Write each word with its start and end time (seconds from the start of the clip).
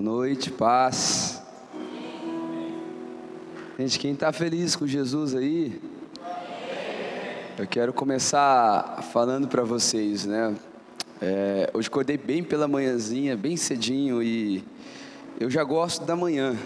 Boa 0.00 0.10
noite, 0.12 0.52
paz. 0.52 1.42
Gente, 3.76 3.98
quem 3.98 4.12
está 4.12 4.32
feliz 4.32 4.76
com 4.76 4.86
Jesus 4.86 5.34
aí, 5.34 5.82
eu 7.58 7.66
quero 7.66 7.92
começar 7.92 9.02
falando 9.12 9.48
para 9.48 9.64
vocês, 9.64 10.24
né? 10.24 10.54
É, 11.20 11.68
hoje 11.74 11.88
acordei 11.88 12.16
bem 12.16 12.44
pela 12.44 12.68
manhãzinha, 12.68 13.36
bem 13.36 13.56
cedinho 13.56 14.22
e 14.22 14.62
eu 15.40 15.50
já 15.50 15.64
gosto 15.64 16.04
da 16.04 16.14
manhã, 16.14 16.56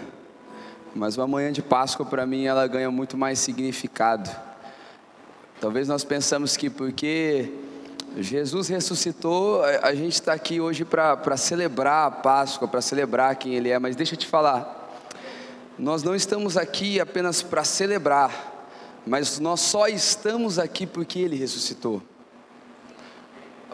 mas 0.93 1.17
uma 1.17 1.25
manhã 1.25 1.51
de 1.51 1.63
Páscoa 1.63 2.05
para 2.05 2.27
mim 2.27 2.45
ela 2.45 2.67
ganha 2.67 2.91
muito 2.91 3.17
mais 3.17 3.39
significado. 3.39 4.29
Talvez 5.59 5.87
nós 5.87 6.03
pensamos 6.03 6.55
que 6.55 6.69
porque 6.69 7.51
Jesus 8.17 8.67
ressuscitou, 8.67 9.63
a 9.63 9.95
gente 9.95 10.13
está 10.13 10.33
aqui 10.33 10.61
hoje 10.61 10.85
para 10.85 11.35
celebrar 11.35 12.07
a 12.07 12.11
Páscoa, 12.11 12.67
para 12.67 12.81
celebrar 12.81 13.35
quem 13.35 13.55
Ele 13.55 13.69
é, 13.69 13.79
mas 13.79 13.95
deixa 13.95 14.13
eu 14.13 14.17
te 14.17 14.27
falar, 14.27 15.01
nós 15.79 16.03
não 16.03 16.15
estamos 16.15 16.55
aqui 16.55 16.99
apenas 16.99 17.41
para 17.41 17.63
celebrar, 17.63 18.69
mas 19.05 19.39
nós 19.39 19.61
só 19.61 19.87
estamos 19.87 20.59
aqui 20.59 20.85
porque 20.85 21.17
Ele 21.17 21.35
ressuscitou. 21.35 22.03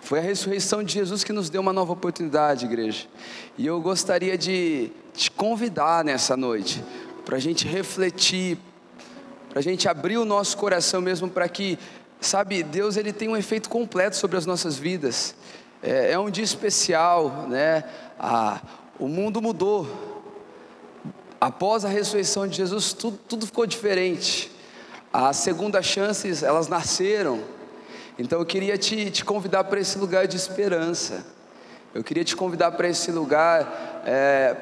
Foi 0.01 0.19
a 0.19 0.21
ressurreição 0.21 0.81
de 0.81 0.93
Jesus 0.93 1.25
que 1.25 1.33
nos 1.33 1.49
deu 1.49 1.59
uma 1.59 1.73
nova 1.73 1.91
oportunidade, 1.91 2.65
igreja. 2.65 3.05
E 3.57 3.67
eu 3.67 3.81
gostaria 3.81 4.37
de 4.37 4.89
te 5.13 5.29
convidar 5.29 6.05
nessa 6.05 6.37
noite, 6.37 6.81
para 7.25 7.35
a 7.35 7.39
gente 7.39 7.67
refletir, 7.67 8.57
para 9.49 9.59
a 9.59 9.61
gente 9.61 9.89
abrir 9.89 10.17
o 10.17 10.23
nosso 10.23 10.55
coração 10.55 11.01
mesmo 11.01 11.29
para 11.29 11.49
que, 11.49 11.77
sabe, 12.19 12.63
Deus 12.63 12.97
ele 12.97 13.13
tem 13.13 13.29
um 13.29 13.37
efeito 13.37 13.69
completo 13.69 14.15
sobre 14.15 14.37
as 14.37 14.45
nossas 14.45 14.77
vidas. 14.77 15.35
É, 15.81 16.11
é 16.11 16.19
um 16.19 16.29
dia 16.29 16.43
especial, 16.43 17.47
né? 17.47 17.83
Ah, 18.19 18.61
o 18.99 19.07
mundo 19.07 19.41
mudou. 19.41 19.87
Após 21.39 21.85
a 21.85 21.87
ressurreição 21.87 22.47
de 22.47 22.57
Jesus, 22.57 22.91
tudo, 22.91 23.17
tudo 23.27 23.45
ficou 23.45 23.65
diferente. 23.65 24.51
As 25.11 25.37
segundas 25.37 25.85
chances, 25.85 26.43
elas 26.43 26.67
nasceram. 26.67 27.41
Então 28.17 28.39
eu 28.39 28.45
queria 28.45 28.77
te, 28.77 29.09
te 29.09 29.23
convidar 29.23 29.63
para 29.63 29.79
esse 29.79 29.97
lugar 29.97 30.27
de 30.27 30.35
esperança. 30.35 31.25
Eu 31.93 32.03
queria 32.03 32.23
te 32.23 32.35
convidar 32.35 32.71
para 32.73 32.87
esse 32.87 33.09
lugar, 33.11 34.03
é, 34.05 34.53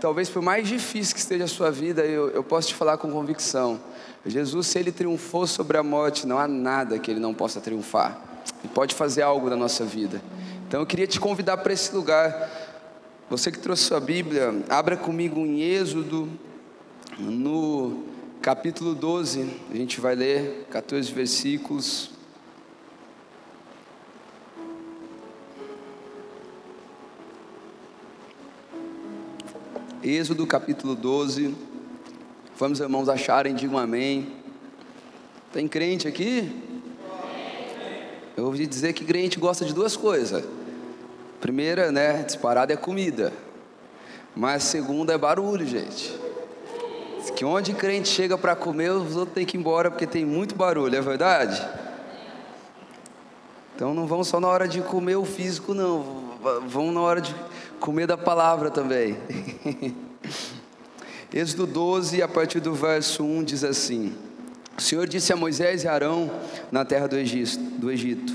talvez 0.00 0.30
por 0.30 0.40
mais 0.40 0.66
difícil 0.66 1.14
que 1.14 1.20
esteja 1.20 1.44
a 1.44 1.48
sua 1.48 1.70
vida, 1.70 2.02
eu, 2.02 2.30
eu 2.30 2.42
posso 2.42 2.68
te 2.68 2.74
falar 2.74 2.96
com 2.96 3.10
convicção. 3.10 3.78
Jesus, 4.26 4.66
se 4.66 4.78
ele 4.78 4.92
triunfou 4.92 5.46
sobre 5.46 5.78
a 5.78 5.82
morte, 5.82 6.26
não 6.26 6.38
há 6.38 6.46
nada 6.46 6.98
que 6.98 7.10
ele 7.10 7.20
não 7.20 7.32
possa 7.32 7.60
triunfar. 7.60 8.20
Ele 8.62 8.72
pode 8.74 8.94
fazer 8.94 9.22
algo 9.22 9.48
na 9.48 9.56
nossa 9.56 9.84
vida. 9.84 10.20
Então 10.68 10.80
eu 10.80 10.86
queria 10.86 11.06
te 11.06 11.18
convidar 11.18 11.56
para 11.58 11.72
esse 11.72 11.94
lugar. 11.94 12.48
Você 13.30 13.50
que 13.50 13.58
trouxe 13.58 13.84
sua 13.84 14.00
Bíblia, 14.00 14.62
abra 14.68 14.96
comigo 14.96 15.40
em 15.40 15.60
Êxodo, 15.60 16.28
no 17.18 18.04
capítulo 18.42 18.94
12, 18.94 19.48
a 19.70 19.76
gente 19.76 20.00
vai 20.00 20.14
ler 20.14 20.66
14 20.70 21.12
versículos. 21.12 22.10
Êxodo 30.02 30.46
capítulo 30.46 30.94
12. 30.94 31.69
Vamos, 32.60 32.78
irmãos, 32.78 33.08
acharem, 33.08 33.54
digam 33.54 33.78
amém. 33.78 34.34
Tem 35.50 35.66
crente 35.66 36.06
aqui? 36.06 36.54
Eu 38.36 38.44
ouvi 38.44 38.66
dizer 38.66 38.92
que 38.92 39.02
crente 39.02 39.40
gosta 39.40 39.64
de 39.64 39.72
duas 39.72 39.96
coisas. 39.96 40.44
Primeira, 41.40 41.90
né, 41.90 42.22
disparada 42.22 42.70
é 42.70 42.76
comida. 42.76 43.32
Mas 44.36 44.62
segunda 44.64 45.14
é 45.14 45.18
barulho, 45.18 45.66
gente 45.66 46.20
que 47.34 47.44
onde 47.44 47.72
crente 47.72 48.08
chega 48.08 48.36
para 48.36 48.54
comer, 48.54 48.90
os 48.90 49.16
outros 49.16 49.34
têm 49.34 49.46
que 49.46 49.56
ir 49.56 49.60
embora 49.60 49.90
porque 49.90 50.06
tem 50.06 50.26
muito 50.26 50.54
barulho, 50.54 50.94
é 50.94 51.00
verdade? 51.00 51.66
Então 53.74 53.94
não 53.94 54.06
vão 54.06 54.22
só 54.22 54.38
na 54.38 54.48
hora 54.48 54.68
de 54.68 54.82
comer 54.82 55.16
o 55.16 55.24
físico, 55.24 55.72
não, 55.72 56.36
vão 56.66 56.92
na 56.92 57.00
hora 57.00 57.20
de 57.20 57.34
comer 57.78 58.06
da 58.06 58.18
palavra 58.18 58.70
também. 58.70 59.16
Êxodo 61.32 61.64
12, 61.64 62.20
a 62.22 62.26
partir 62.26 62.58
do 62.58 62.74
verso 62.74 63.22
1, 63.22 63.44
diz 63.44 63.62
assim: 63.62 64.12
O 64.76 64.82
Senhor 64.82 65.06
disse 65.06 65.32
a 65.32 65.36
Moisés 65.36 65.84
e 65.84 65.88
Arão 65.88 66.28
na 66.72 66.84
terra 66.84 67.06
do 67.06 67.16
Egito, 67.16 68.34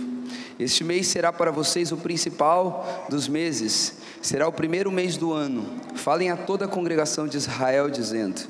Este 0.57 0.81
mês 0.81 1.07
será 1.07 1.33
para 1.33 1.51
vocês 1.51 1.91
o 1.91 1.97
principal 1.97 3.05
dos 3.09 3.27
meses, 3.27 3.95
será 4.21 4.47
o 4.47 4.51
primeiro 4.51 4.89
mês 4.93 5.17
do 5.17 5.33
ano. 5.33 5.65
Falem 5.95 6.31
a 6.31 6.37
toda 6.37 6.63
a 6.63 6.69
congregação 6.69 7.27
de 7.27 7.35
Israel, 7.35 7.89
dizendo: 7.89 8.43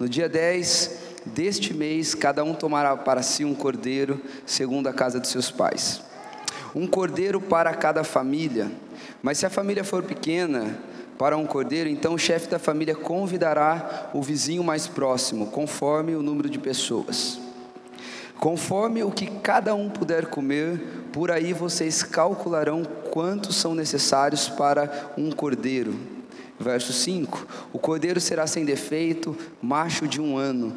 no 0.00 0.08
dia 0.08 0.28
10 0.28 0.98
deste 1.26 1.72
mês, 1.72 2.12
cada 2.12 2.42
um 2.42 2.54
tomará 2.54 2.96
para 2.96 3.22
si 3.22 3.44
um 3.44 3.54
cordeiro, 3.54 4.20
segundo 4.44 4.88
a 4.88 4.92
casa 4.92 5.20
de 5.20 5.28
seus 5.28 5.48
pais. 5.48 6.02
Um 6.74 6.88
cordeiro 6.88 7.40
para 7.40 7.72
cada 7.72 8.02
família. 8.02 8.68
Mas 9.22 9.38
se 9.38 9.46
a 9.46 9.50
família 9.50 9.84
for 9.84 10.02
pequena, 10.02 10.76
para 11.22 11.36
um 11.36 11.46
cordeiro, 11.46 11.88
então 11.88 12.14
o 12.14 12.18
chefe 12.18 12.48
da 12.48 12.58
família 12.58 12.96
convidará 12.96 14.10
o 14.12 14.20
vizinho 14.20 14.64
mais 14.64 14.88
próximo, 14.88 15.46
conforme 15.46 16.16
o 16.16 16.20
número 16.20 16.50
de 16.50 16.58
pessoas. 16.58 17.38
Conforme 18.40 19.04
o 19.04 19.10
que 19.12 19.26
cada 19.26 19.72
um 19.72 19.88
puder 19.88 20.26
comer, 20.26 20.80
por 21.12 21.30
aí 21.30 21.52
vocês 21.52 22.02
calcularão 22.02 22.82
quantos 23.12 23.54
são 23.54 23.72
necessários 23.72 24.48
para 24.48 25.12
um 25.16 25.30
cordeiro 25.30 25.94
Verso 26.58 26.92
5: 26.92 27.46
O 27.72 27.78
cordeiro 27.78 28.20
será 28.20 28.44
sem 28.48 28.64
defeito, 28.64 29.36
macho 29.60 30.08
de 30.08 30.20
um 30.20 30.36
ano, 30.36 30.74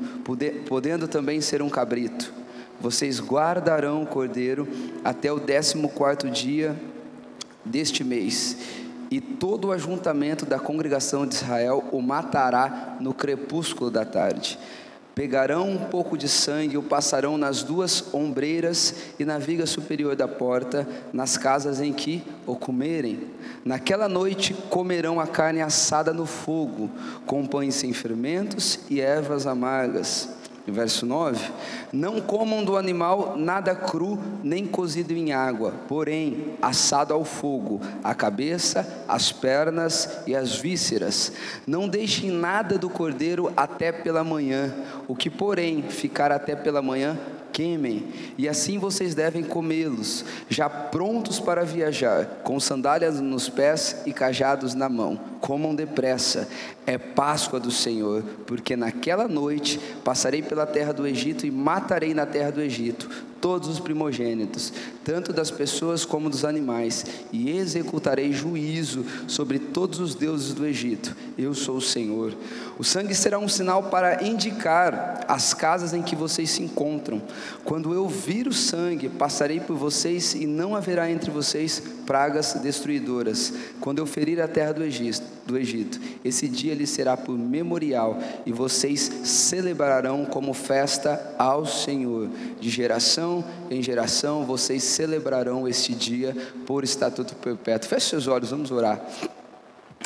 podendo 0.67 1.07
também 1.07 1.41
ser 1.41 1.63
um 1.63 1.69
cabrito. 1.69 2.31
Vocês 2.79 3.19
guardarão 3.19 4.03
o 4.03 4.07
cordeiro 4.07 4.67
até 5.03 5.31
o 5.31 5.39
décimo 5.39 5.89
quarto 5.89 6.29
dia 6.29 6.75
deste 7.65 8.03
mês, 8.03 8.84
e 9.09 9.21
todo 9.21 9.69
o 9.69 9.71
ajuntamento 9.71 10.45
da 10.45 10.59
congregação 10.59 11.25
de 11.25 11.35
Israel 11.35 11.83
o 11.91 12.01
matará 12.01 12.97
no 12.99 13.13
crepúsculo 13.13 13.89
da 13.91 14.05
tarde. 14.05 14.59
Pegarão 15.15 15.69
um 15.69 15.77
pouco 15.77 16.17
de 16.17 16.27
sangue 16.27 16.75
e 16.75 16.77
o 16.77 16.83
passarão 16.83 17.37
nas 17.37 17.63
duas 17.63 18.13
ombreiras 18.13 18.93
e 19.17 19.23
na 19.23 19.37
viga 19.37 19.65
superior 19.65 20.13
da 20.13 20.27
porta, 20.27 20.85
nas 21.13 21.37
casas 21.37 21.79
em 21.79 21.93
que 21.93 22.21
o 22.45 22.53
comerem. 22.53 23.21
Naquela 23.63 24.09
noite 24.09 24.53
comerão 24.69 25.17
a 25.17 25.25
carne 25.25 25.61
assada 25.61 26.11
no 26.11 26.25
fogo, 26.25 26.91
com 27.25 27.47
pães 27.47 27.75
sem 27.75 27.93
fermentos 27.93 28.79
e 28.89 28.99
ervas 28.99 29.47
amargas. 29.47 30.35
Verso 30.67 31.05
9: 31.05 31.51
Não 31.93 32.19
comam 32.19 32.63
do 32.63 32.75
animal 32.75 33.35
nada 33.37 33.75
cru, 33.75 34.19
nem 34.43 34.65
cozido 34.65 35.13
em 35.13 35.31
água, 35.31 35.73
porém 35.87 36.55
assado 36.59 37.13
ao 37.13 37.23
fogo, 37.23 37.79
a 38.03 38.15
cabeça, 38.15 39.05
as 39.07 39.31
pernas 39.31 40.09
e 40.25 40.35
as 40.35 40.55
vísceras. 40.55 41.31
Não 41.67 41.87
deixem 41.87 42.31
nada 42.31 42.79
do 42.79 42.89
cordeiro 42.89 43.53
até 43.55 43.91
pela 43.91 44.23
manhã. 44.23 44.73
O 45.07 45.15
que, 45.15 45.29
porém, 45.29 45.83
ficar 45.83 46.31
até 46.31 46.55
pela 46.55 46.81
manhã, 46.81 47.15
queimem, 47.55 48.03
e 48.37 48.49
assim 48.49 48.77
vocês 48.77 49.15
devem 49.15 49.41
comê-los, 49.41 50.25
já 50.49 50.69
prontos 50.69 51.39
para 51.39 51.63
viajar, 51.63 52.41
com 52.43 52.59
sandálias 52.59 53.21
nos 53.21 53.47
pés 53.47 54.01
e 54.05 54.11
cajados 54.11 54.73
na 54.73 54.89
mão. 54.89 55.17
Comam 55.39 55.73
depressa, 55.73 56.49
é 56.85 56.97
Páscoa 56.97 57.57
do 57.57 57.71
Senhor, 57.71 58.23
porque 58.45 58.75
naquela 58.75 59.25
noite 59.25 59.79
passarei 60.03 60.41
pela 60.41 60.65
terra 60.65 60.91
do 60.91 61.07
Egito 61.07 61.47
e 61.47 61.51
matarei 61.51 62.13
na 62.13 62.25
terra 62.25 62.51
do 62.51 62.61
Egito 62.61 63.09
todos 63.41 63.69
os 63.69 63.79
primogênitos, 63.79 64.73
tanto 65.03 65.31
das 65.31 65.51
pessoas 65.51 66.05
como 66.05 66.29
dos 66.29 66.43
animais, 66.43 67.05
e 67.31 67.51
executarei 67.51 68.31
juízo 68.31 69.05
sobre 69.27 69.59
todos 69.59 69.99
os 69.99 70.15
deuses 70.15 70.53
do 70.53 70.65
Egito. 70.65 71.15
Eu 71.37 71.53
sou 71.53 71.77
o 71.77 71.81
Senhor. 71.81 72.33
O 72.77 72.83
sangue 72.83 73.13
será 73.13 73.39
um 73.39 73.47
sinal 73.47 73.83
para 73.83 74.23
indicar 74.23 75.25
as 75.27 75.53
casas 75.53 75.93
em 75.93 76.01
que 76.01 76.15
vocês 76.15 76.49
se 76.49 76.63
encontram. 76.63 77.21
Quando 77.63 77.93
eu 77.93 78.07
vir 78.07 78.47
o 78.47 78.53
sangue, 78.53 79.09
passarei 79.09 79.59
por 79.59 79.75
vocês 79.75 80.33
e 80.33 80.45
não 80.45 80.75
haverá 80.75 81.09
entre 81.09 81.31
vocês 81.31 81.81
pragas 82.05 82.53
destruidoras. 82.53 83.53
Quando 83.79 83.99
eu 83.99 84.05
ferir 84.05 84.41
a 84.41 84.47
terra 84.47 84.73
do 84.73 84.83
Egito, 84.83 85.23
do 85.45 85.57
Egito, 85.57 85.99
esse 86.23 86.47
dia 86.47 86.73
lhe 86.73 86.87
será 86.87 87.15
por 87.15 87.37
memorial 87.37 88.19
e 88.45 88.51
vocês 88.51 88.99
celebrarão 89.23 90.25
como 90.25 90.53
festa 90.53 91.35
ao 91.37 91.65
Senhor 91.65 92.29
de 92.59 92.69
geração 92.69 93.24
geração 93.25 93.43
em 93.69 93.81
geração 93.81 94.45
vocês 94.45 94.83
celebrarão 94.83 95.67
este 95.67 95.93
dia 95.93 96.35
por 96.65 96.83
estatuto 96.83 97.35
perpétuo. 97.35 97.89
Feche 97.89 98.09
seus 98.09 98.27
olhos, 98.27 98.51
vamos 98.51 98.71
orar. 98.71 99.01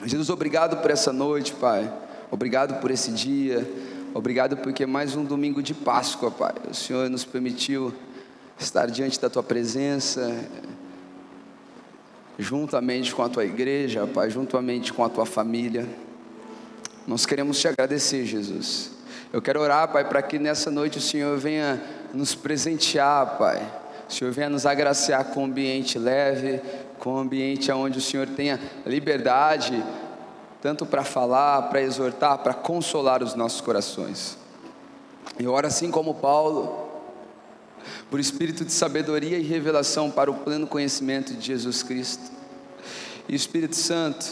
Jesus, 0.05 0.29
obrigado 0.29 0.77
por 0.77 0.89
essa 0.89 1.11
noite, 1.11 1.53
Pai. 1.53 1.91
Obrigado 2.31 2.79
por 2.79 2.89
esse 2.89 3.11
dia. 3.11 3.69
Obrigado 4.13 4.57
porque 4.57 4.85
mais 4.85 5.15
um 5.15 5.25
domingo 5.25 5.61
de 5.61 5.73
Páscoa, 5.73 6.31
Pai. 6.31 6.53
O 6.69 6.73
Senhor 6.73 7.09
nos 7.09 7.25
permitiu 7.25 7.93
estar 8.57 8.85
diante 8.87 9.19
da 9.19 9.29
tua 9.29 9.43
presença, 9.43 10.33
juntamente 12.37 13.13
com 13.13 13.23
a 13.23 13.29
tua 13.29 13.43
igreja, 13.45 14.07
Pai, 14.07 14.29
juntamente 14.29 14.93
com 14.93 15.03
a 15.03 15.09
tua 15.09 15.25
família. 15.25 15.87
nós 17.05 17.25
queremos 17.25 17.59
te 17.59 17.67
agradecer, 17.67 18.25
Jesus. 18.25 18.91
Eu 19.31 19.41
quero 19.41 19.59
orar, 19.59 19.91
Pai, 19.91 20.07
para 20.07 20.21
que 20.21 20.39
nessa 20.39 20.71
noite 20.71 20.97
o 20.97 21.01
Senhor 21.01 21.37
venha 21.37 21.98
nos 22.13 22.35
presentear, 22.35 23.37
Pai. 23.37 23.61
O 24.07 24.13
Senhor 24.13 24.31
venha 24.31 24.49
nos 24.49 24.65
agraciar 24.65 25.25
com 25.25 25.41
um 25.41 25.45
ambiente 25.45 25.99
leve, 25.99 26.61
com 26.97 27.13
um 27.13 27.17
ambiente 27.19 27.71
onde 27.71 27.99
o 27.99 28.01
Senhor 28.01 28.27
tenha 28.27 28.59
liberdade, 28.85 29.83
tanto 30.61 30.85
para 30.85 31.03
falar, 31.03 31.63
para 31.63 31.81
exortar, 31.81 32.39
para 32.39 32.53
consolar 32.53 33.23
os 33.23 33.35
nossos 33.35 33.61
corações. 33.61 34.37
Eu 35.39 35.51
oro 35.53 35.67
assim 35.67 35.91
como 35.91 36.15
Paulo, 36.15 36.89
por 38.09 38.19
espírito 38.19 38.65
de 38.65 38.71
sabedoria 38.71 39.37
e 39.37 39.43
revelação 39.43 40.11
para 40.11 40.29
o 40.29 40.33
pleno 40.33 40.67
conhecimento 40.67 41.33
de 41.33 41.45
Jesus 41.45 41.83
Cristo. 41.83 42.31
E 43.27 43.35
Espírito 43.35 43.75
Santo, 43.75 44.25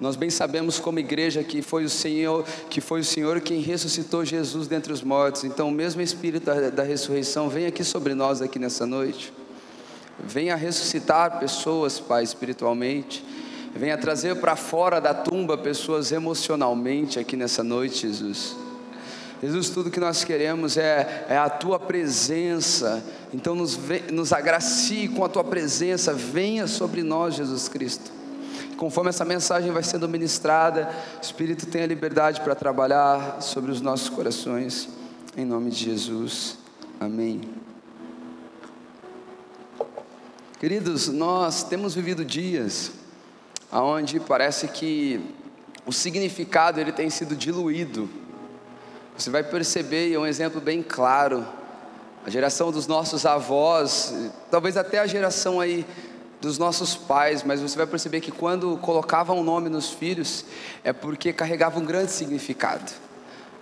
nós 0.00 0.16
bem 0.16 0.28
sabemos 0.28 0.80
como 0.80 0.98
igreja 0.98 1.44
que 1.44 1.62
foi 1.62 1.84
o 1.84 1.88
Senhor, 1.88 2.44
que 2.68 2.80
foi 2.80 3.00
o 3.00 3.04
Senhor 3.04 3.40
quem 3.40 3.60
ressuscitou 3.60 4.24
Jesus 4.24 4.66
dentre 4.66 4.92
os 4.92 5.02
mortos. 5.02 5.44
Então, 5.44 5.68
o 5.68 5.72
mesmo 5.72 6.00
Espírito 6.02 6.46
da, 6.46 6.70
da 6.70 6.82
ressurreição 6.82 7.48
vem 7.48 7.66
aqui 7.66 7.84
sobre 7.84 8.14
nós 8.14 8.42
aqui 8.42 8.58
nessa 8.58 8.84
noite. 8.86 9.32
Venha 10.18 10.56
ressuscitar 10.56 11.38
pessoas, 11.38 12.00
Pai, 12.00 12.24
espiritualmente. 12.24 13.24
Venha 13.74 13.98
trazer 13.98 14.36
para 14.36 14.56
fora 14.56 15.00
da 15.00 15.14
tumba 15.14 15.56
pessoas 15.58 16.12
emocionalmente 16.12 17.18
aqui 17.18 17.36
nessa 17.36 17.62
noite, 17.62 18.02
Jesus. 18.02 18.56
Jesus, 19.42 19.68
tudo 19.68 19.90
que 19.90 20.00
nós 20.00 20.24
queremos 20.24 20.76
é, 20.76 21.26
é 21.28 21.36
a 21.36 21.50
tua 21.50 21.78
presença. 21.78 23.04
Então, 23.32 23.54
nos, 23.54 23.78
nos 24.10 24.32
agracie 24.32 25.08
com 25.08 25.24
a 25.24 25.28
tua 25.28 25.44
presença. 25.44 26.14
Venha 26.14 26.66
sobre 26.66 27.02
nós, 27.02 27.34
Jesus 27.34 27.68
Cristo. 27.68 28.13
Conforme 28.76 29.10
essa 29.10 29.24
mensagem 29.24 29.70
vai 29.70 29.82
sendo 29.82 30.08
ministrada, 30.08 30.90
o 31.18 31.22
Espírito 31.22 31.66
tem 31.66 31.82
a 31.82 31.86
liberdade 31.86 32.40
para 32.40 32.54
trabalhar 32.54 33.40
sobre 33.40 33.70
os 33.70 33.80
nossos 33.80 34.08
corações, 34.08 34.88
em 35.36 35.44
nome 35.44 35.70
de 35.70 35.84
Jesus, 35.84 36.58
amém. 37.00 37.40
Queridos, 40.58 41.08
nós 41.08 41.62
temos 41.62 41.94
vivido 41.94 42.24
dias 42.24 42.92
onde 43.70 44.20
parece 44.20 44.68
que 44.68 45.20
o 45.84 45.92
significado 45.92 46.80
ele 46.80 46.92
tem 46.92 47.10
sido 47.10 47.36
diluído. 47.36 48.08
Você 49.16 49.30
vai 49.30 49.42
perceber, 49.42 50.12
é 50.12 50.18
um 50.18 50.26
exemplo 50.26 50.60
bem 50.60 50.82
claro, 50.82 51.46
a 52.26 52.30
geração 52.30 52.72
dos 52.72 52.86
nossos 52.86 53.26
avós, 53.26 54.14
talvez 54.50 54.76
até 54.76 54.98
a 54.98 55.06
geração 55.06 55.60
aí 55.60 55.84
dos 56.44 56.58
nossos 56.58 56.94
pais, 56.94 57.42
mas 57.42 57.60
você 57.60 57.76
vai 57.76 57.86
perceber 57.86 58.20
que 58.20 58.30
quando 58.30 58.76
colocavam 58.78 59.38
um 59.38 59.42
nome 59.42 59.68
nos 59.68 59.90
filhos, 59.90 60.44
é 60.84 60.92
porque 60.92 61.32
carregava 61.32 61.80
um 61.80 61.84
grande 61.84 62.12
significado. 62.12 62.92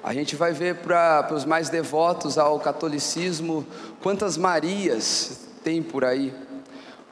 A 0.02 0.12
gente 0.12 0.34
vai 0.34 0.52
ver 0.52 0.76
para 0.76 1.32
os 1.32 1.44
mais 1.44 1.68
devotos 1.68 2.36
ao 2.36 2.58
catolicismo 2.58 3.64
quantas 4.02 4.36
Marias 4.36 5.48
tem 5.62 5.80
por 5.80 6.04
aí, 6.04 6.34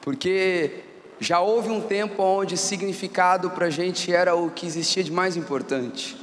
porque 0.01 0.85
já 1.21 1.39
houve 1.39 1.71
um 1.71 1.81
tempo 1.81 2.21
onde 2.23 2.57
significado 2.57 3.51
para 3.51 3.67
a 3.67 3.71
gente 3.71 4.13
era 4.13 4.35
o 4.35 4.51
que 4.51 4.67
existia 4.67 5.05
de 5.05 5.13
mais 5.13 5.37
importante. 5.37 6.20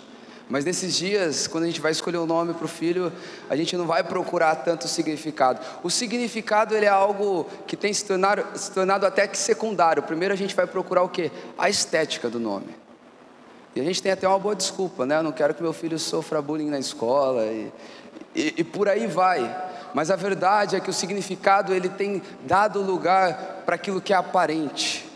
Mas 0.50 0.64
nesses 0.64 0.96
dias, 0.96 1.46
quando 1.46 1.66
a 1.66 1.68
gente 1.68 1.82
vai 1.82 1.92
escolher 1.92 2.18
o 2.18 2.24
um 2.24 2.26
nome 2.26 2.54
para 2.54 2.64
o 2.64 2.70
filho, 2.70 3.12
a 3.50 3.56
gente 3.56 3.76
não 3.76 3.86
vai 3.86 4.02
procurar 4.02 4.56
tanto 4.56 4.88
significado. 4.88 5.60
O 5.84 5.90
significado 5.90 6.74
ele 6.74 6.86
é 6.86 6.90
algo 6.90 7.46
que 7.66 7.76
tem 7.76 7.92
se 7.94 8.06
tornado, 8.06 8.46
se 8.58 8.72
tornado 8.72 9.06
até 9.06 9.28
que 9.28 9.38
secundário. 9.38 10.02
Primeiro 10.04 10.34
a 10.34 10.38
gente 10.38 10.56
vai 10.56 10.66
procurar 10.66 11.04
o 11.04 11.10
que? 11.10 11.30
A 11.58 11.70
estética 11.70 12.30
do 12.30 12.40
nome. 12.40 12.74
E 13.76 13.82
a 13.82 13.84
gente 13.84 14.02
tem 14.02 14.12
até 14.12 14.26
uma 14.26 14.40
boa 14.40 14.56
desculpa, 14.56 15.06
né? 15.06 15.18
Eu 15.18 15.24
não 15.24 15.34
quero 15.34 15.54
que 15.54 15.62
meu 15.62 15.74
filho 15.74 16.00
sofra 16.00 16.42
bullying 16.42 16.70
na 16.70 16.80
escola 16.80 17.46
e, 17.46 17.72
e, 18.34 18.54
e 18.58 18.64
por 18.64 18.88
aí 18.88 19.06
vai. 19.06 19.54
Mas 19.94 20.10
a 20.10 20.16
verdade 20.16 20.78
é 20.78 20.80
que 20.80 20.90
o 20.90 20.94
significado 20.94 21.74
ele 21.74 21.90
tem 21.90 22.22
dado 22.46 22.82
lugar 22.82 23.64
para 23.66 23.76
aquilo 23.76 24.00
que 24.00 24.14
é 24.14 24.16
aparente 24.16 25.07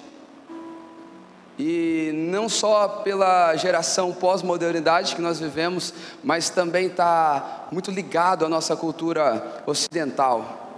e 1.58 2.12
não 2.14 2.48
só 2.48 2.88
pela 2.88 3.56
geração 3.56 4.14
pós-modernidade 4.14 5.16
que 5.16 5.22
nós 5.22 5.40
vivemos, 5.40 5.94
mas 6.24 6.50
também 6.50 6.88
está 6.88 7.68
muito 7.72 7.92
ligado 7.92 8.46
à 8.46 8.50
nossa 8.50 8.76
cultura 8.76 9.62
ocidental, 9.66 10.70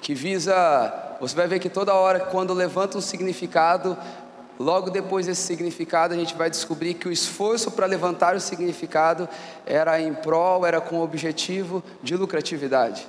que 0.00 0.14
visa, 0.14 1.16
você 1.20 1.34
vai 1.34 1.46
ver 1.46 1.58
que 1.58 1.68
toda 1.68 1.94
hora 1.94 2.20
quando 2.20 2.54
levanta 2.54 2.96
um 2.96 3.00
significado, 3.00 3.96
logo 4.58 4.88
depois 4.88 5.26
desse 5.26 5.42
significado 5.42 6.14
a 6.14 6.16
gente 6.16 6.34
vai 6.34 6.48
descobrir 6.48 6.94
que 6.94 7.08
o 7.08 7.12
esforço 7.12 7.70
para 7.70 7.86
levantar 7.86 8.34
o 8.34 8.40
significado 8.40 9.28
era 9.66 10.00
em 10.00 10.14
prol, 10.14 10.64
era 10.64 10.80
com 10.80 11.00
o 11.00 11.02
objetivo 11.02 11.82
de 12.02 12.16
lucratividade. 12.16 13.06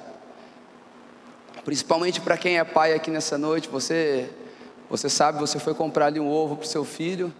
Principalmente 1.63 2.19
para 2.21 2.37
quem 2.37 2.57
é 2.57 2.63
pai 2.63 2.93
aqui 2.93 3.11
nessa 3.11 3.37
noite, 3.37 3.69
você 3.69 4.29
você 4.89 5.09
sabe, 5.09 5.39
você 5.39 5.59
foi 5.59 5.73
comprar 5.73 6.07
ali 6.07 6.19
um 6.19 6.29
ovo 6.29 6.55
para 6.55 6.65
o 6.65 6.67
seu 6.67 6.85
filho, 6.85 7.33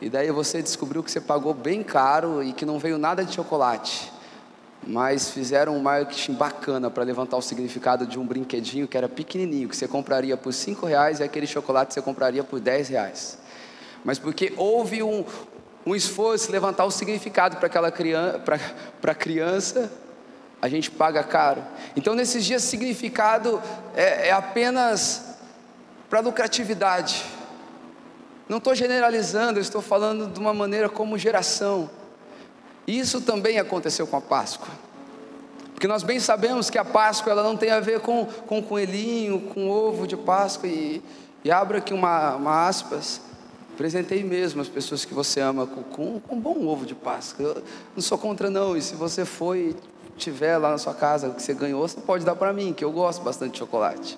e 0.00 0.10
daí 0.10 0.30
você 0.30 0.62
descobriu 0.62 1.02
que 1.02 1.10
você 1.10 1.20
pagou 1.20 1.54
bem 1.54 1.82
caro 1.82 2.42
e 2.42 2.52
que 2.52 2.66
não 2.66 2.78
veio 2.78 2.98
nada 2.98 3.24
de 3.24 3.34
chocolate. 3.34 4.12
Mas 4.86 5.30
fizeram 5.30 5.74
um 5.74 5.80
marketing 5.80 6.34
bacana 6.34 6.90
para 6.90 7.02
levantar 7.02 7.36
o 7.36 7.42
significado 7.42 8.06
de 8.06 8.18
um 8.18 8.26
brinquedinho 8.26 8.86
que 8.86 8.96
era 8.96 9.08
pequenininho, 9.08 9.68
que 9.68 9.76
você 9.76 9.88
compraria 9.88 10.36
por 10.36 10.52
cinco 10.52 10.86
reais 10.86 11.18
e 11.18 11.22
aquele 11.22 11.46
chocolate 11.46 11.94
você 11.94 12.02
compraria 12.02 12.44
por 12.44 12.60
dez 12.60 12.88
reais. 12.88 13.38
Mas 14.04 14.18
porque 14.18 14.52
houve 14.56 15.02
um, 15.02 15.24
um 15.84 15.94
esforço 15.94 16.52
levantar 16.52 16.84
o 16.84 16.90
significado 16.90 17.56
para 17.56 17.66
aquela 17.66 17.90
criança, 17.90 18.38
para 18.38 19.12
a 19.12 19.14
criança, 19.14 19.90
a 20.60 20.68
gente 20.68 20.90
paga 20.90 21.24
caro. 21.24 21.64
Então 21.96 22.14
nesses 22.14 22.44
dias 22.44 22.62
significado 22.62 23.60
é, 23.96 24.28
é 24.28 24.32
apenas 24.32 25.25
para 26.08 26.20
lucratividade. 26.20 27.24
Não 28.48 28.58
estou 28.58 28.74
generalizando, 28.74 29.58
eu 29.58 29.62
estou 29.62 29.82
falando 29.82 30.28
de 30.28 30.38
uma 30.38 30.54
maneira 30.54 30.88
como 30.88 31.18
geração. 31.18 31.90
Isso 32.86 33.20
também 33.20 33.58
aconteceu 33.58 34.06
com 34.06 34.16
a 34.16 34.20
Páscoa. 34.20 34.68
Porque 35.72 35.88
nós 35.88 36.02
bem 36.02 36.20
sabemos 36.20 36.70
que 36.70 36.78
a 36.78 36.84
Páscoa 36.84 37.32
ela 37.32 37.42
não 37.42 37.56
tem 37.56 37.70
a 37.70 37.80
ver 37.80 38.00
com, 38.00 38.24
com 38.46 38.62
coelhinho, 38.62 39.40
com 39.52 39.68
ovo 39.68 40.06
de 40.06 40.16
Páscoa. 40.16 40.68
E, 40.68 41.02
e 41.44 41.50
abro 41.50 41.76
aqui 41.76 41.92
uma, 41.92 42.36
uma 42.36 42.68
aspas. 42.68 43.20
Presentei 43.76 44.22
mesmo 44.22 44.62
as 44.62 44.68
pessoas 44.68 45.04
que 45.04 45.12
você 45.12 45.40
ama 45.40 45.66
com, 45.66 45.82
com, 45.82 46.20
com 46.20 46.36
um 46.36 46.40
bom 46.40 46.66
ovo 46.66 46.86
de 46.86 46.94
Páscoa. 46.94 47.44
Eu 47.44 47.62
não 47.94 48.02
sou 48.02 48.16
contra, 48.16 48.48
não. 48.48 48.76
E 48.76 48.80
se 48.80 48.94
você 48.94 49.24
foi 49.24 49.76
tiver 50.16 50.56
lá 50.56 50.70
na 50.70 50.78
sua 50.78 50.94
casa 50.94 51.30
que 51.30 51.42
você 51.42 51.52
ganhou, 51.52 51.86
você 51.86 52.00
pode 52.00 52.24
dar 52.24 52.36
para 52.36 52.52
mim, 52.52 52.72
que 52.72 52.84
eu 52.84 52.92
gosto 52.92 53.22
bastante 53.22 53.52
de 53.52 53.58
chocolate. 53.58 54.16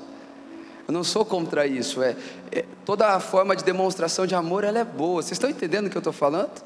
Eu 0.88 0.94
não 0.94 1.04
sou 1.04 1.22
contra 1.22 1.66
isso. 1.66 2.02
É, 2.02 2.16
é 2.50 2.64
toda 2.82 3.08
a 3.08 3.20
forma 3.20 3.54
de 3.54 3.62
demonstração 3.62 4.26
de 4.26 4.34
amor 4.34 4.64
ela 4.64 4.78
é 4.78 4.84
boa. 4.84 5.20
Vocês 5.20 5.32
estão 5.32 5.50
entendendo 5.50 5.86
o 5.86 5.90
que 5.90 5.96
eu 5.98 6.00
estou 6.00 6.14
falando? 6.14 6.64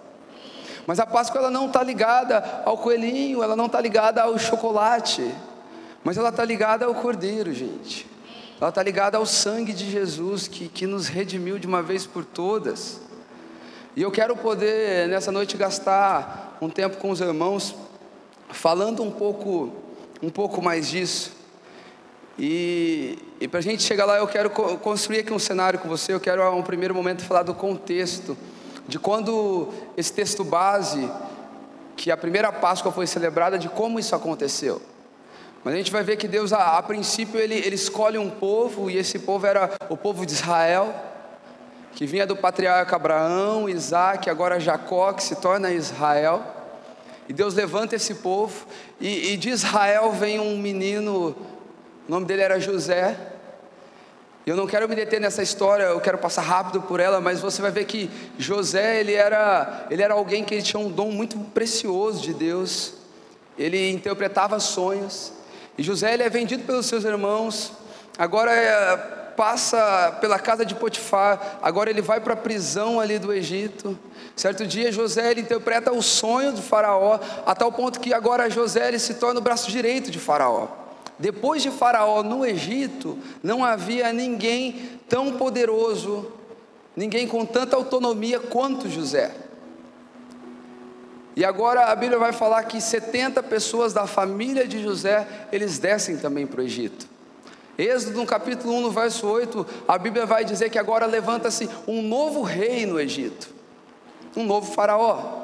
Mas 0.87 1.00
a 1.00 1.07
Páscoa 1.07 1.41
ela 1.41 1.50
não 1.50 1.67
está 1.67 1.83
ligada 1.83 2.62
ao 2.64 2.79
coelhinho, 2.79 3.43
ela 3.43 3.57
não 3.57 3.67
está 3.67 3.81
ligada 3.81 4.23
ao 4.23 4.38
chocolate, 4.38 5.29
mas 6.05 6.17
ela 6.17 6.29
está 6.29 6.45
ligada 6.45 6.85
ao 6.85 6.95
cordeiro, 6.95 7.52
gente. 7.52 8.07
Ela 8.61 8.69
está 8.69 8.81
ligada 8.81 9.19
ao 9.19 9.26
sangue 9.26 9.73
de 9.73 9.91
Jesus 9.91 10.47
que, 10.47 10.69
que 10.69 10.87
nos 10.87 11.09
redimiu 11.09 11.59
de 11.59 11.67
uma 11.67 11.83
vez 11.83 12.07
por 12.07 12.25
todas. 12.25 13.00
E 13.97 14.02
eu 14.02 14.11
quero 14.12 14.37
poder 14.37 15.09
nessa 15.09 15.33
noite 15.33 15.57
gastar 15.57 16.59
um 16.61 16.71
tempo 16.71 16.97
com 16.99 17.11
os 17.11 17.21
irmãos 17.21 17.75
falando 18.50 19.02
um 19.02 19.11
pouco, 19.11 19.73
um 20.23 20.31
pouco 20.31 20.62
mais 20.62 20.88
disso. 20.88 21.41
E, 22.39 23.19
e 23.41 23.47
para 23.47 23.59
a 23.59 23.62
gente 23.62 23.83
chegar 23.83 24.05
lá, 24.05 24.19
eu 24.19 24.27
quero 24.27 24.51
construir 24.51 25.21
aqui 25.21 25.33
um 25.33 25.39
cenário 25.39 25.79
com 25.79 25.89
você. 25.89 26.12
Eu 26.12 26.21
quero, 26.21 26.49
um 26.55 26.62
primeiro 26.62 26.95
momento, 26.95 27.25
falar 27.25 27.43
do 27.43 27.55
contexto, 27.55 28.37
de 28.89 28.99
quando 28.99 29.69
esse 29.97 30.12
texto 30.12 30.43
base, 30.43 31.11
que 31.97 32.11
a 32.11 32.17
primeira 32.17 32.51
Páscoa 32.51 32.91
foi 32.91 33.07
celebrada, 33.07 33.59
de 33.59 33.69
como 33.69 33.99
isso 33.99 34.15
aconteceu. 34.15 34.81
Mas 35.62 35.75
a 35.75 35.77
gente 35.77 35.93
vai 35.93 36.03
ver 36.03 36.17
que 36.17 36.27
Deus, 36.27 36.53
a, 36.53 36.79
a 36.79 36.83
princípio, 36.83 37.39
ele, 37.39 37.55
ele 37.55 37.77
escolhe 37.77 38.19
um 38.19 38.31
povo, 38.31 38.91
e 38.91 38.97
esse 38.97 39.19
povo 39.19 39.47
era 39.47 39.71
o 39.89 39.97
povo 39.97 40.27
de 40.27 40.33
Israel, 40.33 40.93
que 41.95 42.07
vinha 42.07 42.27
do 42.27 42.35
patriarca 42.35 42.97
Abraão, 42.97 43.69
Isaac, 43.69 44.29
agora 44.29 44.59
Jacó, 44.59 45.12
que 45.12 45.23
se 45.23 45.37
torna 45.37 45.71
Israel. 45.71 46.43
E 47.29 47.33
Deus 47.33 47.55
levanta 47.55 47.95
esse 47.95 48.17
povo, 48.17 48.67
e, 49.01 49.35
e 49.35 49.37
de 49.37 49.51
Israel 49.51 50.11
vem 50.12 50.41
um 50.41 50.59
menino 50.59 51.37
o 52.09 52.11
nome 52.11 52.26
dele 52.26 52.42
era 52.42 52.59
José. 52.59 53.16
Eu 54.44 54.56
não 54.56 54.66
quero 54.66 54.88
me 54.88 54.97
deter 54.97 55.21
nessa 55.21 55.40
história, 55.40 55.85
eu 55.85 56.00
quero 56.00 56.18
passar 56.18 56.42
rápido 56.42 56.82
por 56.82 56.99
ela, 56.99 57.21
mas 57.21 57.38
você 57.38 57.62
vai 57.62 57.71
ver 57.71 57.85
que 57.85 58.11
José, 58.37 58.99
ele 58.99 59.12
era, 59.12 59.87
ele 59.88 60.02
era 60.02 60.14
alguém 60.14 60.44
que 60.44 60.52
ele 60.52 60.62
tinha 60.62 60.80
um 60.80 60.90
dom 60.90 61.12
muito 61.12 61.38
precioso 61.38 62.21
de 62.21 62.35
Deus. 62.35 62.94
Ele 63.56 63.90
interpretava 63.90 64.59
sonhos. 64.59 65.32
E 65.78 65.82
José 65.82 66.12
ele 66.12 66.25
é 66.25 66.28
vendido 66.28 66.64
pelos 66.64 66.87
seus 66.87 67.04
irmãos. 67.04 67.73
Agora 68.18 68.52
é, 68.52 68.97
passa 69.37 70.18
pela 70.21 70.40
casa 70.40 70.66
de 70.66 70.75
Potifar, 70.75 71.59
agora 71.62 71.88
ele 71.88 72.02
vai 72.02 72.21
para 72.21 72.35
a 72.35 72.37
prisão 72.37 72.99
ali 72.99 73.21
do 73.21 73.32
Egito. 73.32 73.97
Certo 74.35 74.66
dia 74.66 74.90
José 74.90 75.30
ele 75.30 75.42
interpreta 75.42 75.92
o 75.92 76.02
sonho 76.02 76.52
de 76.52 76.62
Faraó, 76.62 77.21
a 77.47 77.54
tal 77.54 77.71
ponto 77.71 78.00
que 78.00 78.12
agora 78.12 78.50
José 78.50 78.88
ele 78.88 78.99
se 78.99 79.14
torna 79.14 79.38
o 79.38 79.42
braço 79.42 79.71
direito 79.71 80.11
de 80.11 80.18
Faraó. 80.18 80.82
Depois 81.19 81.62
de 81.62 81.71
Faraó 81.71 82.23
no 82.23 82.45
Egito, 82.45 83.19
não 83.42 83.64
havia 83.64 84.12
ninguém 84.12 84.99
tão 85.09 85.33
poderoso, 85.33 86.33
ninguém 86.97 87.26
com 87.26 87.45
tanta 87.45 87.76
autonomia 87.76 88.40
quanto 88.40 88.88
José. 88.88 89.35
E 91.35 91.45
agora 91.45 91.87
a 91.87 91.97
Bíblia 91.97 92.19
vai 92.19 92.33
falar 92.33 92.62
que 92.64 92.81
70 92.81 93.42
pessoas 93.42 93.92
da 93.92 94.07
família 94.07 94.66
de 94.66 94.83
José, 94.83 95.26
eles 95.50 95.78
descem 95.78 96.16
também 96.16 96.47
para 96.47 96.61
o 96.61 96.64
Egito. 96.64 97.09
Êxodo 97.78 98.19
no 98.19 98.26
capítulo 98.26 98.75
1, 98.75 98.81
no 98.83 98.90
verso 98.90 99.26
8, 99.26 99.66
a 99.88 99.97
Bíblia 99.97 100.26
vai 100.26 100.45
dizer 100.45 100.69
que 100.69 100.78
agora 100.78 101.07
levanta-se 101.07 101.69
um 101.88 102.02
novo 102.02 102.42
rei 102.42 102.85
no 102.85 103.00
Egito, 103.00 103.49
um 104.37 104.45
novo 104.45 104.73
faraó. 104.73 105.40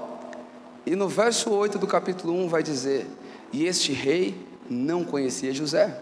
E 0.84 0.94
no 0.94 1.08
verso 1.08 1.50
8 1.50 1.78
do 1.78 1.87
capítulo 1.87 2.34
1 2.34 2.48
vai 2.48 2.62
dizer: 2.62 3.06
E 3.50 3.64
este 3.64 3.92
rei 3.92 4.47
não 4.68 5.04
conhecia 5.04 5.52
José. 5.52 5.98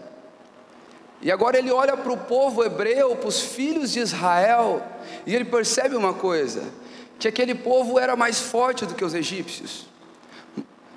E 1.21 1.31
agora 1.31 1.57
ele 1.57 1.71
olha 1.71 1.97
para 1.97 2.11
o 2.11 2.17
povo 2.17 2.63
hebreu, 2.63 3.15
para 3.15 3.27
os 3.27 3.41
filhos 3.41 3.91
de 3.91 3.99
Israel, 3.99 4.83
e 5.25 5.33
ele 5.33 5.45
percebe 5.45 5.95
uma 5.95 6.13
coisa: 6.13 6.63
que 7.17 7.27
aquele 7.27 7.55
povo 7.55 7.99
era 7.99 8.15
mais 8.15 8.39
forte 8.39 8.85
do 8.85 8.93
que 8.93 9.03
os 9.03 9.13
egípcios. 9.13 9.87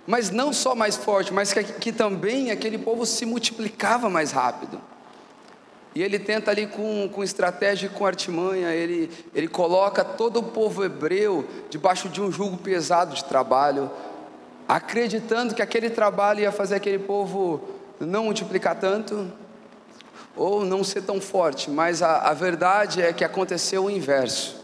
Mas 0.06 0.30
não 0.30 0.52
só 0.52 0.74
mais 0.74 0.96
forte, 0.96 1.32
mas 1.32 1.52
que, 1.52 1.62
que 1.62 1.92
também 1.92 2.50
aquele 2.50 2.76
povo 2.76 3.06
se 3.06 3.24
multiplicava 3.24 4.10
mais 4.10 4.32
rápido. 4.32 4.80
E 5.94 6.02
ele 6.02 6.18
tenta 6.18 6.50
ali 6.50 6.66
com, 6.66 7.08
com 7.12 7.22
estratégia 7.22 7.86
e 7.86 7.90
com 7.90 8.06
artimanha, 8.06 8.72
ele, 8.72 9.10
ele 9.34 9.48
coloca 9.48 10.04
todo 10.04 10.38
o 10.38 10.42
povo 10.42 10.84
hebreu 10.84 11.44
debaixo 11.68 12.08
de 12.08 12.20
um 12.20 12.30
jugo 12.30 12.56
pesado 12.56 13.14
de 13.14 13.24
trabalho, 13.24 13.90
acreditando 14.70 15.52
que 15.52 15.60
aquele 15.60 15.90
trabalho 15.90 16.42
ia 16.42 16.52
fazer 16.52 16.76
aquele 16.76 17.00
povo 17.00 17.60
não 17.98 18.24
multiplicar 18.24 18.78
tanto, 18.78 19.28
ou 20.36 20.64
não 20.64 20.84
ser 20.84 21.02
tão 21.02 21.20
forte, 21.20 21.68
mas 21.68 22.02
a, 22.02 22.18
a 22.18 22.32
verdade 22.32 23.02
é 23.02 23.12
que 23.12 23.24
aconteceu 23.24 23.86
o 23.86 23.90
inverso. 23.90 24.60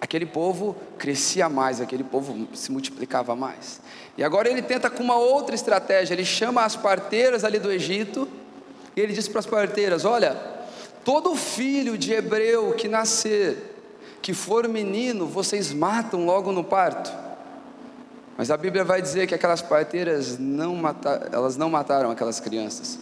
Aquele 0.00 0.26
povo 0.26 0.76
crescia 0.96 1.48
mais, 1.48 1.80
aquele 1.80 2.04
povo 2.04 2.46
se 2.54 2.70
multiplicava 2.70 3.34
mais. 3.34 3.80
E 4.16 4.22
agora 4.22 4.48
ele 4.48 4.62
tenta 4.62 4.88
com 4.88 5.02
uma 5.02 5.16
outra 5.16 5.56
estratégia, 5.56 6.14
ele 6.14 6.24
chama 6.24 6.64
as 6.64 6.76
parteiras 6.76 7.42
ali 7.42 7.58
do 7.58 7.72
Egito, 7.72 8.28
e 8.94 9.00
ele 9.00 9.12
diz 9.12 9.26
para 9.26 9.40
as 9.40 9.46
parteiras: 9.46 10.04
Olha, 10.04 10.36
todo 11.04 11.34
filho 11.34 11.98
de 11.98 12.12
hebreu 12.12 12.74
que 12.74 12.86
nascer, 12.86 13.74
que 14.22 14.32
for 14.32 14.68
menino, 14.68 15.26
vocês 15.26 15.72
matam 15.72 16.24
logo 16.24 16.52
no 16.52 16.62
parto. 16.62 17.25
Mas 18.36 18.50
a 18.50 18.56
Bíblia 18.56 18.84
vai 18.84 19.00
dizer 19.00 19.26
que 19.26 19.34
aquelas 19.34 19.62
parteiras 19.62 20.38
não 20.38 20.76
mataram, 20.76 21.28
elas 21.32 21.56
não 21.56 21.70
mataram 21.70 22.10
aquelas 22.10 22.38
crianças. 22.38 22.98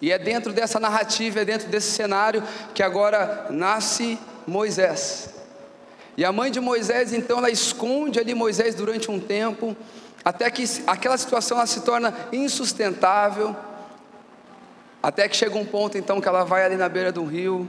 E 0.00 0.12
é 0.12 0.18
dentro 0.18 0.52
dessa 0.52 0.78
narrativa, 0.78 1.40
é 1.40 1.44
dentro 1.44 1.68
desse 1.68 1.90
cenário 1.90 2.42
que 2.72 2.82
agora 2.82 3.46
nasce 3.50 4.18
Moisés. 4.46 5.30
E 6.16 6.24
a 6.24 6.32
mãe 6.32 6.50
de 6.50 6.60
Moisés, 6.60 7.12
então, 7.12 7.38
ela 7.38 7.50
esconde 7.50 8.18
ali 8.18 8.34
Moisés 8.34 8.74
durante 8.74 9.10
um 9.10 9.20
tempo, 9.20 9.76
até 10.24 10.50
que 10.50 10.64
aquela 10.86 11.16
situação 11.16 11.64
se 11.66 11.82
torna 11.82 12.14
insustentável, 12.32 13.54
até 15.02 15.28
que 15.28 15.36
chega 15.36 15.56
um 15.56 15.64
ponto 15.64 15.96
então 15.96 16.20
que 16.20 16.26
ela 16.26 16.44
vai 16.44 16.64
ali 16.64 16.76
na 16.76 16.88
beira 16.88 17.12
do 17.12 17.24
rio 17.24 17.68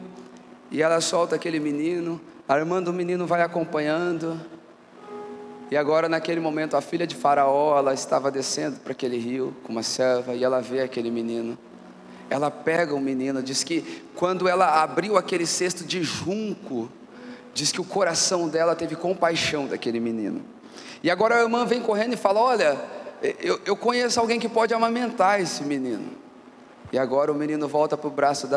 e 0.72 0.82
ela 0.82 1.00
solta 1.00 1.36
aquele 1.36 1.60
menino, 1.60 2.20
a 2.48 2.58
irmã 2.58 2.82
do 2.82 2.92
menino 2.92 3.28
vai 3.28 3.44
acompanhando. 3.44 4.40
E 5.72 5.78
agora 5.78 6.10
naquele 6.10 6.40
momento 6.40 6.76
a 6.76 6.82
filha 6.82 7.06
de 7.06 7.16
Faraó, 7.16 7.78
ela 7.78 7.94
estava 7.94 8.32
descendo 8.32 8.80
para 8.80 8.92
aquele 8.92 9.18
rio 9.18 9.56
com 9.64 9.72
uma 9.72 9.84
serva 9.84 10.34
e 10.34 10.44
ela 10.44 10.62
vê 10.62 10.82
aquele 10.82 11.12
menino. 11.12 11.58
Ela 12.30 12.50
pega 12.50 12.94
o 12.94 13.00
menino, 13.00 13.42
diz 13.42 13.64
que 13.64 14.04
quando 14.16 14.48
ela 14.48 14.82
abriu 14.82 15.18
aquele 15.18 15.46
cesto 15.46 15.84
de 15.84 16.04
junco, 16.04 16.90
diz 17.54 17.72
que 17.72 17.82
o 17.82 17.84
coração 17.84 18.48
dela 18.48 18.76
teve 18.76 18.96
compaixão 18.96 19.68
daquele 19.68 20.00
menino. 20.00 20.42
E 21.04 21.10
agora 21.10 21.36
a 21.36 21.42
irmã 21.42 21.66
vem 21.66 21.82
correndo 21.82 22.14
e 22.14 22.18
fala: 22.18 22.40
Olha, 22.40 22.78
eu, 23.40 23.60
eu 23.66 23.76
conheço 23.76 24.20
alguém 24.20 24.40
que 24.40 24.50
pode 24.50 24.74
amamentar 24.74 25.40
esse 25.40 25.64
menino. 25.64 26.12
E 26.92 26.98
agora 26.98 27.32
o 27.32 27.36
menino 27.36 27.68
volta 27.68 27.96
para 27.96 28.10
braço 28.10 28.48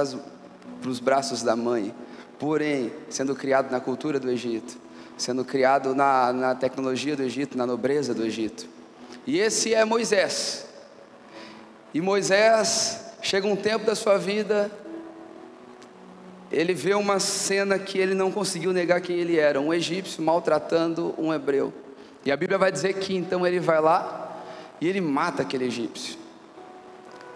os 0.86 1.00
braços 1.00 1.42
da 1.42 1.54
mãe, 1.54 1.94
porém, 2.38 2.92
sendo 3.08 3.34
criado 3.34 3.70
na 3.70 3.80
cultura 3.80 4.18
do 4.18 4.30
Egito, 4.30 4.78
sendo 5.16 5.44
criado 5.44 5.94
na, 5.94 6.32
na 6.32 6.54
tecnologia 6.54 7.16
do 7.16 7.22
Egito, 7.22 7.56
na 7.56 7.66
nobreza 7.66 8.14
do 8.14 8.24
Egito. 8.24 8.66
E 9.26 9.38
esse 9.38 9.74
é 9.74 9.84
Moisés. 9.84 10.66
E 11.94 12.00
Moisés 12.00 13.12
chega 13.20 13.46
um 13.46 13.56
tempo 13.56 13.84
da 13.84 13.94
sua 13.94 14.18
vida 14.18 14.70
ele 16.52 16.74
vê 16.74 16.92
uma 16.94 17.18
cena 17.18 17.78
que 17.78 17.98
ele 17.98 18.14
não 18.14 18.30
conseguiu 18.30 18.72
negar 18.72 19.00
quem 19.00 19.16
ele 19.16 19.38
era, 19.38 19.58
um 19.58 19.72
egípcio 19.72 20.22
maltratando 20.22 21.14
um 21.16 21.32
hebreu. 21.32 21.72
E 22.26 22.30
a 22.30 22.36
Bíblia 22.36 22.58
vai 22.58 22.70
dizer 22.70 22.92
que 22.94 23.16
então 23.16 23.46
ele 23.46 23.58
vai 23.58 23.80
lá 23.80 24.38
e 24.78 24.86
ele 24.86 25.00
mata 25.00 25.42
aquele 25.42 25.64
egípcio. 25.64 26.18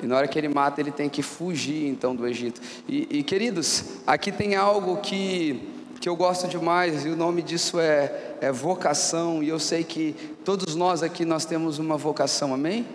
E 0.03 0.07
na 0.07 0.19
hora 0.19 0.29
que 0.29 0.39
ele 0.39 0.49
mata, 0.49 0.83
ele 0.83 0.91
tem 0.91 1.09
que 1.09 1.23
fugir 1.23 1.87
então 1.87 2.15
do 2.15 2.29
Egito. 2.29 2.61
E, 2.87 3.09
e 3.11 3.23
queridos, 3.23 4.01
aqui 4.07 4.31
tem 4.31 4.55
algo 4.55 4.99
que, 4.99 5.67
que 6.07 6.11
eu 6.11 6.15
gosto 6.15 6.47
demais, 6.47 7.05
e 7.05 7.09
o 7.09 7.17
nome 7.17 7.43
disso 7.43 7.81
é, 7.81 8.37
é 8.41 8.53
vocação. 8.53 9.43
E 9.43 9.49
eu 9.49 9.59
sei 9.59 9.83
que 9.83 10.15
todos 10.45 10.77
nós 10.77 11.03
aqui 11.03 11.25
nós 11.25 11.45
temos 11.45 11.81
uma 11.81 11.97
vocação, 11.97 12.55
amém? 12.55 12.87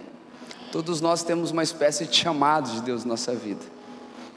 Todos 0.72 1.01
nós 1.01 1.22
temos 1.22 1.51
uma 1.51 1.62
espécie 1.62 2.06
de 2.06 2.15
chamado 2.15 2.72
de 2.72 2.82
Deus 2.82 3.03
na 3.03 3.10
nossa 3.10 3.36
vida. 3.36 3.60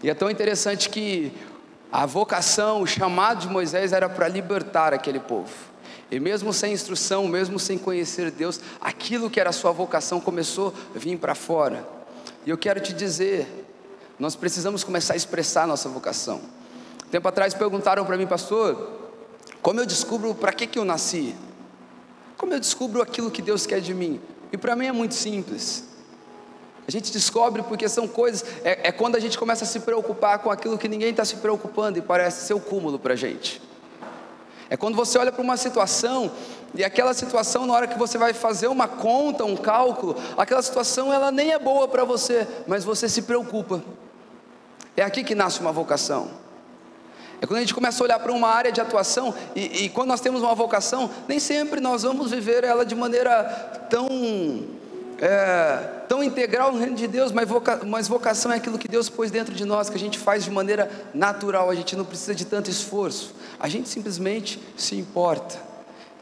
E 0.02 0.10
é 0.10 0.14
tão 0.14 0.28
interessante 0.28 0.90
que 0.90 1.32
a 1.92 2.04
vocação, 2.04 2.82
o 2.82 2.86
chamado 2.88 3.42
de 3.42 3.48
Moisés 3.48 3.92
era 3.92 4.08
para 4.08 4.26
libertar 4.26 4.92
aquele 4.92 5.20
povo. 5.20 5.54
E 6.10 6.18
mesmo 6.18 6.52
sem 6.52 6.72
instrução, 6.72 7.28
mesmo 7.28 7.60
sem 7.60 7.78
conhecer 7.78 8.28
Deus, 8.32 8.58
aquilo 8.80 9.30
que 9.30 9.38
era 9.38 9.52
sua 9.52 9.70
vocação 9.70 10.20
começou 10.20 10.74
a 10.92 10.98
vir 10.98 11.16
para 11.16 11.36
fora. 11.36 11.86
E 12.44 12.50
eu 12.50 12.58
quero 12.58 12.80
te 12.80 12.92
dizer, 12.92 13.46
nós 14.18 14.34
precisamos 14.34 14.82
começar 14.82 15.14
a 15.14 15.16
expressar 15.16 15.64
nossa 15.64 15.88
vocação. 15.88 16.40
Tempo 17.14 17.28
atrás 17.28 17.54
perguntaram 17.54 18.04
para 18.04 18.16
mim, 18.16 18.26
pastor, 18.26 18.90
como 19.62 19.78
eu 19.78 19.86
descubro 19.86 20.34
para 20.34 20.52
que, 20.52 20.66
que 20.66 20.80
eu 20.80 20.84
nasci? 20.84 21.32
Como 22.36 22.52
eu 22.52 22.58
descubro 22.58 23.00
aquilo 23.00 23.30
que 23.30 23.40
Deus 23.40 23.66
quer 23.66 23.80
de 23.80 23.94
mim? 23.94 24.20
E 24.50 24.56
para 24.56 24.74
mim 24.74 24.86
é 24.86 24.90
muito 24.90 25.14
simples. 25.14 25.84
A 26.88 26.90
gente 26.90 27.12
descobre 27.12 27.62
porque 27.62 27.88
são 27.88 28.08
coisas, 28.08 28.44
é, 28.64 28.88
é 28.88 28.90
quando 28.90 29.14
a 29.14 29.20
gente 29.20 29.38
começa 29.38 29.62
a 29.62 29.66
se 29.68 29.78
preocupar 29.78 30.40
com 30.40 30.50
aquilo 30.50 30.76
que 30.76 30.88
ninguém 30.88 31.10
está 31.10 31.24
se 31.24 31.36
preocupando 31.36 32.00
e 32.00 32.02
parece 32.02 32.48
ser 32.48 32.54
o 32.54 32.58
cúmulo 32.58 32.98
para 32.98 33.12
a 33.12 33.16
gente. 33.16 33.62
É 34.68 34.76
quando 34.76 34.96
você 34.96 35.16
olha 35.16 35.30
para 35.30 35.40
uma 35.40 35.56
situação 35.56 36.32
e 36.74 36.82
aquela 36.82 37.14
situação, 37.14 37.64
na 37.64 37.74
hora 37.74 37.86
que 37.86 37.96
você 37.96 38.18
vai 38.18 38.32
fazer 38.32 38.66
uma 38.66 38.88
conta, 38.88 39.44
um 39.44 39.56
cálculo, 39.56 40.16
aquela 40.36 40.62
situação 40.62 41.12
ela 41.12 41.30
nem 41.30 41.52
é 41.52 41.60
boa 41.60 41.86
para 41.86 42.02
você, 42.04 42.44
mas 42.66 42.82
você 42.82 43.08
se 43.08 43.22
preocupa. 43.22 43.84
É 44.96 45.04
aqui 45.04 45.22
que 45.22 45.36
nasce 45.36 45.60
uma 45.60 45.70
vocação. 45.70 46.42
É 47.44 47.46
quando 47.46 47.58
a 47.58 47.60
gente 47.60 47.74
começa 47.74 48.02
a 48.02 48.04
olhar 48.04 48.18
para 48.18 48.32
uma 48.32 48.48
área 48.48 48.72
de 48.72 48.80
atuação 48.80 49.34
e, 49.54 49.84
e 49.84 49.88
quando 49.90 50.08
nós 50.08 50.20
temos 50.22 50.40
uma 50.40 50.54
vocação, 50.54 51.10
nem 51.28 51.38
sempre 51.38 51.78
nós 51.78 52.02
vamos 52.02 52.30
viver 52.30 52.64
ela 52.64 52.86
de 52.86 52.94
maneira 52.94 53.44
tão 53.90 54.64
é, 55.20 55.76
tão 56.08 56.24
integral 56.24 56.72
no 56.72 56.78
reino 56.78 56.96
de 56.96 57.06
Deus, 57.06 57.32
mas, 57.32 57.46
voca, 57.46 57.82
mas 57.84 58.08
vocação 58.08 58.50
é 58.50 58.56
aquilo 58.56 58.78
que 58.78 58.88
Deus 58.88 59.10
pôs 59.10 59.30
dentro 59.30 59.54
de 59.54 59.66
nós, 59.66 59.90
que 59.90 59.94
a 59.94 60.00
gente 60.00 60.18
faz 60.18 60.42
de 60.42 60.50
maneira 60.50 60.90
natural, 61.12 61.68
a 61.68 61.74
gente 61.74 61.94
não 61.94 62.04
precisa 62.06 62.34
de 62.34 62.46
tanto 62.46 62.70
esforço, 62.70 63.34
a 63.60 63.68
gente 63.68 63.90
simplesmente 63.90 64.58
se 64.74 64.96
importa. 64.96 65.58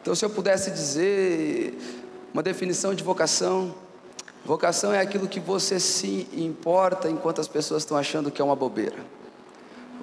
Então, 0.00 0.16
se 0.16 0.24
eu 0.24 0.30
pudesse 0.30 0.72
dizer 0.72 1.78
uma 2.34 2.42
definição 2.42 2.96
de 2.96 3.04
vocação, 3.04 3.72
vocação 4.44 4.92
é 4.92 4.98
aquilo 4.98 5.28
que 5.28 5.38
você 5.38 5.78
se 5.78 6.26
importa 6.32 7.08
enquanto 7.08 7.40
as 7.40 7.46
pessoas 7.46 7.84
estão 7.84 7.96
achando 7.96 8.28
que 8.28 8.42
é 8.42 8.44
uma 8.44 8.56
bobeira. 8.56 9.21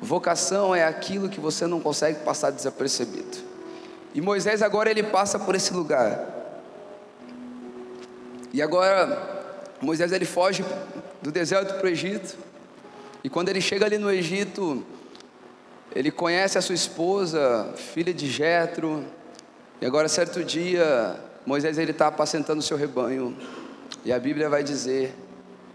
Vocação 0.02 0.74
é 0.74 0.86
aquilo 0.86 1.30
que 1.30 1.40
você 1.40 1.68
não 1.68 1.80
consegue 1.80 2.20
passar 2.20 2.52
desapercebido. 2.52 3.38
E 4.14 4.22
Moisés 4.22 4.62
agora 4.62 4.90
ele 4.90 5.04
passa 5.04 5.38
por 5.38 5.56
esse 5.56 5.74
lugar. 5.74 6.38
E 8.54 8.62
agora 8.62 9.52
Moisés 9.82 10.12
ele 10.12 10.26
foge 10.26 10.66
do 11.22 11.32
deserto 11.32 11.76
para 11.76 11.86
o 11.86 11.90
Egito. 11.90 12.38
E 13.24 13.30
quando 13.30 13.50
ele 13.50 13.62
chega 13.62 13.86
ali 13.86 13.98
no 13.98 14.10
Egito, 14.10 14.86
ele 15.94 16.12
conhece 16.12 16.58
a 16.58 16.62
sua 16.62 16.76
esposa, 16.76 17.74
filha 17.76 18.14
de 18.14 18.30
Jetro. 18.30 19.04
E 19.82 19.86
agora 19.86 20.08
certo 20.08 20.44
dia, 20.44 21.20
Moisés 21.46 21.78
ele 21.78 21.92
está 21.92 22.08
apacentando 22.08 22.60
o 22.60 22.64
seu 22.64 22.78
rebanho. 22.78 23.36
E 24.06 24.14
a 24.14 24.20
Bíblia 24.20 24.50
vai 24.50 24.64
dizer, 24.64 25.14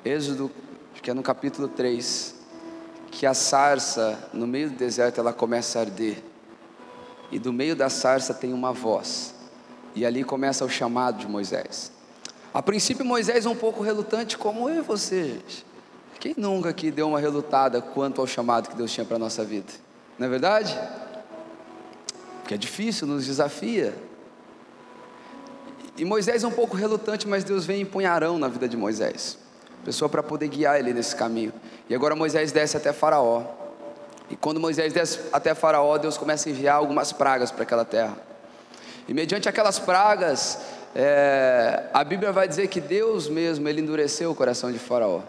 Êxodo, 0.05 0.51
que 1.03 1.11
é 1.11 1.15
no 1.15 1.23
capítulo 1.23 1.69
3, 1.69 2.34
que 3.15 3.27
a 3.27 3.33
sarça, 3.33 4.19
no 4.33 4.45
meio 4.45 4.71
do 4.71 4.77
deserto, 4.77 5.21
ela 5.21 5.33
começa 5.33 5.79
a 5.79 5.83
arder. 5.83 6.21
E 7.31 7.39
do 7.39 7.53
meio 7.53 7.77
da 7.77 7.89
sarça 7.89 8.35
tem 8.35 8.53
uma 8.53 8.73
voz. 8.73 9.33
E 9.95 10.05
ali 10.05 10.25
começa 10.25 10.65
o 10.65 10.69
chamado 10.69 11.19
de 11.19 11.29
Moisés. 11.29 11.93
A 12.53 12.61
princípio, 12.61 13.05
Moisés 13.05 13.47
é 13.47 13.49
um 13.49 13.55
pouco 13.55 13.85
relutante, 13.85 14.37
como 14.37 14.69
eu 14.69 14.79
e 14.79 14.81
você, 14.81 15.29
gente. 15.29 15.65
Quem 16.19 16.35
nunca 16.37 16.71
aqui 16.71 16.91
deu 16.91 17.09
uma 17.09 17.21
relutada 17.21 17.81
quanto 17.81 18.21
ao 18.21 18.27
chamado 18.27 18.69
que 18.69 18.75
Deus 18.75 18.93
tinha 18.93 19.07
para 19.07 19.15
a 19.15 19.19
nossa 19.19 19.45
vida? 19.45 19.73
Não 20.19 20.27
é 20.27 20.31
verdade? 20.31 20.77
Porque 22.41 22.55
é 22.55 22.59
difícil, 22.59 23.07
nos 23.07 23.25
desafia. 23.27 23.95
E 25.97 26.05
Moisés 26.05 26.43
é 26.43 26.49
um 26.49 26.53
pouco 26.53 26.77
relutante, 26.77 27.29
mas 27.29 27.45
Deus 27.45 27.65
vem 27.65 27.83
em 27.83 27.87
punharão 27.87 28.39
na 28.39 28.49
vida 28.49 28.69
de 28.69 28.77
Moisés 28.77 29.44
pessoa 29.85 30.09
para 30.09 30.23
poder 30.23 30.49
guiar 30.49 30.79
ele 30.79 30.93
nesse 30.93 31.15
caminho. 31.15 31.53
E 31.89 31.95
agora 31.95 32.17
Moisés 32.17 32.51
desce 32.51 32.77
até 32.77 32.93
Faraó. 32.93 33.45
E 34.31 34.37
quando 34.37 34.59
Moisés 34.59 34.93
desce 34.93 35.21
até 35.33 35.55
Faraó, 35.55 35.99
Deus 35.99 36.17
começa 36.17 36.49
a 36.49 36.53
enviar 36.53 36.77
algumas 36.77 37.13
pragas 37.13 37.51
para 37.51 37.63
aquela 37.63 37.85
terra. 37.85 38.17
E 39.07 39.13
mediante 39.13 39.49
aquelas 39.49 39.79
pragas, 39.79 40.59
é, 40.95 41.85
a 41.93 42.03
Bíblia 42.03 42.33
vai 42.33 42.49
dizer 42.49 42.69
que 42.69 42.81
Deus 42.81 43.29
mesmo, 43.29 43.69
ele 43.69 43.81
endureceu 43.81 44.31
o 44.31 44.35
coração 44.35 44.73
de 44.73 44.79
Faraó. 44.79 45.21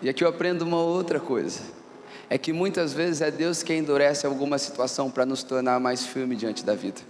E 0.00 0.08
aqui 0.08 0.22
eu 0.22 0.28
aprendo 0.28 0.62
uma 0.62 0.80
outra 0.80 1.18
coisa. 1.18 1.60
É 2.28 2.36
que 2.36 2.52
muitas 2.52 2.92
vezes 2.92 3.20
é 3.20 3.30
Deus 3.30 3.62
quem 3.62 3.78
endurece 3.78 4.26
alguma 4.26 4.58
situação 4.58 5.10
para 5.10 5.24
nos 5.24 5.42
tornar 5.42 5.80
mais 5.80 6.04
firme 6.06 6.36
diante 6.36 6.64
da 6.64 6.74
vida. 6.74 7.00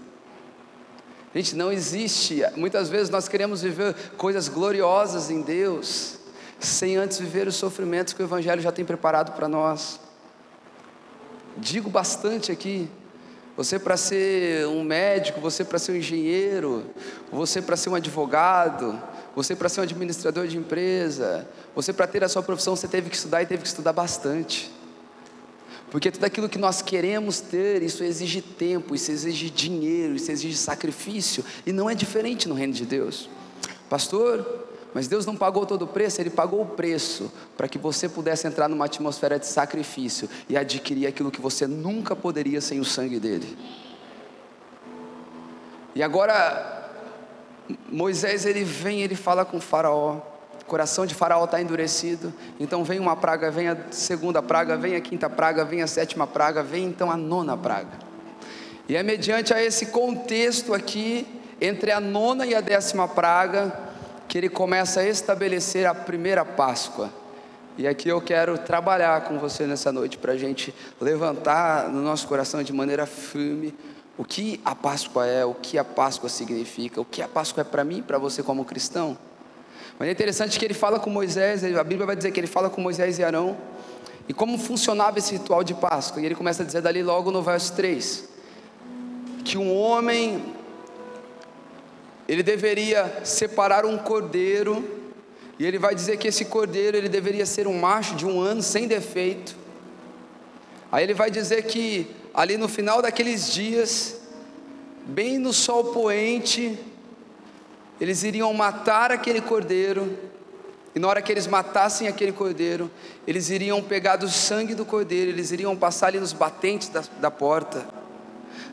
Gente, 1.35 1.57
não 1.57 1.71
existe. 1.71 2.43
Muitas 2.55 2.89
vezes 2.89 3.11
nós 3.11 3.29
queremos 3.29 3.63
viver 3.63 3.95
coisas 4.17 4.49
gloriosas 4.49 5.31
em 5.31 5.43
Deus, 5.43 6.19
sem 6.59 6.97
antes 6.97 7.19
viver 7.19 7.47
os 7.47 7.57
sofrimentos 7.57 8.13
que 8.13 8.23
o 8.23 8.25
Evangelho 8.25 8.61
já 8.61 8.73
tem 8.73 8.85
preparado 8.85 9.33
para 9.33 9.49
nós. 9.49 10.01
Digo 11.57 11.89
bastante 11.89 12.53
aqui, 12.53 12.89
você 13.57 13.79
para 13.79 13.97
ser 13.97 14.67
um 14.67 14.85
médico, 14.85 15.41
você 15.41 15.65
para 15.65 15.79
ser 15.79 15.93
um 15.93 15.97
engenheiro, 15.97 16.85
você 17.33 17.63
para 17.63 17.77
ser 17.77 17.89
um 17.89 17.95
advogado, 17.95 19.01
você 19.35 19.57
para 19.57 19.69
ser 19.69 19.81
um 19.81 19.85
administrador 19.85 20.47
de 20.47 20.59
empresa, 20.59 21.49
você 21.75 21.93
para 21.93 22.07
ter 22.07 22.23
a 22.23 22.29
sua 22.29 22.43
profissão, 22.43 22.77
você 22.77 22.87
teve 22.87 23.09
que 23.09 23.17
estudar 23.17 23.43
e 23.43 23.47
teve 23.47 23.63
que 23.63 23.69
estudar 23.69 23.95
bastante. 23.95 24.71
Porque 25.91 26.11
tudo 26.11 26.25
aquilo 26.25 26.49
que 26.49 26.59
nós 26.59 26.83
queremos 26.83 27.41
ter, 27.41 27.83
isso 27.83 28.05
exige 28.05 28.43
tempo, 28.43 28.95
isso 28.95 29.11
exige 29.11 29.49
dinheiro, 29.49 30.15
isso 30.15 30.31
exige 30.31 30.57
sacrifício, 30.57 31.45
e 31.65 31.73
não 31.73 31.89
é 31.89 31.95
diferente 31.95 32.49
no 32.49 32.55
reino 32.55 32.73
de 32.73 32.85
Deus. 32.85 33.31
Pastor, 33.89 34.66
mas 34.97 35.07
Deus 35.07 35.27
não 35.27 35.37
pagou 35.37 35.67
todo 35.67 35.83
o 35.83 35.87
preço, 35.87 36.23
Ele 36.23 36.31
pagou 36.31 36.63
o 36.63 36.65
preço 36.65 37.31
para 37.55 37.69
que 37.69 37.77
você 37.77 38.09
pudesse 38.09 38.47
entrar 38.47 38.67
numa 38.67 38.87
atmosfera 38.87 39.39
de 39.39 39.47
sacrifício 39.47 40.27
e 40.49 40.57
adquirir 40.57 41.07
aquilo 41.07 41.31
que 41.31 41.39
você 41.39 41.67
nunca 41.67 42.17
poderia 42.17 42.63
sem 42.63 42.81
o 42.81 42.85
sangue 42.85 43.21
dele. 43.21 43.59
E 45.95 46.03
agora, 46.03 46.89
Moisés 47.93 48.47
ele 48.47 48.65
vem, 48.65 49.03
ele 49.03 49.15
fala 49.15 49.45
com 49.45 49.61
Faraó. 49.61 50.17
O 50.63 50.65
coração 50.65 51.05
de 51.05 51.15
Faraó 51.15 51.45
está 51.45 51.61
endurecido. 51.61 52.33
Então 52.59 52.83
vem 52.83 52.99
uma 52.99 53.17
praga, 53.17 53.51
vem 53.51 53.69
a 53.69 53.77
segunda 53.91 54.41
praga, 54.41 54.79
vem 54.79 54.97
a 54.97 55.01
quinta 55.03 55.29
praga, 55.29 55.63
vem 55.63 55.83
a 55.83 55.87
sétima 55.87 56.27
praga, 56.27 56.63
vem 56.63 56.87
então 56.87 57.11
a 57.11 57.19
nona 57.19 57.55
praga. 57.55 57.99
E 58.89 58.97
é 58.97 59.03
mediante 59.03 59.53
a 59.53 59.63
esse 59.63 59.89
contexto 59.89 60.73
aqui, 60.73 61.27
entre 61.61 61.93
a 61.93 62.01
nona 62.01 62.47
e 62.47 62.55
a 62.55 62.63
décima 62.63 63.07
praga, 63.07 63.85
que 64.29 64.39
ele 64.39 64.49
começa 64.49 65.01
a 65.01 65.07
estabelecer 65.07 65.87
a 65.87 65.95
primeira 65.95 66.45
Páscoa. 66.45 67.11
E 67.79 67.87
aqui 67.87 68.09
eu 68.09 68.21
quero 68.21 68.57
trabalhar 68.59 69.25
com 69.25 69.39
você 69.39 69.67
nessa 69.67 69.93
noite 69.93 70.17
para 70.17 70.33
a 70.33 70.37
gente 70.37 70.75
levantar 71.01 71.89
no 71.91 72.01
nosso 72.03 72.27
coração 72.27 72.63
de 72.63 72.73
maneira 72.73 73.07
firme 73.07 73.75
o 74.19 74.25
que 74.25 74.61
a 74.65 74.75
Páscoa 74.75 75.27
é, 75.27 75.45
o 75.45 75.55
que 75.55 75.77
a 75.77 75.85
Páscoa 75.85 76.29
significa, 76.29 77.01
o 77.01 77.05
que 77.05 77.21
a 77.21 77.29
Páscoa 77.29 77.61
é 77.61 77.65
para 77.65 77.85
mim 77.85 77.99
e 77.99 78.03
para 78.03 78.17
você 78.17 78.43
como 78.43 78.65
cristão. 78.65 79.17
Mas 79.99 80.09
é 80.09 80.13
interessante 80.13 80.59
que 80.59 80.65
ele 80.65 80.75
fala 80.75 80.99
com 80.99 81.11
Moisés, 81.11 81.63
a 81.65 81.85
Bíblia 81.85 82.07
vai 82.07 82.17
dizer 82.17 82.31
que 82.31 82.41
ele 82.41 82.47
fala 82.47 82.71
com 82.71 82.81
Moisés 82.81 83.19
e 83.19 83.25
Arão, 83.25 83.57
e 84.29 84.33
como 84.33 84.59
funcionava 84.59 85.19
esse 85.19 85.33
ritual 85.33 85.63
de 85.63 85.75
Páscoa. 85.75 86.21
E 86.21 86.27
ele 86.27 86.35
começa 86.35 86.63
a 86.63 86.67
dizer 86.67 86.81
dali 86.81 87.03
logo 87.03 87.31
no 87.31 87.43
verso 87.43 87.75
3: 87.75 88.29
que 89.45 89.57
um 89.57 89.75
homem 89.77 90.56
ele 92.29 92.43
deveria 92.43 93.21
separar 93.25 93.87
um 93.87 93.97
cordeiro, 93.97 94.85
e 95.59 95.65
ele 95.65 95.79
vai 95.79 95.95
dizer 95.95 96.17
que 96.19 96.29
esse 96.29 96.45
cordeiro 96.45 96.97
ele 96.97 97.09
deveria 97.09 97.47
ser 97.47 97.67
um 97.67 97.79
macho 97.79 98.15
de 98.15 98.27
um 98.27 98.41
ano 98.41 98.63
sem 98.63 98.87
defeito. 98.87 99.57
Aí 100.91 101.05
ele 101.05 101.15
vai 101.15 101.31
dizer 101.31 101.65
que 101.65 102.07
ali 102.35 102.57
no 102.57 102.69
final 102.69 103.01
daqueles 103.01 103.53
dias, 103.53 104.21
bem 105.07 105.39
no 105.39 105.53
sol 105.53 105.85
poente, 105.85 106.79
eles 108.01 108.23
iriam 108.23 108.53
matar 108.53 109.11
aquele 109.11 109.41
cordeiro, 109.41 110.19
e 110.95 110.99
na 110.99 111.09
hora 111.09 111.23
que 111.23 111.31
eles 111.31 111.47
matassem 111.47 112.09
aquele 112.09 112.33
cordeiro, 112.33 112.91
eles 113.27 113.51
iriam 113.51 113.83
pegar 113.83 114.17
do 114.17 114.29
sangue 114.29 114.75
do 114.75 114.85
cordeiro, 114.85 115.31
eles 115.31 115.51
iriam 115.51 115.77
passar 115.77 116.09
ali 116.09 116.19
nos 116.19 116.33
batentes 116.33 116.89
da, 116.89 117.05
da 117.21 117.31
porta. 117.31 117.87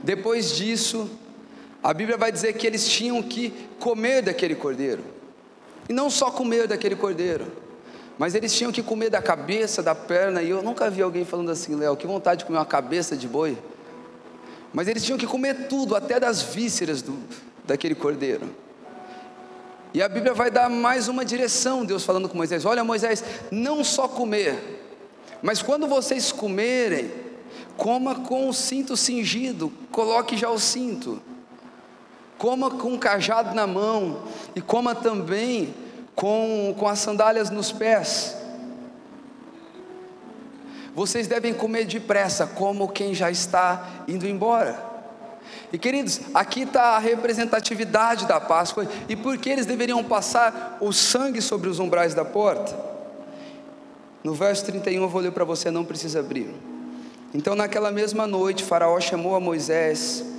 Depois 0.02 0.56
disso, 0.56 1.10
a 1.84 1.94
Bíblia 1.94 2.18
vai 2.18 2.32
dizer 2.32 2.54
que 2.54 2.66
eles 2.66 2.88
tinham 2.88 3.22
que 3.22 3.54
comer 3.78 4.22
daquele 4.22 4.56
cordeiro. 4.56 5.04
E 5.90 5.92
não 5.92 6.10
só 6.10 6.32
comer 6.32 6.66
daquele 6.66 6.96
cordeiro, 6.96 7.46
mas 8.18 8.34
eles 8.36 8.54
tinham 8.56 8.72
que 8.72 8.82
comer 8.82 9.10
da 9.10 9.22
cabeça, 9.22 9.84
da 9.84 9.94
perna. 9.94 10.42
E 10.42 10.50
eu 10.50 10.64
nunca 10.64 10.90
vi 10.90 11.02
alguém 11.02 11.26
falando 11.26 11.52
assim, 11.52 11.76
Léo, 11.76 11.98
que 11.98 12.08
vontade 12.08 12.40
de 12.40 12.46
comer 12.46 12.60
uma 12.60 12.66
cabeça 12.66 13.18
de 13.18 13.28
boi. 13.28 13.58
Mas 14.72 14.88
eles 14.88 15.04
tinham 15.04 15.18
que 15.18 15.28
comer 15.28 15.68
tudo, 15.68 15.94
até 15.94 16.22
das 16.22 16.42
vísceras 16.42 17.02
do, 17.02 17.20
daquele 17.66 17.96
cordeiro. 17.96 18.50
E 19.94 20.02
a 20.02 20.08
Bíblia 20.08 20.34
vai 20.34 20.50
dar 20.50 20.70
mais 20.70 21.10
uma 21.10 21.26
direção, 21.26 21.84
Deus 21.84 22.06
falando 22.06 22.30
com 22.30 22.38
Moisés: 22.38 22.64
Olha, 22.64 22.84
Moisés, 22.84 23.24
não 23.52 23.84
só 23.84 24.08
comer, 24.08 24.82
mas 25.42 25.62
quando 25.62 25.86
vocês 25.86 26.32
comerem, 26.32 27.12
coma 27.76 28.16
com 28.16 28.48
o 28.48 28.54
cinto 28.54 28.96
cingido, 28.96 29.72
coloque 29.92 30.38
já 30.38 30.50
o 30.50 30.58
cinto 30.58 31.22
coma 32.44 32.70
com 32.70 32.90
um 32.90 32.98
cajado 32.98 33.56
na 33.56 33.66
mão 33.66 34.24
e 34.54 34.60
coma 34.60 34.94
também 34.94 35.74
com, 36.14 36.76
com 36.78 36.90
as 36.90 37.00
sandálias 37.00 37.50
nos 37.50 37.72
pés. 37.72 38.36
Vocês 40.94 41.26
devem 41.26 41.54
comer 41.54 41.86
depressa, 41.86 42.46
como 42.46 42.90
quem 42.90 43.14
já 43.14 43.32
está 43.32 43.88
indo 44.10 44.28
embora. 44.28 44.78
E 45.72 45.78
queridos, 45.78 46.20
aqui 46.34 46.64
está 46.64 46.98
a 46.98 47.00
representatividade 47.00 48.26
da 48.26 48.42
Páscoa 48.42 48.90
e 49.08 49.16
por 49.16 49.38
que 49.38 49.50
eles 49.50 49.66
deveriam 49.66 50.04
passar 50.04 50.80
o 50.82 50.92
sangue 50.92 51.42
sobre 51.42 51.70
os 51.70 51.80
umbrais 51.80 52.14
da 52.14 52.26
porta. 52.26 52.78
No 54.22 54.34
verso 54.34 54.66
31 54.66 55.02
eu 55.02 55.08
vou 55.08 55.22
ler 55.22 55.32
para 55.32 55.46
você, 55.46 55.72
não 55.72 55.86
precisa 55.86 56.20
abrir. 56.20 56.54
Então, 57.34 57.56
naquela 57.56 57.90
mesma 57.90 58.28
noite, 58.28 58.66
Faraó 58.66 59.00
chamou 59.00 59.34
a 59.34 59.40
Moisés 59.40 60.33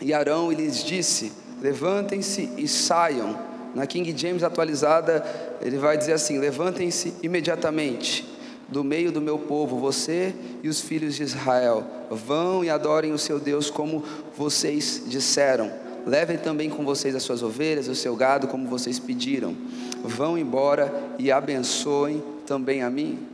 e 0.00 0.12
Arão 0.12 0.50
lhes 0.50 0.82
disse: 0.82 1.32
Levantem-se 1.60 2.50
e 2.56 2.66
saiam. 2.68 3.38
Na 3.74 3.86
King 3.86 4.16
James 4.16 4.42
atualizada, 4.42 5.24
ele 5.60 5.78
vai 5.78 5.96
dizer 5.96 6.12
assim: 6.12 6.38
Levantem-se 6.38 7.14
imediatamente 7.22 8.24
do 8.68 8.82
meio 8.82 9.12
do 9.12 9.20
meu 9.20 9.38
povo, 9.38 9.78
você 9.78 10.34
e 10.62 10.68
os 10.68 10.80
filhos 10.80 11.14
de 11.14 11.22
Israel. 11.22 11.84
Vão 12.10 12.64
e 12.64 12.70
adorem 12.70 13.12
o 13.12 13.18
seu 13.18 13.38
Deus 13.38 13.70
como 13.70 14.04
vocês 14.36 15.02
disseram. 15.06 15.72
Levem 16.06 16.36
também 16.36 16.68
com 16.68 16.84
vocês 16.84 17.14
as 17.14 17.22
suas 17.22 17.42
ovelhas, 17.42 17.88
o 17.88 17.94
seu 17.94 18.14
gado, 18.14 18.46
como 18.46 18.68
vocês 18.68 18.98
pediram. 18.98 19.56
Vão 20.02 20.36
embora 20.36 20.92
e 21.18 21.32
abençoem 21.32 22.22
também 22.46 22.82
a 22.82 22.90
mim. 22.90 23.26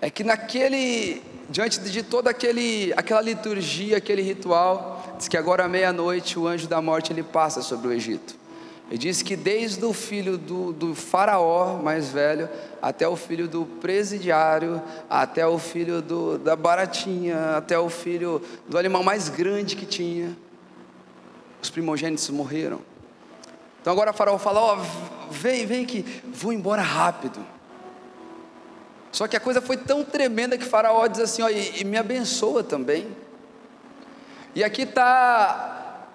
É 0.00 0.08
que 0.10 0.24
naquele 0.24 1.22
diante 1.48 1.78
de 1.80 2.02
toda 2.02 2.30
aquele, 2.30 2.92
aquela 2.96 3.20
liturgia, 3.20 3.98
aquele 3.98 4.22
ritual, 4.22 4.95
diz 5.16 5.28
que 5.28 5.36
agora 5.36 5.64
à 5.64 5.68
meia-noite 5.68 6.38
o 6.38 6.46
anjo 6.46 6.66
da 6.66 6.80
morte 6.80 7.12
ele 7.12 7.22
passa 7.22 7.62
sobre 7.62 7.88
o 7.88 7.92
Egito. 7.92 8.34
Ele 8.88 8.98
diz 8.98 9.20
que 9.20 9.34
desde 9.34 9.84
o 9.84 9.92
filho 9.92 10.38
do, 10.38 10.72
do 10.72 10.94
faraó 10.94 11.82
mais 11.82 12.08
velho, 12.10 12.48
até 12.80 13.08
o 13.08 13.16
filho 13.16 13.48
do 13.48 13.66
presidiário, 13.80 14.80
até 15.10 15.46
o 15.46 15.58
filho 15.58 16.00
do, 16.00 16.38
da 16.38 16.54
baratinha, 16.54 17.56
até 17.56 17.78
o 17.78 17.88
filho 17.88 18.40
do 18.68 18.78
animal 18.78 19.02
mais 19.02 19.28
grande 19.28 19.74
que 19.74 19.86
tinha, 19.86 20.36
os 21.60 21.68
primogênitos 21.68 22.28
morreram. 22.30 22.80
Então 23.80 23.92
agora 23.92 24.12
o 24.12 24.14
faraó 24.14 24.38
fala: 24.38 24.60
Ó, 24.60 24.76
oh, 24.76 25.32
vem, 25.32 25.66
vem 25.66 25.84
que 25.84 26.04
vou 26.32 26.52
embora 26.52 26.82
rápido. 26.82 27.44
Só 29.16 29.26
que 29.26 29.34
a 29.34 29.40
coisa 29.40 29.62
foi 29.62 29.78
tão 29.78 30.04
tremenda 30.04 30.58
que 30.58 30.64
Faraó 30.64 31.06
diz 31.06 31.20
assim: 31.20 31.40
ó, 31.40 31.48
e, 31.48 31.80
e 31.80 31.84
me 31.84 31.96
abençoa 31.96 32.62
também. 32.62 33.08
E 34.56 34.64
aqui 34.64 34.84
está, 34.84 36.06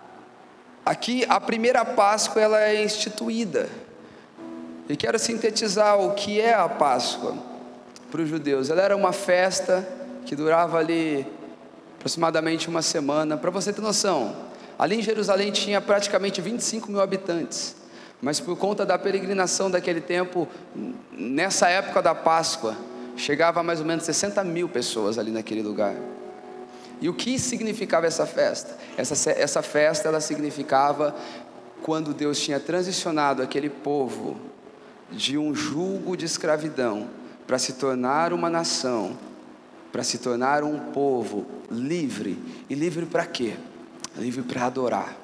aqui 0.83 1.23
a 1.29 1.39
primeira 1.39 1.85
Páscoa 1.85 2.41
ela 2.41 2.59
é 2.59 2.83
instituída. 2.83 3.69
E 4.89 4.97
quero 4.97 5.19
sintetizar 5.19 5.99
o 5.99 6.15
que 6.15 6.41
é 6.41 6.51
a 6.51 6.67
Páscoa. 6.67 7.37
para 8.09 8.19
os 8.19 8.27
judeus. 8.27 8.71
Ela 8.71 8.81
era 8.81 8.97
uma 8.97 9.13
festa 9.13 9.87
que 10.25 10.35
durava 10.35 10.79
ali 10.79 11.23
aproximadamente 11.97 12.67
uma 12.67 12.81
semana. 12.81 13.37
Para 13.37 13.51
você 13.51 13.71
ter 13.71 13.79
noção, 13.79 14.35
ali 14.79 14.97
em 14.97 15.03
Jerusalém 15.03 15.51
tinha 15.51 15.79
praticamente 15.79 16.41
25 16.41 16.89
mil 16.91 16.99
habitantes. 16.99 17.75
Mas 18.19 18.39
por 18.39 18.57
conta 18.57 18.83
da 18.83 18.97
peregrinação 18.97 19.69
daquele 19.69 20.01
tempo, 20.01 20.47
nessa 21.11 21.69
época 21.69 22.01
da 22.01 22.15
Páscoa, 22.15 22.75
chegava 23.15 23.59
a 23.59 23.63
mais 23.63 23.79
ou 23.79 23.85
menos 23.85 24.03
60 24.03 24.43
mil 24.43 24.67
pessoas 24.67 25.19
ali 25.19 25.29
naquele 25.29 25.61
lugar. 25.61 25.93
E 27.01 27.09
o 27.09 27.13
que 27.15 27.39
significava 27.39 28.05
essa 28.05 28.27
festa? 28.27 28.77
Essa, 28.95 29.31
essa 29.31 29.61
festa 29.63 30.07
ela 30.07 30.21
significava 30.21 31.15
quando 31.81 32.13
Deus 32.13 32.39
tinha 32.39 32.59
transicionado 32.59 33.41
aquele 33.41 33.69
povo 33.69 34.37
de 35.11 35.35
um 35.35 35.53
julgo 35.55 36.15
de 36.15 36.25
escravidão 36.25 37.09
para 37.47 37.57
se 37.57 37.73
tornar 37.73 38.31
uma 38.31 38.51
nação, 38.51 39.17
para 39.91 40.03
se 40.03 40.19
tornar 40.19 40.63
um 40.63 40.77
povo 40.91 41.47
livre. 41.71 42.37
E 42.69 42.75
livre 42.75 43.07
para 43.07 43.25
quê? 43.25 43.55
Livre 44.15 44.43
para 44.43 44.67
adorar. 44.67 45.17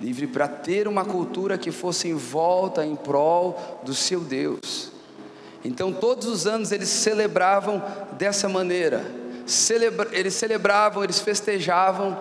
Livre 0.00 0.26
para 0.26 0.48
ter 0.48 0.88
uma 0.88 1.04
cultura 1.04 1.58
que 1.58 1.70
fosse 1.70 2.08
em 2.08 2.14
volta, 2.14 2.86
em 2.86 2.96
prol 2.96 3.80
do 3.84 3.94
seu 3.94 4.20
Deus. 4.20 4.90
Então, 5.62 5.92
todos 5.92 6.26
os 6.26 6.46
anos 6.46 6.72
eles 6.72 6.88
celebravam 6.88 7.82
dessa 8.16 8.48
maneira. 8.48 9.19
Celebra, 9.50 10.08
eles 10.12 10.34
celebravam, 10.34 11.02
eles 11.02 11.18
festejavam 11.18 12.18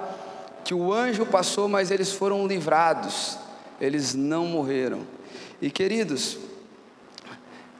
que 0.63 0.73
o 0.73 0.91
anjo 0.91 1.25
passou, 1.25 1.67
mas 1.67 1.91
eles 1.91 2.11
foram 2.11 2.47
livrados, 2.47 3.37
eles 3.79 4.13
não 4.15 4.45
morreram. 4.45 5.01
E 5.61 5.69
queridos, 5.69 6.37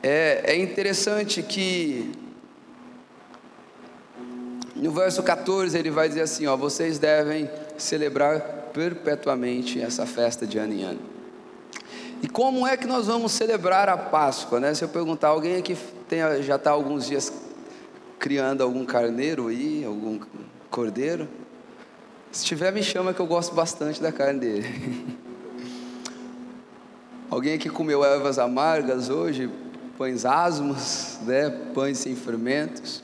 é, 0.03 0.43
é 0.45 0.57
interessante 0.57 1.41
que 1.41 2.11
no 4.75 4.91
verso 4.91 5.23
14 5.23 5.77
ele 5.77 5.89
vai 5.89 6.07
dizer 6.07 6.21
assim: 6.21 6.45
ó, 6.45 6.55
vocês 6.55 6.99
devem 6.99 7.49
celebrar 7.77 8.69
perpetuamente 8.73 9.81
essa 9.81 10.05
festa 10.05 10.45
de 10.45 10.57
ano 10.57 10.73
em 10.73 10.83
ano. 10.83 10.99
E 12.21 12.27
como 12.27 12.67
é 12.67 12.77
que 12.77 12.85
nós 12.85 13.07
vamos 13.07 13.31
celebrar 13.31 13.89
a 13.89 13.97
Páscoa? 13.97 14.59
Né? 14.59 14.73
Se 14.73 14.83
eu 14.83 14.89
perguntar, 14.89 15.29
alguém 15.29 15.57
aqui 15.57 15.75
tem, 16.07 16.19
já 16.43 16.55
está 16.55 16.71
alguns 16.71 17.07
dias 17.07 17.31
criando 18.19 18.61
algum 18.61 18.85
carneiro 18.85 19.47
aí, 19.47 19.83
algum 19.83 20.19
cordeiro? 20.69 21.27
Se 22.31 22.45
tiver, 22.45 22.71
me 22.71 22.83
chama 22.83 23.13
que 23.13 23.19
eu 23.19 23.25
gosto 23.25 23.55
bastante 23.55 24.01
da 24.01 24.11
carne 24.11 24.39
dele. 24.39 25.17
alguém 27.31 27.55
aqui 27.55 27.69
comeu 27.69 28.03
ervas 28.03 28.37
amargas 28.37 29.09
hoje? 29.09 29.49
pães 29.99 30.23
asmos, 30.23 31.19
né, 31.23 31.49
pães 31.75 31.97
sem 31.97 32.15
fermentos. 32.15 33.03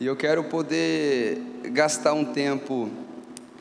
E 0.00 0.06
eu 0.06 0.16
quero 0.16 0.42
poder 0.42 1.40
gastar 1.66 2.12
um 2.12 2.24
tempo 2.24 2.90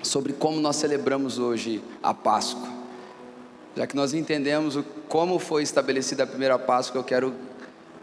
sobre 0.01 0.34
como 0.34 0.60
nós 0.60 0.77
celebramos 0.77 1.38
hoje 1.38 1.84
a 2.01 2.15
Páscoa. 2.15 2.67
Já 3.77 3.86
que 3.86 3.95
nós 3.95 4.15
entendemos 4.15 4.79
como 5.08 5.38
foi 5.38 5.62
estabelecida 5.62 6.23
a 6.23 6.27
primeira 6.27 6.58
Páscoa, 6.58 6.97
eu 6.97 7.03
quero 7.03 7.36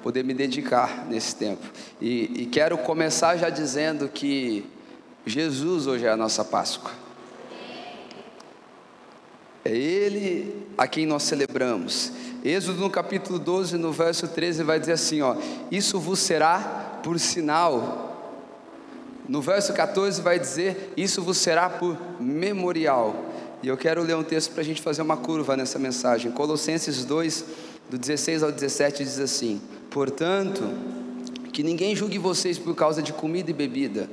poder 0.02 0.24
me 0.24 0.34
dedicar 0.34 1.06
nesse 1.06 1.36
tempo. 1.36 1.66
E, 2.00 2.42
e 2.42 2.46
quero 2.46 2.78
começar 2.78 3.36
já 3.36 3.50
dizendo 3.50 4.08
que 4.08 4.64
Jesus 5.26 5.86
hoje 5.86 6.06
é 6.06 6.10
a 6.10 6.16
nossa 6.16 6.44
Páscoa. 6.44 6.90
É 9.64 9.76
Ele 9.76 10.66
a 10.76 10.86
quem 10.86 11.04
nós 11.06 11.22
celebramos. 11.24 12.12
Êxodo 12.42 12.80
no 12.80 12.90
capítulo 12.90 13.38
12, 13.38 13.76
no 13.76 13.92
verso 13.92 14.26
13, 14.26 14.62
vai 14.62 14.80
dizer 14.80 14.92
assim: 14.92 15.20
ó, 15.20 15.36
Isso 15.70 16.00
vos 16.00 16.18
será 16.18 17.00
por 17.02 17.18
sinal. 17.20 18.06
No 19.28 19.42
verso 19.42 19.74
14 19.74 20.22
vai 20.22 20.38
dizer: 20.38 20.92
Isso 20.96 21.22
vos 21.22 21.36
será 21.36 21.68
por 21.68 21.98
memorial. 22.18 23.26
E 23.62 23.68
eu 23.68 23.76
quero 23.76 24.02
ler 24.02 24.16
um 24.16 24.24
texto 24.24 24.52
para 24.52 24.62
a 24.62 24.64
gente 24.64 24.80
fazer 24.80 25.02
uma 25.02 25.18
curva 25.18 25.54
nessa 25.54 25.78
mensagem. 25.78 26.32
Colossenses 26.32 27.04
2, 27.04 27.44
do 27.90 27.98
16 27.98 28.42
ao 28.42 28.50
17, 28.50 29.04
diz 29.04 29.20
assim: 29.20 29.60
Portanto, 29.90 30.62
que 31.52 31.62
ninguém 31.62 31.94
julgue 31.94 32.18
vocês 32.18 32.58
por 32.58 32.74
causa 32.74 33.02
de 33.02 33.12
comida 33.12 33.50
e 33.50 33.54
bebida 33.54 34.08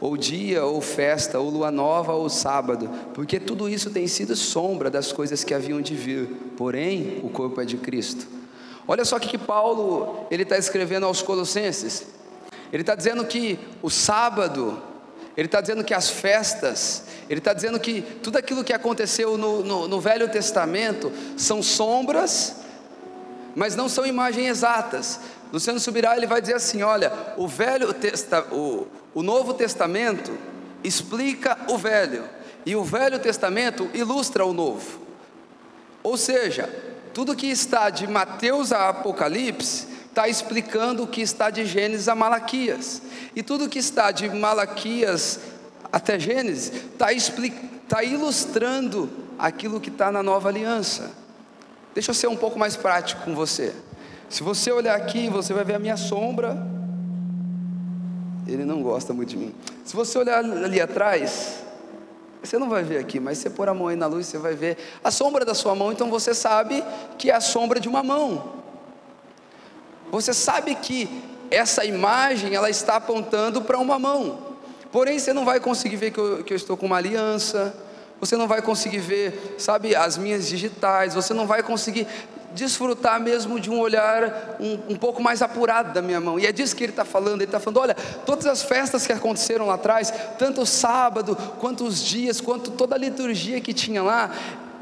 ou 0.00 0.16
dia, 0.16 0.64
ou 0.64 0.80
festa, 0.80 1.38
ou 1.38 1.50
lua 1.50 1.70
nova, 1.70 2.12
ou 2.12 2.28
sábado, 2.28 2.88
porque 3.14 3.40
tudo 3.40 3.68
isso 3.68 3.90
tem 3.90 4.06
sido 4.06 4.36
sombra 4.36 4.90
das 4.90 5.12
coisas 5.12 5.42
que 5.42 5.52
haviam 5.52 5.80
de 5.80 5.94
vir, 5.94 6.28
porém 6.56 7.20
o 7.22 7.28
corpo 7.28 7.60
é 7.60 7.64
de 7.64 7.76
Cristo. 7.76 8.26
Olha 8.86 9.04
só 9.04 9.16
o 9.16 9.20
que, 9.20 9.36
Paulo 9.36 10.26
ele 10.30 10.44
está 10.44 10.56
escrevendo 10.56 11.04
aos 11.04 11.20
Colossenses. 11.20 12.06
Ele 12.72 12.82
está 12.82 12.94
dizendo 12.94 13.24
que 13.24 13.58
o 13.82 13.90
sábado, 13.90 14.80
ele 15.36 15.46
está 15.46 15.60
dizendo 15.60 15.84
que 15.84 15.92
as 15.92 16.08
festas, 16.08 17.04
ele 17.28 17.40
está 17.40 17.52
dizendo 17.52 17.78
que 17.80 18.00
tudo 18.22 18.38
aquilo 18.38 18.64
que 18.64 18.72
aconteceu 18.72 19.36
no, 19.36 19.64
no, 19.64 19.88
no 19.88 20.00
Velho 20.00 20.28
Testamento 20.28 21.12
são 21.36 21.62
sombras, 21.62 22.56
mas 23.54 23.76
não 23.76 23.88
são 23.88 24.06
imagens 24.06 24.48
exatas. 24.48 25.20
Luciano 25.52 25.80
Subirá 25.80 26.16
ele 26.16 26.26
vai 26.26 26.40
dizer 26.40 26.54
assim: 26.54 26.82
olha, 26.82 27.12
o 27.36 27.48
Velho 27.48 27.92
Testa, 27.92 28.42
o, 28.52 28.86
o 29.14 29.22
Novo 29.22 29.54
Testamento 29.54 30.36
explica 30.84 31.58
o 31.68 31.78
Velho 31.78 32.24
e 32.64 32.76
o 32.76 32.84
Velho 32.84 33.18
Testamento 33.18 33.88
ilustra 33.94 34.44
o 34.44 34.52
Novo. 34.52 35.00
Ou 36.02 36.16
seja, 36.16 36.68
tudo 37.14 37.34
que 37.34 37.46
está 37.46 37.90
de 37.90 38.06
Mateus 38.06 38.72
a 38.72 38.90
Apocalipse 38.90 39.86
está 40.08 40.28
explicando 40.28 41.02
o 41.02 41.06
que 41.06 41.20
está 41.20 41.48
de 41.50 41.64
Gênesis 41.64 42.08
a 42.08 42.14
Malaquias, 42.14 43.02
e 43.34 43.42
tudo 43.42 43.68
que 43.68 43.78
está 43.78 44.10
de 44.10 44.28
Malaquias 44.28 45.40
até 45.92 46.18
Gênesis 46.18 46.72
está 46.74 47.06
tá 47.88 48.04
ilustrando 48.04 49.08
aquilo 49.38 49.80
que 49.80 49.88
está 49.88 50.10
na 50.10 50.22
nova 50.22 50.48
aliança. 50.48 51.10
Deixa 51.98 52.12
eu 52.12 52.14
ser 52.14 52.28
um 52.28 52.36
pouco 52.36 52.56
mais 52.56 52.76
prático 52.76 53.24
com 53.24 53.34
você. 53.34 53.74
Se 54.28 54.44
você 54.44 54.70
olhar 54.70 54.94
aqui, 54.94 55.28
você 55.28 55.52
vai 55.52 55.64
ver 55.64 55.74
a 55.74 55.80
minha 55.80 55.96
sombra. 55.96 56.56
Ele 58.46 58.64
não 58.64 58.84
gosta 58.84 59.12
muito 59.12 59.30
de 59.30 59.36
mim. 59.36 59.52
Se 59.84 59.96
você 59.96 60.16
olhar 60.16 60.38
ali 60.38 60.80
atrás, 60.80 61.58
você 62.40 62.56
não 62.56 62.68
vai 62.68 62.84
ver 62.84 62.98
aqui, 62.98 63.18
mas 63.18 63.38
você 63.38 63.50
pôr 63.50 63.68
a 63.68 63.74
mão 63.74 63.88
aí 63.88 63.96
na 63.96 64.06
luz, 64.06 64.26
você 64.26 64.38
vai 64.38 64.54
ver 64.54 64.78
a 65.02 65.10
sombra 65.10 65.44
da 65.44 65.54
sua 65.54 65.74
mão, 65.74 65.90
então 65.90 66.08
você 66.08 66.32
sabe 66.32 66.84
que 67.18 67.32
é 67.32 67.34
a 67.34 67.40
sombra 67.40 67.80
de 67.80 67.88
uma 67.88 68.04
mão. 68.04 68.44
Você 70.12 70.32
sabe 70.32 70.76
que 70.76 71.10
essa 71.50 71.84
imagem 71.84 72.54
ela 72.54 72.70
está 72.70 72.94
apontando 72.94 73.62
para 73.62 73.76
uma 73.76 73.98
mão. 73.98 74.38
Porém, 74.92 75.18
você 75.18 75.32
não 75.32 75.44
vai 75.44 75.58
conseguir 75.58 75.96
ver 75.96 76.12
que 76.12 76.20
eu, 76.20 76.44
que 76.44 76.52
eu 76.52 76.56
estou 76.56 76.76
com 76.76 76.86
uma 76.86 76.98
aliança, 76.98 77.74
você 78.20 78.36
não 78.36 78.48
vai 78.48 78.60
conseguir 78.60 78.98
ver, 78.98 79.56
sabe, 79.58 79.94
as 79.94 80.18
minhas 80.18 80.48
digitais, 80.48 81.14
você 81.14 81.32
não 81.32 81.46
vai 81.46 81.62
conseguir 81.62 82.06
desfrutar 82.54 83.20
mesmo 83.20 83.60
de 83.60 83.70
um 83.70 83.78
olhar 83.78 84.56
um, 84.58 84.94
um, 84.94 84.96
pouco 84.96 85.22
mais 85.22 85.42
apurado 85.42 85.92
da 85.92 86.02
minha 86.02 86.20
mão. 86.20 86.38
E 86.38 86.46
é 86.46 86.52
disso 86.52 86.74
que 86.74 86.84
ele 86.84 86.92
está 86.92 87.04
falando. 87.04 87.36
Ele 87.36 87.44
está 87.44 87.60
falando: 87.60 87.80
olha, 87.80 87.94
todas 88.26 88.46
as 88.46 88.62
festas 88.62 89.06
que 89.06 89.12
aconteceram 89.12 89.66
lá 89.66 89.74
atrás, 89.74 90.12
tanto 90.38 90.62
o 90.62 90.66
sábado, 90.66 91.36
quanto 91.58 91.84
os 91.84 92.02
dias, 92.02 92.40
quanto 92.40 92.70
toda 92.70 92.94
a 92.94 92.98
liturgia 92.98 93.60
que 93.60 93.72
tinha 93.72 94.02
lá, 94.02 94.30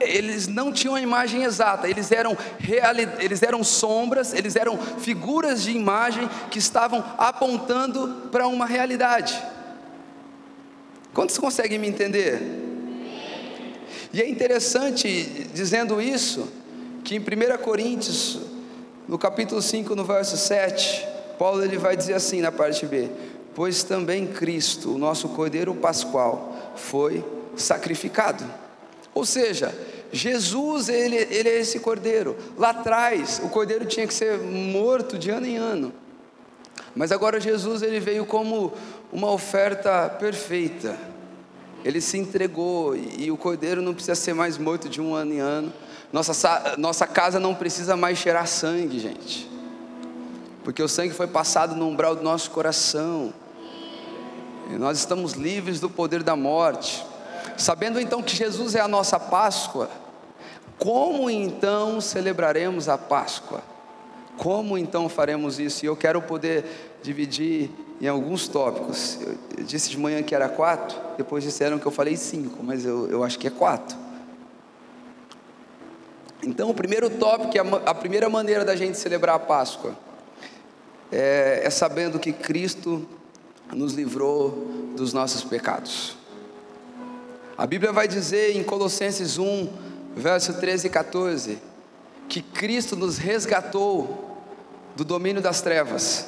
eles 0.01 0.47
não 0.47 0.73
tinham 0.73 0.95
a 0.95 1.01
imagem 1.01 1.43
exata, 1.43 1.89
eles 1.89 2.13
eram, 2.13 2.37
reali 2.59 3.09
eles 3.19 3.43
eram 3.43 3.65
sombras, 3.65 4.33
eles 4.33 4.57
eram 4.57 4.79
figuras 4.79 5.63
de 5.63 5.73
imagem 5.73 6.29
que 6.51 6.59
estavam 6.59 7.05
apontando 7.19 8.29
para 8.31 8.47
uma 8.47 8.67
realidade. 8.67 9.43
Quantos 11.13 11.39
conseguem 11.39 11.79
me 11.79 11.89
entender? 11.89 12.66
E 14.13 14.21
é 14.21 14.29
interessante, 14.29 15.49
dizendo 15.53 16.01
isso, 16.01 16.49
que 17.05 17.15
em 17.15 17.19
1 17.19 17.59
Coríntios, 17.63 18.41
no 19.07 19.19
capítulo 19.19 19.63
5, 19.63 19.95
no 19.95 20.05
verso 20.05 20.37
7, 20.37 21.07
Paulo 21.39 21.63
ele 21.63 21.79
vai 21.79 21.97
dizer 21.97 22.15
assim 22.15 22.41
na 22.41 22.51
parte 22.51 22.87
B: 22.87 23.09
Pois 23.55 23.83
também 23.83 24.27
Cristo, 24.27 24.95
o 24.95 24.99
nosso 24.99 25.29
Cordeiro 25.31 25.75
Pascual, 25.75 26.73
foi 26.77 27.25
sacrificado. 27.57 28.45
Ou 29.15 29.25
seja, 29.25 29.75
Jesus, 30.13 30.89
ele, 30.89 31.17
ele 31.17 31.49
é 31.49 31.59
esse 31.59 31.81
cordeiro. 31.81 32.37
Lá 32.57 32.71
atrás, 32.71 33.41
o 33.43 33.49
cordeiro 33.49 33.85
tinha 33.85 34.07
que 34.07 34.15
ser 34.15 34.39
morto 34.39 35.19
de 35.19 35.31
ano 35.31 35.47
em 35.47 35.57
ano. 35.57 35.93
Mas 36.95 37.13
agora 37.13 37.41
Jesus, 37.41 37.83
ele 37.83 38.01
veio 38.01 38.25
como 38.25 38.73
uma 39.13 39.31
oferta 39.31 40.09
perfeita. 40.09 40.99
Ele 41.87 42.01
se 42.01 42.19
entregou 42.19 42.97
e 42.97 43.31
o 43.31 43.37
cordeiro 43.37 43.81
não 43.81 43.95
precisa 43.95 44.17
ser 44.17 44.35
mais 44.35 44.59
morto 44.59 44.89
de 44.89 45.01
um 45.01 45.15
ano 45.15 45.35
em 45.35 45.39
ano. 45.39 45.73
Nossa, 46.13 46.75
nossa 46.77 47.07
casa 47.07 47.39
não 47.39 47.55
precisa 47.55 47.97
mais 47.97 48.19
cheirar 48.19 48.45
sangue, 48.49 48.99
gente. 48.99 49.49
Porque 50.65 50.83
o 50.83 50.89
sangue 50.89 51.15
foi 51.15 51.29
passado 51.29 51.77
no 51.77 51.87
umbral 51.87 52.17
do 52.17 52.25
nosso 52.25 52.51
coração. 52.51 53.33
E 54.69 54.73
nós 54.73 54.99
estamos 54.99 55.35
livres 55.35 55.79
do 55.79 55.89
poder 55.89 56.25
da 56.25 56.35
morte. 56.35 57.07
Sabendo 57.57 58.01
então 58.01 58.21
que 58.21 58.35
Jesus 58.35 58.75
é 58.75 58.81
a 58.81 58.89
nossa 58.89 59.21
Páscoa, 59.21 59.89
como 60.81 61.31
então 61.31 62.01
celebraremos 62.01 62.89
a 62.89 62.99
Páscoa? 62.99 63.63
Como 64.37 64.77
então 64.77 65.09
faremos 65.09 65.61
isso? 65.61 65.85
E 65.85 65.87
eu 65.87 65.95
quero 65.95 66.21
poder 66.21 66.96
dividir 67.03 67.71
em 68.01 68.09
alguns 68.09 68.49
tópicos. 68.49 69.19
Eu 69.57 69.65
disse 69.65 69.91
de 69.91 69.99
manhã 69.99 70.23
que 70.23 70.35
era 70.35 70.49
quatro, 70.49 70.97
depois 71.17 71.43
disseram 71.45 71.79
que 71.79 71.87
eu 71.87 71.93
falei 71.93 72.17
cinco, 72.17 72.63
mas 72.63 72.85
eu, 72.85 73.09
eu 73.11 73.25
acho 73.25 73.39
que 73.39 73.47
é 73.47 73.51
quatro. 73.51 73.97
Então, 76.43 76.71
o 76.71 76.75
primeiro 76.75 77.09
tópico, 77.11 77.53
a 77.87 77.95
primeira 77.95 78.29
maneira 78.29 78.65
da 78.65 78.77
gente 78.77 78.99
celebrar 78.99 79.37
a 79.37 79.39
Páscoa, 79.39 79.97
é, 81.11 81.63
é 81.65 81.71
sabendo 81.71 82.19
que 82.19 82.33
Cristo 82.33 83.07
nos 83.73 83.95
livrou 83.95 84.51
dos 84.95 85.13
nossos 85.13 85.43
pecados. 85.43 86.17
A 87.59 87.67
Bíblia 87.67 87.91
vai 87.91 88.07
dizer 88.07 88.55
em 88.55 88.63
Colossenses 88.63 89.39
1, 89.39 89.69
verso 90.15 90.55
13 90.55 90.87
e 90.87 90.91
14, 90.91 91.59
que 92.29 92.43
Cristo 92.43 92.95
nos 92.95 93.19
resgatou 93.19 94.43
do 94.95 95.05
domínio 95.05 95.41
das 95.41 95.63
trevas, 95.63 96.27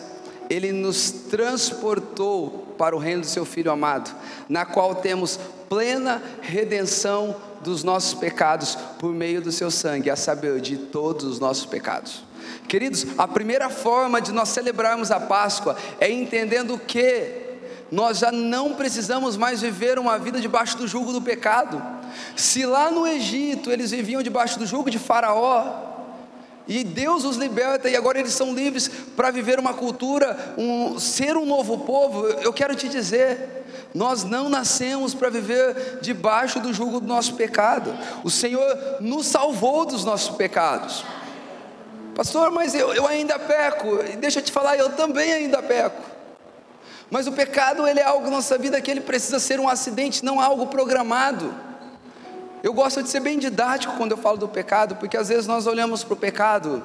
Ele 0.48 0.72
nos 0.72 1.10
transportou 1.10 2.74
para 2.78 2.94
o 2.96 2.98
reino 2.98 3.22
do 3.22 3.26
Seu 3.26 3.44
Filho 3.44 3.70
amado, 3.70 4.14
na 4.48 4.64
qual 4.64 4.94
temos 4.94 5.38
plena 5.68 6.22
redenção 6.40 7.36
dos 7.60 7.82
nossos 7.82 8.14
pecados 8.14 8.76
por 8.98 9.12
meio 9.12 9.42
do 9.42 9.52
Seu 9.52 9.70
sangue, 9.70 10.10
a 10.10 10.16
saber, 10.16 10.60
de 10.60 10.76
todos 10.76 11.24
os 11.24 11.40
nossos 11.40 11.66
pecados. 11.66 12.24
Queridos, 12.66 13.06
a 13.16 13.26
primeira 13.26 13.68
forma 13.68 14.20
de 14.20 14.32
nós 14.32 14.48
celebrarmos 14.50 15.10
a 15.10 15.20
Páscoa 15.20 15.76
é 16.00 16.10
entendendo 16.10 16.78
que 16.78 17.46
nós 17.90 18.18
já 18.18 18.30
não 18.30 18.74
precisamos 18.74 19.36
mais 19.36 19.62
viver 19.62 19.98
uma 19.98 20.18
vida 20.18 20.40
debaixo 20.40 20.76
do 20.76 20.86
jugo 20.86 21.12
do 21.12 21.22
pecado. 21.22 21.82
Se 22.36 22.66
lá 22.66 22.90
no 22.90 23.06
Egito 23.06 23.70
eles 23.70 23.90
viviam 23.90 24.22
debaixo 24.22 24.58
do 24.58 24.66
jugo 24.66 24.90
de 24.90 24.98
Faraó, 24.98 25.88
e 26.68 26.84
Deus 26.84 27.24
os 27.24 27.36
liberta 27.36 27.88
e 27.88 27.96
agora 27.96 28.20
eles 28.20 28.34
são 28.34 28.52
livres 28.52 28.88
para 29.16 29.30
viver 29.30 29.58
uma 29.58 29.72
cultura, 29.72 30.54
um, 30.58 30.98
ser 30.98 31.34
um 31.34 31.46
novo 31.46 31.78
povo. 31.78 32.26
Eu 32.26 32.52
quero 32.52 32.74
te 32.74 32.90
dizer, 32.90 33.64
nós 33.94 34.22
não 34.22 34.50
nascemos 34.50 35.14
para 35.14 35.30
viver 35.30 35.98
debaixo 36.02 36.60
do 36.60 36.72
jugo 36.74 37.00
do 37.00 37.06
nosso 37.06 37.34
pecado. 37.34 37.96
O 38.22 38.30
Senhor 38.30 39.00
nos 39.00 39.26
salvou 39.26 39.86
dos 39.86 40.04
nossos 40.04 40.36
pecados. 40.36 41.06
Pastor, 42.14 42.50
mas 42.50 42.74
eu, 42.74 42.92
eu 42.92 43.06
ainda 43.06 43.38
peco. 43.38 44.02
Deixa 44.18 44.40
eu 44.40 44.42
te 44.42 44.52
falar, 44.52 44.76
eu 44.76 44.90
também 44.90 45.32
ainda 45.32 45.62
peco. 45.62 46.02
Mas 47.10 47.26
o 47.26 47.32
pecado 47.32 47.86
ele 47.86 48.00
é 48.00 48.04
algo 48.04 48.24
na 48.24 48.32
nossa 48.32 48.58
vida 48.58 48.78
que 48.82 48.90
ele 48.90 49.00
precisa 49.00 49.38
ser 49.38 49.58
um 49.58 49.68
acidente, 49.68 50.22
não 50.22 50.38
algo 50.38 50.66
programado. 50.66 51.54
Eu 52.62 52.72
gosto 52.72 53.02
de 53.02 53.08
ser 53.08 53.20
bem 53.20 53.38
didático 53.38 53.96
quando 53.96 54.12
eu 54.12 54.16
falo 54.16 54.36
do 54.36 54.48
pecado, 54.48 54.96
porque 54.96 55.16
às 55.16 55.28
vezes 55.28 55.46
nós 55.46 55.66
olhamos 55.66 56.02
para 56.02 56.14
o 56.14 56.16
pecado 56.16 56.82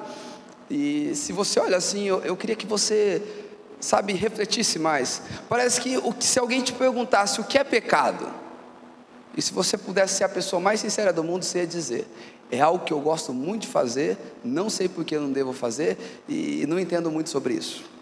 e 0.70 1.14
se 1.14 1.32
você 1.32 1.60
olha 1.60 1.76
assim, 1.76 2.04
eu, 2.04 2.20
eu 2.22 2.36
queria 2.36 2.56
que 2.56 2.66
você, 2.66 3.22
sabe, 3.80 4.12
refletisse 4.12 4.78
mais. 4.78 5.22
Parece 5.48 5.80
que 5.80 5.98
o, 5.98 6.14
se 6.20 6.38
alguém 6.38 6.62
te 6.62 6.72
perguntasse 6.72 7.40
o 7.40 7.44
que 7.44 7.58
é 7.58 7.64
pecado, 7.64 8.28
e 9.36 9.42
se 9.42 9.52
você 9.52 9.76
pudesse 9.76 10.14
ser 10.14 10.24
a 10.24 10.28
pessoa 10.28 10.60
mais 10.60 10.80
sincera 10.80 11.12
do 11.12 11.24
mundo, 11.24 11.44
você 11.44 11.58
ia 11.58 11.66
dizer: 11.66 12.06
é 12.50 12.60
algo 12.60 12.84
que 12.84 12.92
eu 12.92 13.00
gosto 13.00 13.32
muito 13.32 13.62
de 13.62 13.68
fazer, 13.68 14.16
não 14.44 14.70
sei 14.70 14.88
por 14.88 15.04
que 15.04 15.18
não 15.18 15.32
devo 15.32 15.52
fazer 15.52 15.98
e 16.28 16.64
não 16.68 16.78
entendo 16.78 17.10
muito 17.10 17.30
sobre 17.30 17.54
isso 17.54 17.94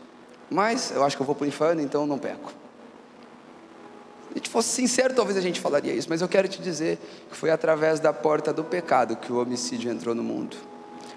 mas 0.52 0.92
eu 0.94 1.02
acho 1.02 1.16
que 1.16 1.22
eu 1.22 1.26
vou 1.26 1.34
para 1.34 1.44
o 1.44 1.48
inferno, 1.48 1.80
então 1.80 2.02
eu 2.02 2.06
não 2.06 2.18
peco. 2.18 2.52
Se 4.32 4.38
a 4.38 4.38
gente 4.38 4.48
fosse 4.48 4.68
sincero, 4.70 5.12
talvez 5.12 5.36
a 5.36 5.42
gente 5.42 5.60
falaria 5.60 5.92
isso, 5.92 6.08
mas 6.08 6.22
eu 6.22 6.28
quero 6.28 6.48
te 6.48 6.60
dizer 6.62 6.98
que 7.30 7.36
foi 7.36 7.50
através 7.50 8.00
da 8.00 8.14
porta 8.14 8.50
do 8.50 8.64
pecado 8.64 9.14
que 9.14 9.30
o 9.30 9.38
homicídio 9.38 9.92
entrou 9.92 10.14
no 10.14 10.22
mundo. 10.22 10.56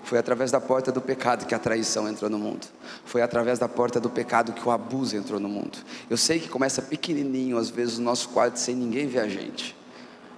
Foi 0.03 0.17
através 0.19 0.51
da 0.51 0.59
porta 0.59 0.91
do 0.91 0.99
pecado 0.99 1.45
que 1.45 1.55
a 1.55 1.59
traição 1.59 2.09
entrou 2.09 2.29
no 2.29 2.37
mundo. 2.37 2.67
Foi 3.05 3.21
através 3.21 3.57
da 3.57 3.69
porta 3.69 4.01
do 4.01 4.09
pecado 4.09 4.51
que 4.51 4.67
o 4.67 4.69
abuso 4.69 5.15
entrou 5.15 5.39
no 5.39 5.47
mundo. 5.47 5.77
Eu 6.09 6.17
sei 6.17 6.39
que 6.39 6.49
começa 6.49 6.81
pequenininho, 6.81 7.57
às 7.57 7.69
vezes, 7.69 7.97
o 7.97 8.01
nosso 8.01 8.29
quarto, 8.29 8.57
sem 8.57 8.75
ninguém 8.75 9.07
ver 9.07 9.19
a 9.19 9.29
gente, 9.29 9.75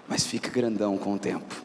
mas 0.08 0.24
fica 0.24 0.50
grandão 0.50 0.98
com 1.00 1.16
o 1.16 1.20
tempo. 1.20 1.56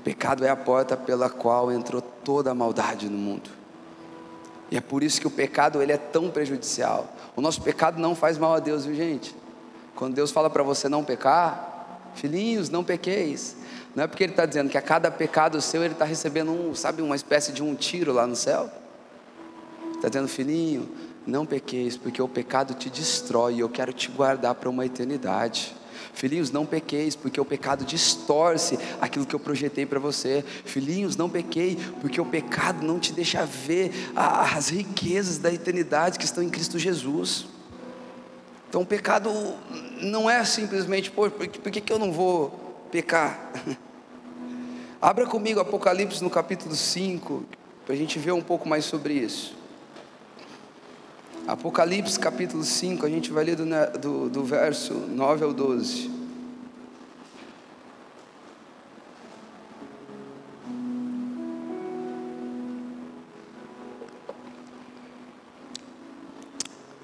O 0.00 0.02
pecado 0.02 0.44
é 0.44 0.48
a 0.48 0.56
porta 0.56 0.96
pela 0.96 1.30
qual 1.30 1.70
entrou 1.70 2.02
toda 2.02 2.50
a 2.50 2.54
maldade 2.54 3.08
no 3.08 3.16
mundo. 3.16 3.48
E 4.68 4.76
é 4.76 4.80
por 4.80 5.04
isso 5.04 5.20
que 5.20 5.28
o 5.28 5.30
pecado 5.30 5.80
ele 5.80 5.92
é 5.92 5.96
tão 5.96 6.28
prejudicial. 6.28 7.14
O 7.36 7.40
nosso 7.40 7.62
pecado 7.62 8.00
não 8.00 8.16
faz 8.16 8.36
mal 8.36 8.52
a 8.52 8.58
Deus, 8.58 8.84
viu 8.84 8.96
gente? 8.96 9.45
Quando 9.96 10.14
Deus 10.14 10.30
fala 10.30 10.50
para 10.50 10.62
você 10.62 10.88
não 10.88 11.02
pecar, 11.02 12.02
filhinhos, 12.14 12.68
não 12.68 12.84
pequeis. 12.84 13.56
Não 13.94 14.04
é 14.04 14.06
porque 14.06 14.22
Ele 14.22 14.32
está 14.34 14.44
dizendo 14.44 14.68
que 14.68 14.76
a 14.76 14.82
cada 14.82 15.10
pecado 15.10 15.60
seu 15.62 15.82
Ele 15.82 15.94
está 15.94 16.04
recebendo 16.04 16.52
um, 16.52 16.74
sabe, 16.74 17.00
uma 17.00 17.16
espécie 17.16 17.50
de 17.50 17.62
um 17.62 17.74
tiro 17.74 18.12
lá 18.12 18.26
no 18.26 18.36
céu. 18.36 18.70
Está 19.94 20.08
dizendo, 20.08 20.28
filhinho, 20.28 20.86
não 21.26 21.46
pequeis, 21.46 21.96
porque 21.96 22.20
o 22.20 22.28
pecado 22.28 22.74
te 22.74 22.90
destrói 22.90 23.54
e 23.54 23.60
eu 23.60 23.70
quero 23.70 23.92
te 23.92 24.10
guardar 24.10 24.54
para 24.54 24.68
uma 24.68 24.84
eternidade. 24.84 25.74
Filhinhos, 26.12 26.50
não 26.50 26.66
pequeis, 26.66 27.16
porque 27.16 27.40
o 27.40 27.44
pecado 27.44 27.84
distorce 27.84 28.78
aquilo 29.00 29.24
que 29.24 29.34
eu 29.34 29.40
projetei 29.40 29.86
para 29.86 29.98
você. 29.98 30.44
Filhinhos, 30.64 31.16
não 31.16 31.28
pequei, 31.28 31.78
porque 32.02 32.20
o 32.20 32.26
pecado 32.26 32.86
não 32.86 32.98
te 32.98 33.12
deixa 33.14 33.46
ver 33.46 33.92
as 34.14 34.68
riquezas 34.68 35.38
da 35.38 35.52
eternidade 35.52 36.18
que 36.18 36.24
estão 36.26 36.44
em 36.44 36.50
Cristo 36.50 36.78
Jesus. 36.78 37.55
Então 38.68 38.82
o 38.82 38.86
pecado 38.86 39.30
não 40.00 40.28
é 40.28 40.44
simplesmente, 40.44 41.10
por 41.10 41.30
que, 41.30 41.58
por 41.58 41.70
que, 41.70 41.80
que 41.80 41.92
eu 41.92 41.98
não 41.98 42.12
vou 42.12 42.50
pecar? 42.90 43.52
Abra 45.00 45.26
comigo 45.26 45.60
Apocalipse 45.60 46.22
no 46.22 46.30
capítulo 46.30 46.74
5, 46.74 47.44
para 47.84 47.94
a 47.94 47.98
gente 47.98 48.18
ver 48.18 48.32
um 48.32 48.42
pouco 48.42 48.68
mais 48.68 48.84
sobre 48.84 49.14
isso. 49.14 49.54
Apocalipse 51.46 52.18
capítulo 52.18 52.64
5, 52.64 53.06
a 53.06 53.08
gente 53.08 53.30
vai 53.30 53.44
ler 53.44 53.56
do, 53.56 53.64
do, 54.00 54.28
do 54.28 54.44
verso 54.44 54.94
9 54.94 55.44
ao 55.44 55.52
12. 55.52 56.10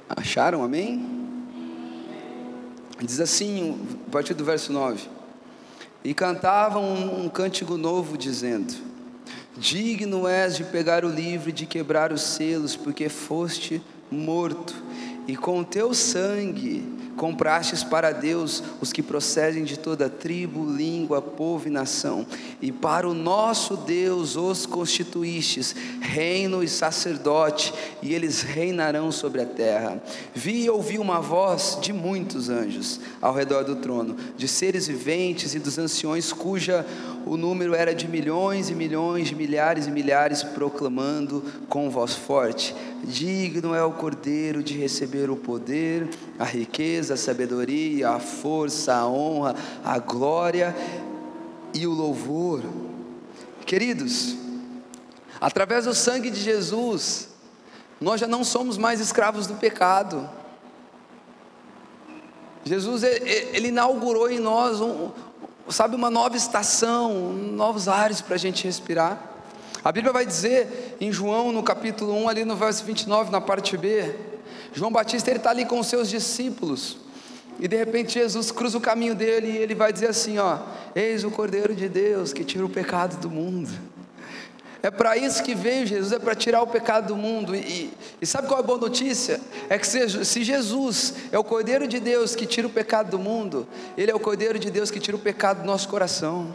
Acharam, 0.08 0.64
amém? 0.64 1.11
Diz 3.04 3.18
assim, 3.18 3.76
a 4.06 4.10
partir 4.12 4.32
do 4.32 4.44
verso 4.44 4.72
9: 4.72 5.08
E 6.04 6.14
cantavam 6.14 6.84
um, 6.84 7.24
um 7.24 7.28
cântico 7.28 7.76
novo, 7.76 8.16
dizendo: 8.16 8.72
Digno 9.56 10.28
és 10.28 10.56
de 10.56 10.64
pegar 10.64 11.04
o 11.04 11.08
livro 11.08 11.50
e 11.50 11.52
de 11.52 11.66
quebrar 11.66 12.12
os 12.12 12.22
selos, 12.22 12.76
porque 12.76 13.08
foste 13.08 13.82
morto, 14.08 14.74
e 15.26 15.36
com 15.36 15.64
teu 15.64 15.92
sangue 15.92 17.01
comprastes 17.22 17.84
para 17.84 18.10
Deus 18.10 18.64
os 18.80 18.92
que 18.92 19.00
procedem 19.00 19.62
de 19.62 19.78
toda 19.78 20.10
tribo, 20.10 20.68
língua, 20.68 21.22
povo 21.22 21.68
e 21.68 21.70
nação, 21.70 22.26
e 22.60 22.72
para 22.72 23.08
o 23.08 23.14
nosso 23.14 23.76
Deus 23.76 24.34
os 24.34 24.66
constituístes, 24.66 25.72
reino 26.00 26.64
e 26.64 26.68
sacerdote, 26.68 27.72
e 28.02 28.12
eles 28.12 28.42
reinarão 28.42 29.12
sobre 29.12 29.40
a 29.40 29.46
terra. 29.46 30.02
Vi 30.34 30.64
e 30.64 30.70
ouvi 30.70 30.98
uma 30.98 31.20
voz 31.20 31.78
de 31.80 31.92
muitos 31.92 32.48
anjos 32.48 32.98
ao 33.20 33.32
redor 33.32 33.62
do 33.62 33.76
trono, 33.76 34.16
de 34.36 34.48
seres 34.48 34.88
viventes 34.88 35.54
e 35.54 35.60
dos 35.60 35.78
anciões, 35.78 36.32
cuja 36.32 36.84
o 37.24 37.36
número 37.36 37.72
era 37.72 37.94
de 37.94 38.08
milhões 38.08 38.68
e 38.68 38.74
milhões, 38.74 39.28
de 39.28 39.36
milhares 39.36 39.86
e 39.86 39.92
milhares, 39.92 40.42
proclamando 40.42 41.40
com 41.68 41.88
voz 41.88 42.14
forte: 42.14 42.74
Digno 43.04 43.74
é 43.74 43.84
o 43.84 43.92
Cordeiro 43.92 44.62
de 44.62 44.76
receber 44.76 45.30
o 45.30 45.36
poder, 45.36 46.08
a 46.38 46.44
riqueza, 46.44 47.11
a 47.12 47.16
sabedoria, 47.16 48.10
a 48.10 48.18
força, 48.20 48.94
a 48.94 49.06
honra, 49.06 49.54
a 49.84 49.98
glória 49.98 50.74
e 51.74 51.86
o 51.86 51.92
louvor. 51.92 52.62
Queridos, 53.66 54.36
através 55.40 55.84
do 55.84 55.94
sangue 55.94 56.30
de 56.30 56.40
Jesus, 56.40 57.28
nós 58.00 58.20
já 58.20 58.26
não 58.26 58.44
somos 58.44 58.76
mais 58.76 59.00
escravos 59.00 59.46
do 59.46 59.54
pecado. 59.54 60.28
Jesus, 62.64 63.02
ele 63.02 63.68
inaugurou 63.68 64.30
em 64.30 64.38
nós 64.38 64.80
um, 64.80 65.10
sabe, 65.68 65.96
uma 65.96 66.10
nova 66.10 66.36
estação, 66.36 67.32
novos 67.32 67.88
ares 67.88 68.20
para 68.20 68.34
a 68.34 68.38
gente 68.38 68.64
respirar. 68.64 69.30
A 69.84 69.90
Bíblia 69.90 70.12
vai 70.12 70.24
dizer 70.24 70.96
em 71.00 71.10
João, 71.10 71.50
no 71.50 71.62
capítulo 71.62 72.14
1, 72.14 72.28
ali 72.28 72.44
no 72.44 72.54
verso 72.54 72.84
29, 72.84 73.32
na 73.32 73.40
parte 73.40 73.76
B, 73.76 74.14
João 74.72 74.92
Batista 74.92 75.30
ele 75.30 75.38
está 75.38 75.50
ali 75.50 75.64
com 75.64 75.80
os 75.80 75.86
seus 75.86 76.08
discípulos, 76.08 76.96
e 77.60 77.68
de 77.68 77.76
repente 77.76 78.14
Jesus 78.14 78.50
cruza 78.50 78.78
o 78.78 78.80
caminho 78.80 79.14
dele 79.14 79.48
e 79.48 79.56
ele 79.56 79.74
vai 79.74 79.92
dizer 79.92 80.08
assim: 80.08 80.38
ó, 80.38 80.58
eis 80.94 81.24
o 81.24 81.30
Cordeiro 81.30 81.74
de 81.74 81.88
Deus 81.88 82.32
que 82.32 82.44
tira 82.44 82.64
o 82.64 82.68
pecado 82.68 83.20
do 83.20 83.30
mundo. 83.30 83.70
É 84.82 84.90
para 84.90 85.16
isso 85.16 85.44
que 85.44 85.54
veio 85.54 85.86
Jesus, 85.86 86.10
é 86.12 86.18
para 86.18 86.34
tirar 86.34 86.60
o 86.60 86.66
pecado 86.66 87.06
do 87.06 87.16
mundo. 87.16 87.54
E, 87.54 87.92
e, 88.20 88.26
sabe 88.26 88.48
qual 88.48 88.58
é 88.58 88.62
a 88.64 88.66
boa 88.66 88.80
notícia? 88.80 89.40
É 89.70 89.78
que 89.78 89.86
se, 89.86 90.24
se 90.24 90.42
Jesus 90.42 91.14
é 91.30 91.38
o 91.38 91.44
Cordeiro 91.44 91.86
de 91.86 92.00
Deus 92.00 92.34
que 92.34 92.44
tira 92.44 92.66
o 92.66 92.70
pecado 92.70 93.08
do 93.10 93.18
mundo, 93.18 93.66
Ele 93.96 94.10
é 94.10 94.14
o 94.14 94.18
Cordeiro 94.18 94.58
de 94.58 94.72
Deus 94.72 94.90
que 94.90 94.98
tira 94.98 95.16
o 95.16 95.20
pecado 95.20 95.60
do 95.60 95.66
nosso 95.66 95.88
coração. 95.88 96.52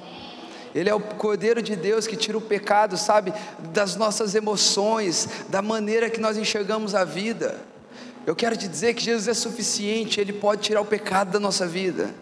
Ele 0.75 0.89
é 0.89 0.93
o 0.93 0.99
Cordeiro 0.99 1.61
de 1.61 1.73
Deus 1.75 2.05
que 2.05 2.17
tira 2.17 2.37
o 2.37 2.41
pecado, 2.41 2.97
sabe, 2.97 3.33
das 3.71 3.95
nossas 3.95 4.35
emoções, 4.35 5.29
da 5.47 5.61
maneira 5.61 6.09
que 6.09 6.19
nós 6.19 6.37
enxergamos 6.37 6.93
a 6.93 7.05
vida. 7.05 7.57
Eu 8.27 8.35
quero 8.35 8.57
te 8.57 8.67
dizer 8.67 8.93
que 8.93 9.01
Jesus 9.01 9.29
é 9.29 9.33
suficiente, 9.33 10.19
Ele 10.19 10.33
pode 10.33 10.61
tirar 10.61 10.81
o 10.81 10.85
pecado 10.85 11.31
da 11.31 11.39
nossa 11.39 11.65
vida. 11.65 12.13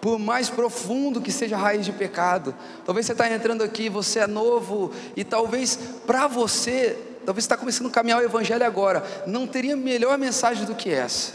Por 0.00 0.18
mais 0.18 0.48
profundo 0.48 1.20
que 1.20 1.30
seja 1.30 1.54
a 1.54 1.58
raiz 1.58 1.84
de 1.84 1.92
pecado, 1.92 2.54
talvez 2.82 3.04
você 3.04 3.12
está 3.12 3.30
entrando 3.30 3.62
aqui, 3.62 3.90
você 3.90 4.20
é 4.20 4.26
novo, 4.26 4.90
e 5.14 5.22
talvez 5.22 5.78
para 6.06 6.26
você, 6.26 6.98
talvez 7.26 7.44
você 7.44 7.46
está 7.46 7.58
começando 7.58 7.88
a 7.88 7.90
caminhar 7.90 8.22
o 8.22 8.24
Evangelho 8.24 8.64
agora, 8.64 9.04
não 9.26 9.46
teria 9.46 9.76
melhor 9.76 10.16
mensagem 10.16 10.64
do 10.64 10.74
que 10.74 10.88
essa, 10.88 11.34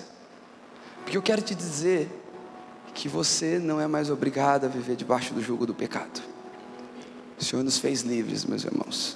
porque 1.04 1.16
eu 1.16 1.22
quero 1.22 1.44
te 1.44 1.54
dizer 1.54 2.10
que 2.96 3.08
você 3.08 3.60
não 3.60 3.80
é 3.80 3.86
mais 3.86 4.10
obrigado 4.10 4.66
a 4.66 4.68
viver 4.68 4.96
debaixo 4.96 5.36
do 5.36 5.42
jugo 5.42 5.68
do 5.68 5.76
pecado. 5.76 6.20
O 7.40 7.46
Senhor 7.46 7.62
nos 7.62 7.78
fez 7.78 8.02
livres, 8.02 8.44
meus 8.44 8.64
irmãos. 8.64 9.16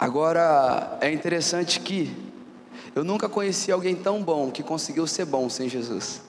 Agora, 0.00 0.98
é 1.00 1.12
interessante 1.12 1.78
que 1.78 2.23
eu 2.94 3.02
nunca 3.02 3.28
conheci 3.28 3.72
alguém 3.72 3.96
tão 3.96 4.22
bom 4.22 4.50
que 4.50 4.62
conseguiu 4.62 5.06
ser 5.06 5.24
bom 5.24 5.48
sem 5.48 5.68
Jesus. 5.68 6.20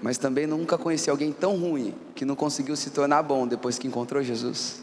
Mas 0.00 0.16
também 0.16 0.46
nunca 0.46 0.78
conheci 0.78 1.10
alguém 1.10 1.32
tão 1.32 1.56
ruim 1.56 1.94
que 2.14 2.24
não 2.24 2.34
conseguiu 2.34 2.76
se 2.76 2.90
tornar 2.90 3.22
bom 3.22 3.46
depois 3.46 3.78
que 3.78 3.86
encontrou 3.86 4.22
Jesus. 4.22 4.80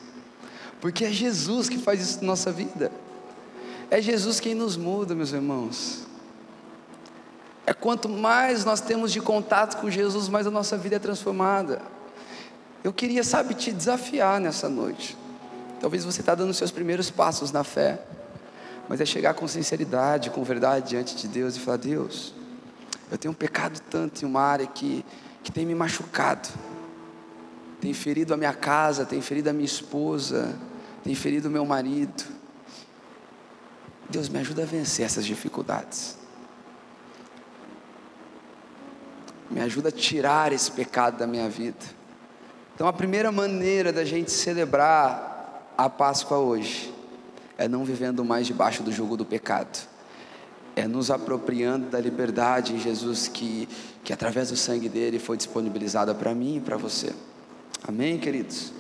Porque 0.80 1.06
é 1.06 1.12
Jesus 1.12 1.70
que 1.70 1.78
faz 1.78 2.02
isso 2.02 2.22
na 2.22 2.28
nossa 2.28 2.52
vida. 2.52 2.92
É 3.90 4.02
Jesus 4.02 4.40
quem 4.40 4.54
nos 4.54 4.78
muda, 4.78 5.16
meus 5.16 5.32
irmãos. 5.32 6.06
É 7.66 7.74
quanto 7.74 8.08
mais 8.08 8.64
nós 8.64 8.80
temos 8.80 9.12
de 9.12 9.20
contato 9.20 9.80
com 9.82 9.90
Jesus, 9.90 10.30
mais 10.30 10.46
a 10.46 10.52
nossa 10.52 10.78
vida 10.78 10.98
é 10.98 11.00
transformada. 11.00 11.82
Eu 12.84 12.94
queria, 12.94 13.24
sabe, 13.24 13.56
te 13.56 13.72
desafiar 13.72 14.40
nessa 14.40 14.70
noite. 14.70 15.18
Talvez 15.80 16.06
você 16.06 16.20
está 16.20 16.36
dando 16.36 16.54
seus 16.54 16.70
primeiros 16.70 17.10
passos 17.10 17.52
na 17.52 17.64
fé, 17.64 18.00
mas 18.88 19.02
é 19.02 19.06
chegar 19.06 19.34
com 19.34 19.48
sinceridade, 19.48 20.30
com 20.30 20.44
verdade 20.44 20.90
diante 20.90 21.16
de 21.16 21.28
Deus 21.28 21.56
e 21.56 21.60
falar: 21.60 21.78
Deus, 21.78 22.34
eu 23.12 23.18
tenho 23.18 23.34
pecado 23.34 23.80
tanto 23.90 24.24
em 24.24 24.26
uma 24.28 24.42
área 24.42 24.68
que, 24.68 25.06
que 25.44 25.52
tem 25.52 25.66
me 25.66 25.76
machucado, 25.76 26.50
tem 27.82 27.94
ferido 27.94 28.34
a 28.34 28.38
minha 28.38 28.54
casa, 28.54 29.06
tem 29.06 29.22
ferido 29.22 29.50
a 29.50 29.54
minha 29.54 29.66
esposa, 29.66 30.58
tem 31.04 31.16
ferido 31.16 31.48
o 31.48 31.52
meu 31.52 31.66
marido. 31.66 32.24
Deus 34.10 34.30
me 34.30 34.40
ajuda 34.40 34.64
a 34.64 34.66
vencer 34.66 35.06
essas 35.06 35.26
dificuldades. 35.26 36.18
me 39.50 39.62
ajuda 39.62 39.90
a 39.90 39.92
tirar 39.92 40.52
esse 40.52 40.72
pecado 40.72 41.18
da 41.18 41.28
minha 41.28 41.48
vida. 41.50 41.78
Então, 42.74 42.88
a 42.88 42.94
primeira 42.94 43.32
maneira 43.32 43.94
da 43.94 44.04
gente 44.04 44.32
celebrar 44.32 45.72
a 45.78 45.90
Páscoa 45.90 46.38
hoje 46.38 46.95
é 47.58 47.68
não 47.68 47.86
vivendo 47.86 48.24
mais 48.24 48.48
debaixo 48.48 48.84
do 48.84 48.92
jugo 48.92 49.16
do 49.16 49.26
pecado, 49.26 49.88
é 50.76 50.88
nos 50.88 51.10
apropriando 51.10 51.88
da 51.90 52.00
liberdade 52.00 52.74
em 52.74 52.80
Jesus 52.80 53.28
que, 53.28 53.68
que 54.04 54.12
através 54.12 54.50
do 54.50 54.58
sangue 54.58 54.90
dele 54.90 55.20
foi 55.20 55.38
disponibilizada 55.38 56.14
para 56.14 56.34
mim 56.36 56.58
e 56.58 56.60
para 56.60 56.76
você. 56.76 57.14
Amém, 57.88 58.18
queridos? 58.18 58.74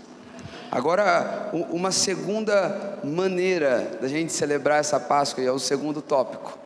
Agora, 0.71 1.51
uma 1.71 1.91
segunda 1.91 2.99
maneira 3.03 3.97
da 4.01 4.07
gente 4.07 4.33
celebrar 4.33 4.79
essa 4.79 4.99
Páscoa, 4.99 5.43
e 5.43 5.47
é 5.47 5.51
o 5.51 5.59
segundo 5.59 6.01
tópico, 6.01 6.57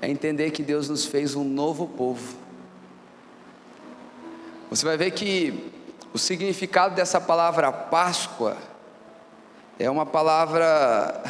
é 0.00 0.10
entender 0.10 0.50
que 0.50 0.62
Deus 0.62 0.88
nos 0.88 1.04
fez 1.04 1.36
um 1.36 1.44
novo 1.44 1.86
povo. 1.86 2.36
Você 4.70 4.84
vai 4.84 4.96
ver 4.96 5.12
que 5.12 5.72
o 6.12 6.18
significado 6.18 6.96
dessa 6.96 7.20
palavra 7.20 7.70
Páscoa 7.70 8.56
é 9.78 9.90
uma 9.90 10.06
palavra 10.06 11.22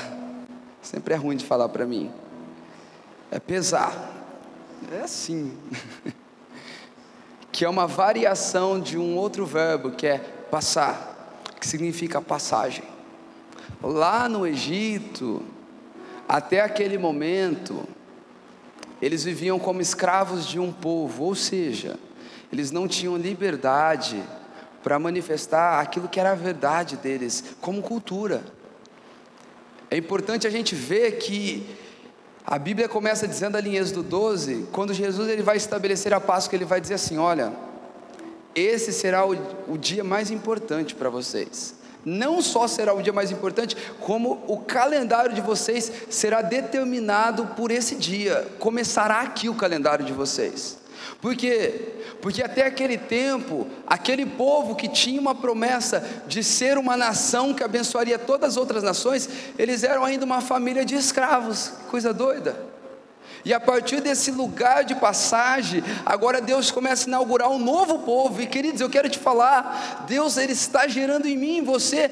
sempre 0.82 1.14
é 1.14 1.16
ruim 1.16 1.36
de 1.36 1.44
falar 1.44 1.68
para 1.68 1.86
mim. 1.86 2.10
É 3.30 3.40
pesar. 3.40 4.12
É 4.92 5.00
assim. 5.00 5.56
que 7.50 7.64
é 7.64 7.68
uma 7.68 7.86
variação 7.86 8.80
de 8.80 8.98
um 8.98 9.16
outro 9.16 9.46
verbo 9.46 9.92
que 9.92 10.06
é 10.06 10.18
passar, 10.50 11.34
que 11.58 11.66
significa 11.66 12.20
passagem. 12.20 12.84
Lá 13.82 14.28
no 14.28 14.46
Egito, 14.46 15.42
até 16.28 16.60
aquele 16.60 16.98
momento, 16.98 17.84
eles 19.00 19.24
viviam 19.24 19.58
como 19.58 19.80
escravos 19.80 20.46
de 20.46 20.58
um 20.58 20.72
povo, 20.72 21.24
ou 21.24 21.34
seja, 21.34 21.96
eles 22.52 22.70
não 22.70 22.88
tinham 22.88 23.16
liberdade 23.16 24.22
para 24.84 24.98
manifestar 24.98 25.80
aquilo 25.80 26.08
que 26.08 26.20
era 26.20 26.32
a 26.32 26.34
verdade 26.34 26.98
deles, 26.98 27.42
como 27.60 27.80
cultura. 27.80 28.44
É 29.90 29.96
importante 29.96 30.46
a 30.46 30.50
gente 30.50 30.74
ver 30.74 31.12
que 31.12 31.66
a 32.46 32.58
Bíblia 32.58 32.86
começa 32.86 33.26
dizendo 33.26 33.56
ali 33.56 33.70
em 33.70 33.78
Êxodo 33.78 34.02
12, 34.02 34.68
quando 34.70 34.92
Jesus 34.92 35.30
ele 35.30 35.42
vai 35.42 35.56
estabelecer 35.56 36.12
a 36.12 36.20
Páscoa, 36.20 36.54
ele 36.54 36.66
vai 36.66 36.82
dizer 36.82 36.94
assim: 36.94 37.16
olha, 37.16 37.50
esse 38.54 38.92
será 38.92 39.26
o, 39.26 39.34
o 39.66 39.78
dia 39.78 40.04
mais 40.04 40.30
importante 40.30 40.94
para 40.94 41.08
vocês. 41.08 41.76
Não 42.04 42.42
só 42.42 42.68
será 42.68 42.92
o 42.92 43.00
dia 43.00 43.14
mais 43.14 43.30
importante, 43.30 43.74
como 44.00 44.44
o 44.46 44.58
calendário 44.58 45.34
de 45.34 45.40
vocês 45.40 45.90
será 46.10 46.42
determinado 46.42 47.46
por 47.56 47.70
esse 47.70 47.94
dia. 47.94 48.46
Começará 48.58 49.22
aqui 49.22 49.48
o 49.48 49.54
calendário 49.54 50.04
de 50.04 50.12
vocês. 50.12 50.83
Por 51.24 51.34
quê? 51.34 51.72
Porque 52.20 52.42
até 52.42 52.66
aquele 52.66 52.98
tempo, 52.98 53.66
aquele 53.86 54.26
povo 54.26 54.74
que 54.74 54.86
tinha 54.86 55.18
uma 55.18 55.34
promessa 55.34 56.06
de 56.26 56.44
ser 56.44 56.76
uma 56.76 56.98
nação 56.98 57.54
que 57.54 57.64
abençoaria 57.64 58.18
todas 58.18 58.50
as 58.50 58.56
outras 58.58 58.82
nações, 58.82 59.26
eles 59.58 59.82
eram 59.84 60.04
ainda 60.04 60.26
uma 60.26 60.42
família 60.42 60.84
de 60.84 60.94
escravos, 60.94 61.72
coisa 61.90 62.12
doida. 62.12 62.54
E 63.42 63.54
a 63.54 63.58
partir 63.58 64.02
desse 64.02 64.32
lugar 64.32 64.84
de 64.84 64.96
passagem, 64.96 65.82
agora 66.04 66.42
Deus 66.42 66.70
começa 66.70 67.06
a 67.06 67.08
inaugurar 67.08 67.50
um 67.50 67.58
novo 67.58 68.00
povo. 68.00 68.42
E 68.42 68.46
queridos, 68.46 68.82
eu 68.82 68.90
quero 68.90 69.08
te 69.08 69.18
falar, 69.18 70.04
Deus 70.06 70.36
ele 70.36 70.52
está 70.52 70.86
gerando 70.86 71.24
em 71.24 71.38
mim, 71.38 71.56
em 71.56 71.64
você, 71.64 72.10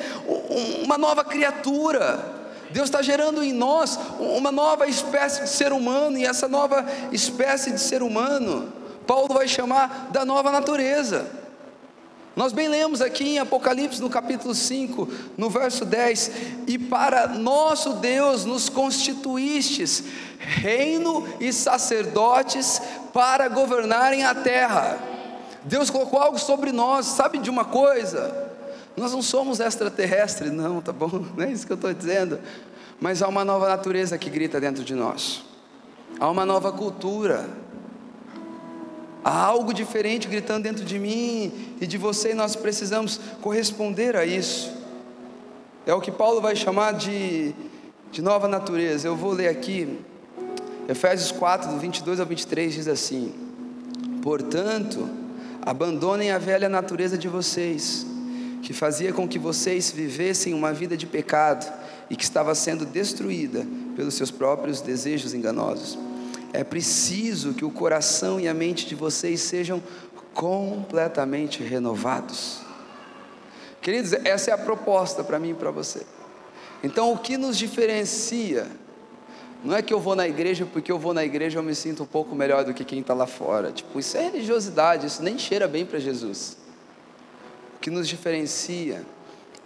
uma 0.83 0.96
nova 0.96 1.22
criatura. 1.22 2.40
Deus 2.70 2.88
está 2.88 3.03
gerando 3.03 3.44
em 3.44 3.53
nós 3.53 3.98
uma 4.18 4.51
nova 4.51 4.87
espécie 4.87 5.42
de 5.42 5.51
ser 5.51 5.70
humano, 5.70 6.16
e 6.16 6.25
essa 6.25 6.48
nova 6.48 6.87
espécie 7.12 7.72
de 7.72 7.79
ser 7.79 8.03
humano 8.03 8.81
Paulo 9.07 9.35
vai 9.35 9.49
chamar 9.49 10.09
da 10.11 10.25
nova 10.25 10.51
natureza. 10.51 11.43
Nós 12.35 12.53
bem 12.53 12.67
lemos 12.67 13.03
aqui 13.03 13.35
em 13.35 13.38
Apocalipse, 13.38 14.01
no 14.01 14.09
capítulo 14.09 14.55
5, 14.55 15.09
no 15.37 15.51
verso 15.51 15.85
10: 15.85 16.31
E 16.67 16.79
para 16.79 17.29
nosso 17.29 17.95
Deus 17.95 18.47
nos 18.47 18.71
constituístes 18.71 20.05
reino 20.38 21.29
e 21.38 21.53
sacerdotes 21.53 22.81
para 23.12 23.49
governarem 23.49 24.25
a 24.25 24.35
terra. 24.35 24.99
Deus 25.65 25.91
colocou 25.91 26.19
algo 26.19 26.38
sobre 26.38 26.73
nós, 26.73 27.07
sabe 27.07 27.38
de 27.38 27.51
uma 27.51 27.65
coisa? 27.65 28.51
Nós 28.97 29.12
não 29.12 29.23
somos 29.23 29.61
extraterrestres, 29.61 30.51
não, 30.53 30.81
tá 30.81 30.93
bom? 30.93 31.09
Não 31.37 31.45
é 31.45 31.51
isso 31.51 31.67
que 31.67 31.73
eu 31.73 31.77
estou 31.77 31.93
dizendo. 31.95 32.38
Mas 33.01 33.23
há 33.23 33.29
uma 33.29 33.45
nova 33.45 33.69
natureza 33.69 34.19
que 34.19 34.29
grita 34.29 34.61
dentro 34.61 34.85
de 34.85 34.95
nós, 34.95 35.43
há 36.21 36.29
uma 36.31 36.45
nova 36.45 36.73
cultura 36.73 37.49
Há 39.25 39.45
algo 39.45 39.73
diferente 39.73 40.27
gritando 40.27 40.65
dentro 40.65 40.85
de 40.85 40.99
mim 40.99 41.77
e 41.81 41.87
de 41.87 41.97
você, 41.97 42.33
e 42.33 42.35
nós 42.35 42.57
precisamos 42.57 43.21
corresponder 43.41 44.17
a 44.17 44.25
isso. 44.25 44.73
É 45.87 45.95
o 45.95 46.01
que 46.01 46.11
Paulo 46.11 46.41
vai 46.41 46.57
chamar 46.57 46.93
de, 46.93 47.55
de 48.11 48.21
nova 48.21 48.49
natureza. 48.49 49.07
Eu 49.07 49.17
vou 49.17 49.33
ler 49.33 49.49
aqui, 49.49 49.99
Efésios 50.89 51.31
4, 51.31 51.71
do 51.71 51.79
22 51.79 52.19
ao 52.19 52.27
23, 52.27 52.75
diz 52.75 52.89
assim: 52.89 53.33
Portanto, 54.23 55.09
abandonem 55.65 56.33
a 56.33 56.39
velha 56.39 56.69
natureza 56.69 57.17
de 57.17 57.29
vocês, 57.29 58.05
que 58.61 58.73
fazia 58.73 59.13
com 59.13 59.29
que 59.29 59.39
vocês 59.39 59.93
vivessem 59.93 60.53
uma 60.53 60.73
vida 60.73 60.97
de 60.97 61.07
pecado 61.07 61.73
e 62.11 62.16
que 62.16 62.25
estava 62.25 62.57
sendo 62.57 62.85
destruída 62.85 63.64
pelos 63.95 64.14
seus 64.14 64.33
próprios 64.33 64.81
desejos 64.81 65.33
enganosos 65.33 65.97
é 66.53 66.62
preciso 66.62 67.55
que 67.55 67.64
o 67.64 67.70
coração 67.70 68.38
e 68.38 68.46
a 68.46 68.55
mente 68.55 68.86
de 68.86 68.94
vocês 68.94 69.40
sejam 69.40 69.82
completamente 70.34 71.62
renovados. 71.62 72.61
Queridos, 73.80 74.12
essa 74.12 74.50
é 74.50 74.55
a 74.55 74.59
proposta 74.59 75.24
para 75.24 75.38
mim 75.38 75.50
e 75.50 75.55
para 75.55 75.70
você. 75.70 76.07
Então, 76.84 77.12
o 77.12 77.18
que 77.18 77.36
nos 77.36 77.57
diferencia 77.57 78.66
não 79.64 79.76
é 79.76 79.82
que 79.82 79.94
eu 79.94 80.00
vou 80.00 80.16
na 80.16 80.26
igreja 80.26 80.66
porque 80.70 80.90
eu 80.90 80.98
vou 80.98 81.14
na 81.14 81.24
igreja 81.24 81.59
eu 81.59 81.62
me 81.62 81.74
sinto 81.74 82.03
um 82.03 82.07
pouco 82.07 82.34
melhor 82.34 82.64
do 82.64 82.74
que 82.74 82.84
quem 82.84 83.00
está 83.00 83.14
lá 83.14 83.26
fora. 83.26 83.72
Tipo, 83.72 83.98
isso 83.98 84.16
é 84.16 84.22
religiosidade, 84.22 85.07
isso 85.07 85.22
nem 85.22 85.38
cheira 85.38 85.68
bem 85.68 85.86
para 85.86 85.98
Jesus. 85.98 86.57
O 87.76 87.78
que 87.78 87.90
nos 87.90 88.09
diferencia 88.09 89.05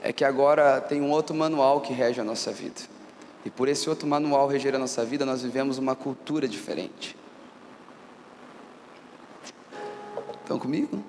é 0.03 0.13
que 0.13 0.25
agora 0.25 0.81
tem 0.81 1.01
um 1.01 1.11
outro 1.11 1.35
manual 1.35 1.81
que 1.81 1.93
rege 1.93 2.21
a 2.21 2.25
nossa 2.25 2.53
vida. 2.53 2.96
E 3.47 3.51
por 3.51 3.69
esse 3.69 3.89
outro 3.89 4.09
manual 4.09 4.49
reger 4.49 4.75
a 4.75 4.79
nossa 4.79 5.05
vida, 5.05 5.25
nós 5.25 5.41
vivemos 5.41 5.79
uma 5.79 5.95
cultura 5.95 6.49
diferente. 6.49 7.17
Estão 10.41 10.59
comigo? 10.59 11.01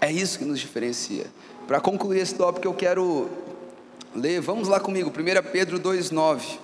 É 0.00 0.10
isso 0.10 0.36
que 0.36 0.44
nos 0.44 0.58
diferencia. 0.58 1.26
Para 1.68 1.80
concluir 1.80 2.18
esse 2.18 2.34
tópico, 2.34 2.66
eu 2.66 2.74
quero 2.74 3.30
ler, 4.16 4.40
vamos 4.40 4.66
lá 4.66 4.80
comigo, 4.80 5.10
1 5.10 5.52
Pedro 5.52 5.78
2,9. 5.78 6.58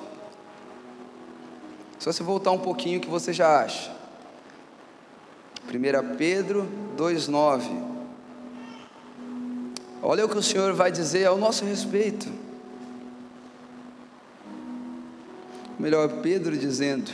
Só 2.00 2.10
se 2.10 2.24
voltar 2.24 2.50
um 2.50 2.58
pouquinho, 2.58 2.98
o 2.98 3.00
que 3.00 3.08
você 3.08 3.32
já 3.32 3.62
acha? 3.62 3.94
1 5.68 6.16
Pedro 6.16 6.68
2,9. 6.96 7.62
Olha 10.02 10.24
o 10.24 10.28
que 10.28 10.36
o 10.36 10.42
Senhor 10.42 10.74
vai 10.74 10.90
dizer 10.90 11.26
ao 11.26 11.38
nosso 11.38 11.64
respeito. 11.64 12.49
Melhor, 15.80 16.08
Pedro 16.20 16.54
dizendo. 16.58 17.10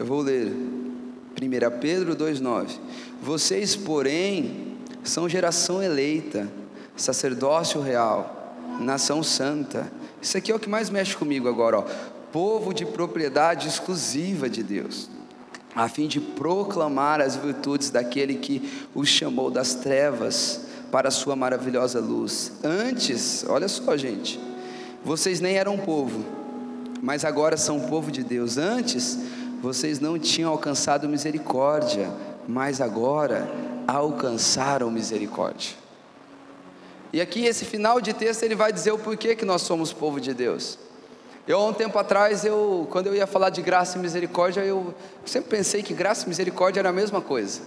Eu 0.00 0.04
vou 0.04 0.20
ler. 0.20 0.48
1 0.48 1.78
Pedro 1.80 2.16
2,9. 2.16 2.72
Vocês, 3.22 3.76
porém, 3.76 4.76
são 5.04 5.28
geração 5.28 5.80
eleita, 5.80 6.50
sacerdócio 6.96 7.80
real, 7.80 8.56
nação 8.80 9.22
santa. 9.22 9.92
Isso 10.20 10.36
aqui 10.36 10.50
é 10.50 10.54
o 10.56 10.58
que 10.58 10.68
mais 10.68 10.90
mexe 10.90 11.16
comigo 11.16 11.48
agora, 11.48 11.78
ó. 11.78 11.84
Povo 12.32 12.74
de 12.74 12.84
propriedade 12.84 13.68
exclusiva 13.68 14.50
de 14.50 14.64
Deus, 14.64 15.08
a 15.72 15.88
fim 15.88 16.08
de 16.08 16.20
proclamar 16.20 17.20
as 17.20 17.36
virtudes 17.36 17.90
daquele 17.90 18.34
que 18.34 18.68
os 18.92 19.08
chamou 19.08 19.52
das 19.52 19.76
trevas 19.76 20.62
para 20.90 21.08
a 21.08 21.12
sua 21.12 21.36
maravilhosa 21.36 22.00
luz. 22.00 22.54
Antes, 22.64 23.44
olha 23.48 23.68
só, 23.68 23.96
gente, 23.96 24.40
vocês 25.04 25.40
nem 25.40 25.56
eram 25.56 25.76
povo, 25.76 26.24
mas 27.02 27.24
agora 27.24 27.56
são 27.56 27.80
povo 27.80 28.10
de 28.10 28.24
Deus. 28.24 28.56
Antes, 28.56 29.18
vocês 29.60 30.00
não 30.00 30.18
tinham 30.18 30.50
alcançado 30.50 31.08
misericórdia, 31.08 32.10
mas 32.48 32.80
agora 32.80 33.48
alcançaram 33.86 34.90
misericórdia. 34.90 35.72
E 37.12 37.20
aqui 37.20 37.44
esse 37.44 37.64
final 37.64 38.00
de 38.00 38.12
texto 38.12 38.42
ele 38.42 38.54
vai 38.54 38.72
dizer 38.72 38.92
o 38.92 38.98
porquê 38.98 39.36
que 39.36 39.44
nós 39.44 39.62
somos 39.62 39.92
povo 39.92 40.20
de 40.20 40.34
Deus. 40.34 40.78
Eu 41.46 41.58
há 41.58 41.66
um 41.66 41.74
tempo 41.74 41.98
atrás, 41.98 42.44
eu, 42.44 42.88
quando 42.90 43.06
eu 43.08 43.14
ia 43.14 43.26
falar 43.26 43.50
de 43.50 43.60
graça 43.60 43.98
e 43.98 44.00
misericórdia, 44.00 44.62
eu 44.62 44.94
sempre 45.26 45.50
pensei 45.50 45.82
que 45.82 45.92
graça 45.92 46.24
e 46.24 46.28
misericórdia 46.28 46.80
era 46.80 46.88
a 46.88 46.92
mesma 46.92 47.20
coisa. 47.20 47.60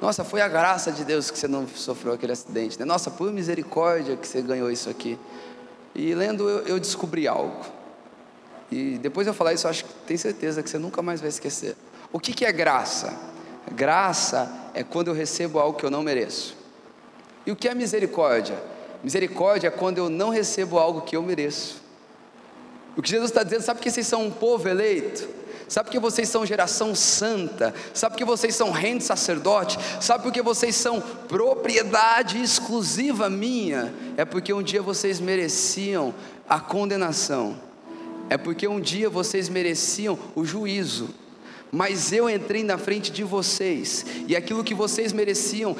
Nossa, 0.00 0.24
foi 0.24 0.40
a 0.40 0.48
graça 0.48 0.90
de 0.90 1.04
Deus 1.04 1.30
que 1.30 1.38
você 1.38 1.46
não 1.46 1.66
sofreu 1.68 2.14
aquele 2.14 2.32
acidente. 2.32 2.78
Né? 2.78 2.86
Nossa, 2.86 3.10
por 3.10 3.30
misericórdia 3.30 4.16
que 4.16 4.26
você 4.26 4.40
ganhou 4.40 4.70
isso 4.70 4.88
aqui. 4.88 5.18
E 5.94 6.14
lendo 6.14 6.48
eu, 6.48 6.66
eu 6.66 6.80
descobri 6.80 7.26
algo. 7.26 7.64
E 8.70 8.98
depois 8.98 9.26
eu 9.26 9.34
falar 9.34 9.52
isso, 9.52 9.66
eu 9.66 9.70
acho 9.70 9.84
que 9.84 9.92
tenho 10.06 10.18
certeza 10.18 10.62
que 10.62 10.70
você 10.70 10.78
nunca 10.78 11.02
mais 11.02 11.20
vai 11.20 11.28
esquecer. 11.28 11.76
O 12.12 12.20
que, 12.20 12.32
que 12.32 12.44
é 12.44 12.52
graça? 12.52 13.12
Graça 13.72 14.50
é 14.74 14.82
quando 14.82 15.08
eu 15.08 15.14
recebo 15.14 15.58
algo 15.58 15.78
que 15.78 15.84
eu 15.84 15.90
não 15.90 16.02
mereço. 16.02 16.56
E 17.46 17.50
o 17.50 17.56
que 17.56 17.68
é 17.68 17.74
misericórdia? 17.74 18.56
Misericórdia 19.02 19.68
é 19.68 19.70
quando 19.70 19.98
eu 19.98 20.08
não 20.08 20.30
recebo 20.30 20.78
algo 20.78 21.00
que 21.02 21.16
eu 21.16 21.22
mereço. 21.22 21.82
O 22.96 23.02
que 23.02 23.10
Jesus 23.10 23.30
está 23.30 23.42
dizendo, 23.42 23.62
sabe 23.62 23.80
que 23.80 23.90
vocês 23.90 24.06
são 24.06 24.24
um 24.24 24.30
povo 24.30 24.68
eleito? 24.68 25.28
Sabe 25.70 25.88
que 25.88 26.00
vocês 26.00 26.28
são 26.28 26.44
geração 26.44 26.96
santa? 26.96 27.72
Sabe 27.94 28.16
que 28.16 28.24
vocês 28.24 28.56
são 28.56 28.72
reino 28.72 29.00
sacerdote? 29.00 29.78
Sabe 30.00 30.24
porque 30.24 30.42
vocês 30.42 30.74
são 30.74 31.00
propriedade 31.00 32.42
exclusiva 32.42 33.30
minha? 33.30 33.94
É 34.16 34.24
porque 34.24 34.52
um 34.52 34.64
dia 34.64 34.82
vocês 34.82 35.20
mereciam 35.20 36.12
a 36.48 36.58
condenação. 36.58 37.56
É 38.28 38.36
porque 38.36 38.66
um 38.66 38.80
dia 38.80 39.08
vocês 39.08 39.48
mereciam 39.48 40.18
o 40.34 40.44
juízo 40.44 41.14
mas 41.72 42.12
eu 42.12 42.28
entrei 42.28 42.64
na 42.64 42.76
frente 42.76 43.12
de 43.12 43.22
vocês, 43.22 44.04
e 44.26 44.34
aquilo 44.34 44.64
que 44.64 44.74
vocês 44.74 45.12
mereciam 45.12 45.76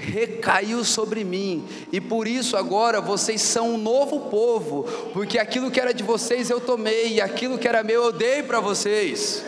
recaiu 0.00 0.84
sobre 0.84 1.22
mim, 1.22 1.64
e 1.92 2.00
por 2.00 2.26
isso 2.26 2.56
agora 2.56 3.00
vocês 3.00 3.42
são 3.42 3.74
um 3.74 3.78
novo 3.78 4.30
povo, 4.30 4.84
porque 5.12 5.38
aquilo 5.38 5.70
que 5.70 5.78
era 5.78 5.92
de 5.92 6.02
vocês 6.02 6.48
eu 6.48 6.60
tomei, 6.60 7.14
e 7.14 7.20
aquilo 7.20 7.58
que 7.58 7.68
era 7.68 7.82
meu 7.82 8.04
eu 8.04 8.12
dei 8.12 8.42
para 8.42 8.58
vocês. 8.60 9.44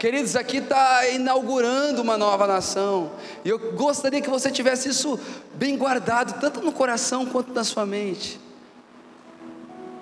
Queridos, 0.00 0.36
aqui 0.36 0.58
está 0.58 1.08
inaugurando 1.08 2.02
uma 2.02 2.18
nova 2.18 2.46
nação, 2.46 3.12
e 3.44 3.48
eu 3.48 3.72
gostaria 3.72 4.20
que 4.20 4.28
você 4.28 4.50
tivesse 4.50 4.88
isso 4.88 5.18
bem 5.54 5.78
guardado, 5.78 6.38
tanto 6.40 6.60
no 6.60 6.72
coração 6.72 7.24
quanto 7.24 7.52
na 7.54 7.64
sua 7.64 7.86
mente. 7.86 8.40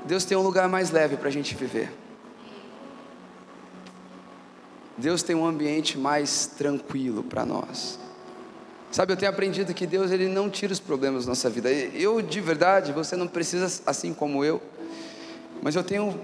Deus 0.04 0.24
tem 0.24 0.36
um 0.36 0.42
lugar 0.42 0.68
mais 0.68 0.90
leve 0.90 1.16
para 1.16 1.28
a 1.28 1.32
gente 1.32 1.54
viver. 1.54 1.92
Deus 4.98 5.22
tem 5.22 5.36
um 5.36 5.46
ambiente 5.46 5.96
mais 5.96 6.46
tranquilo 6.46 7.22
para 7.22 7.46
nós. 7.46 7.98
Sabe, 8.92 9.14
eu 9.14 9.16
tenho 9.16 9.30
aprendido 9.30 9.72
que 9.72 9.86
Deus 9.86 10.10
ele 10.10 10.28
não 10.28 10.50
tira 10.50 10.70
os 10.70 10.78
problemas 10.78 11.24
da 11.24 11.30
nossa 11.30 11.48
vida. 11.48 11.72
Eu, 11.72 12.20
de 12.20 12.40
verdade, 12.42 12.92
você 12.92 13.16
não 13.16 13.26
precisa 13.26 13.82
assim 13.86 14.12
como 14.12 14.44
eu, 14.44 14.60
mas 15.62 15.74
eu 15.74 15.82
tenho 15.82 16.20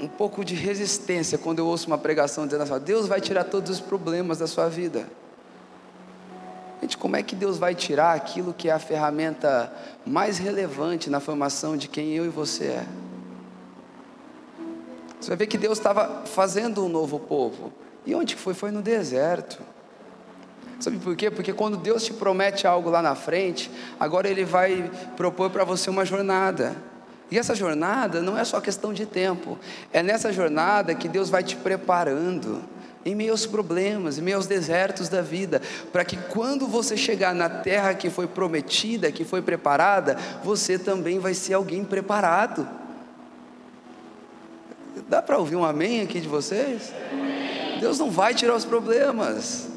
um 0.00 0.08
pouco 0.08 0.42
de 0.42 0.54
resistência 0.54 1.36
quando 1.36 1.58
eu 1.58 1.66
ouço 1.66 1.86
uma 1.86 1.98
pregação 1.98 2.46
dizendo 2.46 2.62
assim: 2.62 2.78
Deus 2.82 3.06
vai 3.06 3.20
tirar 3.20 3.44
todos 3.44 3.70
os 3.70 3.78
problemas 3.78 4.38
da 4.38 4.46
sua 4.46 4.70
vida. 4.70 5.06
Gente, 6.80 6.96
como 6.96 7.14
é 7.14 7.22
que 7.22 7.36
Deus 7.36 7.58
vai 7.58 7.74
tirar 7.74 8.14
aquilo 8.14 8.54
que 8.54 8.70
é 8.70 8.72
a 8.72 8.78
ferramenta 8.78 9.70
mais 10.06 10.38
relevante 10.38 11.10
na 11.10 11.20
formação 11.20 11.76
de 11.76 11.88
quem 11.88 12.14
eu 12.14 12.24
e 12.24 12.28
você 12.28 12.64
é? 12.64 12.86
Você 15.20 15.28
vai 15.28 15.36
ver 15.36 15.46
que 15.46 15.58
Deus 15.58 15.76
estava 15.76 16.24
fazendo 16.24 16.82
um 16.82 16.88
novo 16.88 17.18
povo. 17.18 17.70
E 18.06 18.14
onde 18.14 18.34
foi? 18.34 18.54
Foi 18.54 18.70
no 18.70 18.80
deserto. 18.80 19.75
Sabe 20.78 20.98
por 20.98 21.16
quê? 21.16 21.30
Porque 21.30 21.52
quando 21.52 21.76
Deus 21.76 22.04
te 22.04 22.12
promete 22.12 22.66
algo 22.66 22.90
lá 22.90 23.00
na 23.00 23.14
frente, 23.14 23.70
agora 23.98 24.28
Ele 24.28 24.44
vai 24.44 24.90
propor 25.16 25.50
para 25.50 25.64
você 25.64 25.88
uma 25.88 26.04
jornada. 26.04 26.76
E 27.30 27.38
essa 27.38 27.54
jornada 27.54 28.20
não 28.20 28.38
é 28.38 28.44
só 28.44 28.60
questão 28.60 28.92
de 28.92 29.04
tempo, 29.04 29.58
é 29.92 30.02
nessa 30.02 30.32
jornada 30.32 30.94
que 30.94 31.08
Deus 31.08 31.28
vai 31.28 31.42
te 31.42 31.56
preparando 31.56 32.62
em 33.04 33.14
meio 33.14 33.32
aos 33.32 33.46
problemas, 33.46 34.18
em 34.18 34.22
meio 34.22 34.36
aos 34.36 34.46
desertos 34.46 35.08
da 35.08 35.22
vida, 35.22 35.62
para 35.92 36.04
que 36.04 36.16
quando 36.16 36.66
você 36.66 36.96
chegar 36.96 37.34
na 37.34 37.48
terra 37.48 37.94
que 37.94 38.10
foi 38.10 38.26
prometida, 38.26 39.12
que 39.12 39.24
foi 39.24 39.40
preparada, 39.40 40.16
você 40.42 40.78
também 40.78 41.18
vai 41.18 41.32
ser 41.32 41.54
alguém 41.54 41.84
preparado. 41.84 42.68
Dá 45.08 45.22
para 45.22 45.38
ouvir 45.38 45.54
um 45.54 45.64
amém 45.64 46.00
aqui 46.00 46.20
de 46.20 46.28
vocês? 46.28 46.92
Deus 47.80 47.98
não 47.98 48.10
vai 48.10 48.34
tirar 48.34 48.56
os 48.56 48.64
problemas. 48.64 49.75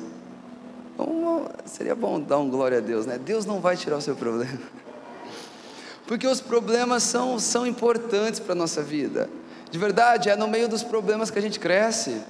Seria 1.66 1.96
bom 1.96 2.20
dar 2.20 2.38
um 2.38 2.50
glória 2.50 2.80
a 2.80 2.82
Deus, 2.82 3.06
né? 3.06 3.18
Deus 3.18 3.46
não 3.46 3.60
vai 3.60 3.78
tirar 3.78 3.98
o 3.98 4.02
seu 4.02 4.16
problema. 4.16 4.60
Porque 6.08 6.28
os 6.28 6.42
problemas 6.42 7.04
são, 7.04 7.38
são 7.40 7.66
importantes 7.66 8.40
para 8.40 8.54
a 8.54 8.56
nossa 8.56 8.82
vida. 8.82 9.30
De 9.70 9.78
verdade, 9.78 10.30
é 10.30 10.36
no 10.36 10.48
meio 10.48 10.68
dos 10.68 10.84
problemas 10.84 11.30
que 11.30 11.38
a 11.38 11.42
gente 11.42 11.60
cresce. 11.60 12.22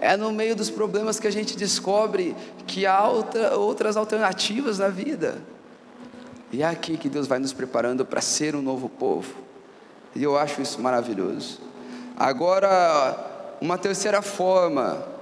É 0.00 0.16
no 0.16 0.32
meio 0.32 0.54
dos 0.54 0.68
problemas 0.68 1.18
que 1.18 1.26
a 1.26 1.30
gente 1.30 1.56
descobre 1.56 2.36
que 2.66 2.84
há 2.84 3.08
outra, 3.08 3.56
outras 3.56 3.96
alternativas 3.96 4.78
na 4.78 4.88
vida. 4.88 5.38
E 6.52 6.62
é 6.62 6.66
aqui 6.66 6.96
que 6.96 7.08
Deus 7.08 7.26
vai 7.26 7.38
nos 7.38 7.52
preparando 7.52 8.04
para 8.04 8.20
ser 8.20 8.54
um 8.54 8.62
novo 8.62 8.88
povo. 8.88 9.34
E 10.14 10.22
eu 10.22 10.36
acho 10.36 10.60
isso 10.60 10.80
maravilhoso. 10.80 11.60
Agora, 12.16 13.56
uma 13.60 13.78
terceira 13.78 14.20
forma 14.20 15.15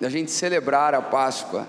da 0.00 0.08
gente 0.08 0.30
celebrar 0.30 0.94
a 0.94 1.02
Páscoa, 1.02 1.66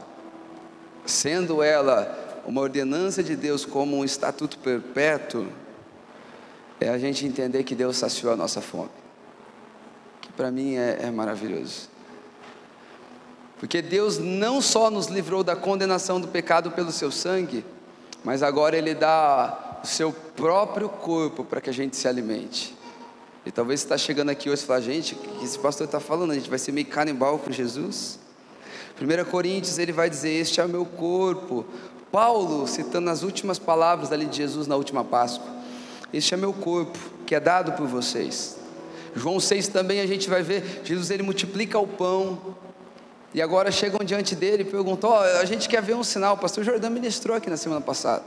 sendo 1.05 1.63
ela 1.63 2.41
uma 2.45 2.61
ordenança 2.61 3.23
de 3.23 3.36
Deus 3.36 3.65
como 3.65 3.97
um 3.97 4.05
estatuto 4.05 4.57
perpétuo, 4.59 5.47
é 6.80 6.89
a 6.89 6.97
gente 6.97 7.25
entender 7.25 7.63
que 7.63 7.75
Deus 7.75 7.97
saciou 7.97 8.32
a 8.32 8.36
nossa 8.36 8.61
fome. 8.61 8.89
Que 10.21 10.32
para 10.32 10.49
mim 10.49 10.75
é, 10.75 10.99
é 11.03 11.11
maravilhoso. 11.11 11.89
Porque 13.59 13.82
Deus 13.82 14.17
não 14.17 14.61
só 14.61 14.89
nos 14.89 15.07
livrou 15.07 15.43
da 15.43 15.55
condenação 15.55 16.21
do 16.21 16.27
pecado 16.30 16.71
pelo 16.71 16.91
seu 16.91 17.11
sangue, 17.11 17.65
mas 18.23 18.41
agora 18.41 18.77
Ele 18.77 18.95
dá 18.95 19.80
o 19.84 19.88
seu 19.88 20.13
próprio 20.13 20.88
corpo 20.88 21.43
para 21.43 21.59
que 21.59 21.69
a 21.69 21.73
gente 21.73 21.97
se 21.97 22.07
alimente. 22.07 22.78
E 23.46 23.52
talvez 23.52 23.80
você 23.80 23.86
está 23.86 23.98
chegando 23.98 24.30
aqui 24.30 24.50
hoje 24.50 24.64
e 24.64 24.66
fala, 24.66 24.82
gente, 24.82 25.14
o 25.14 25.18
que 25.18 25.46
esse 25.46 25.58
pastor 25.58 25.86
está 25.86 26.00
falando? 26.00 26.32
A 26.32 26.36
gente 26.36 26.50
vai 26.50 26.60
ser 26.60 26.72
meio 26.72 26.88
canibal 26.88 27.40
para 27.40 27.54
Jesus? 27.54 28.20
1 29.02 29.30
Coríntios 29.30 29.78
ele 29.78 29.94
vai 29.94 30.10
dizer: 30.10 30.30
Este 30.30 30.60
é 30.60 30.66
o 30.66 30.70
meu 30.70 30.86
corpo. 30.86 31.66
Paulo, 32.12 32.68
citando 32.68 33.10
as 33.10 33.24
últimas 33.24 33.58
palavras 33.58 34.12
ali 34.12 34.26
de 34.26 34.38
Jesus 34.38 34.68
na 34.68 34.76
última 34.76 35.04
Páscoa: 35.06 35.48
Este 36.14 36.34
é 36.34 36.38
meu 36.38 36.52
corpo, 36.52 37.00
que 37.26 37.34
é 37.34 37.40
dado 37.40 37.72
por 37.74 37.88
vocês. 37.88 38.58
João 39.16 39.40
6 39.40 39.70
também 39.70 40.02
a 40.02 40.06
gente 40.08 40.30
vai 40.30 40.44
ver: 40.44 40.82
Jesus 40.84 41.10
ele 41.10 41.24
multiplica 41.24 41.80
o 41.80 41.88
pão. 41.88 42.56
E 43.34 43.42
agora 43.42 43.72
chegam 43.72 44.04
diante 44.04 44.36
dele 44.36 44.64
e 44.64 44.66
perguntam: 44.66 45.12
oh, 45.12 45.40
a 45.40 45.46
gente 45.46 45.70
quer 45.70 45.82
ver 45.82 45.96
um 45.96 46.04
sinal. 46.04 46.36
O 46.36 46.38
pastor 46.38 46.64
Jordão 46.64 46.90
ministrou 46.90 47.38
aqui 47.38 47.50
na 47.50 47.58
semana 47.58 47.82
passada. 47.82 48.26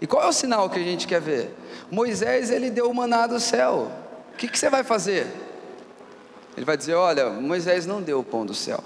E 0.00 0.06
qual 0.06 0.22
é 0.22 0.28
o 0.28 0.32
sinal 0.32 0.70
que 0.70 0.78
a 0.78 0.82
gente 0.82 1.06
quer 1.06 1.20
ver? 1.20 1.54
Moisés 1.90 2.50
ele 2.50 2.70
deu 2.70 2.88
o 2.88 2.94
maná 2.94 3.26
do 3.26 3.40
céu. 3.40 3.90
O 4.32 4.36
que, 4.36 4.48
que 4.48 4.58
você 4.58 4.68
vai 4.68 4.82
fazer? 4.82 5.26
Ele 6.56 6.66
vai 6.66 6.76
dizer: 6.76 6.94
Olha, 6.94 7.30
Moisés 7.30 7.86
não 7.86 8.02
deu 8.02 8.20
o 8.20 8.24
pão 8.24 8.44
do 8.44 8.54
céu. 8.54 8.82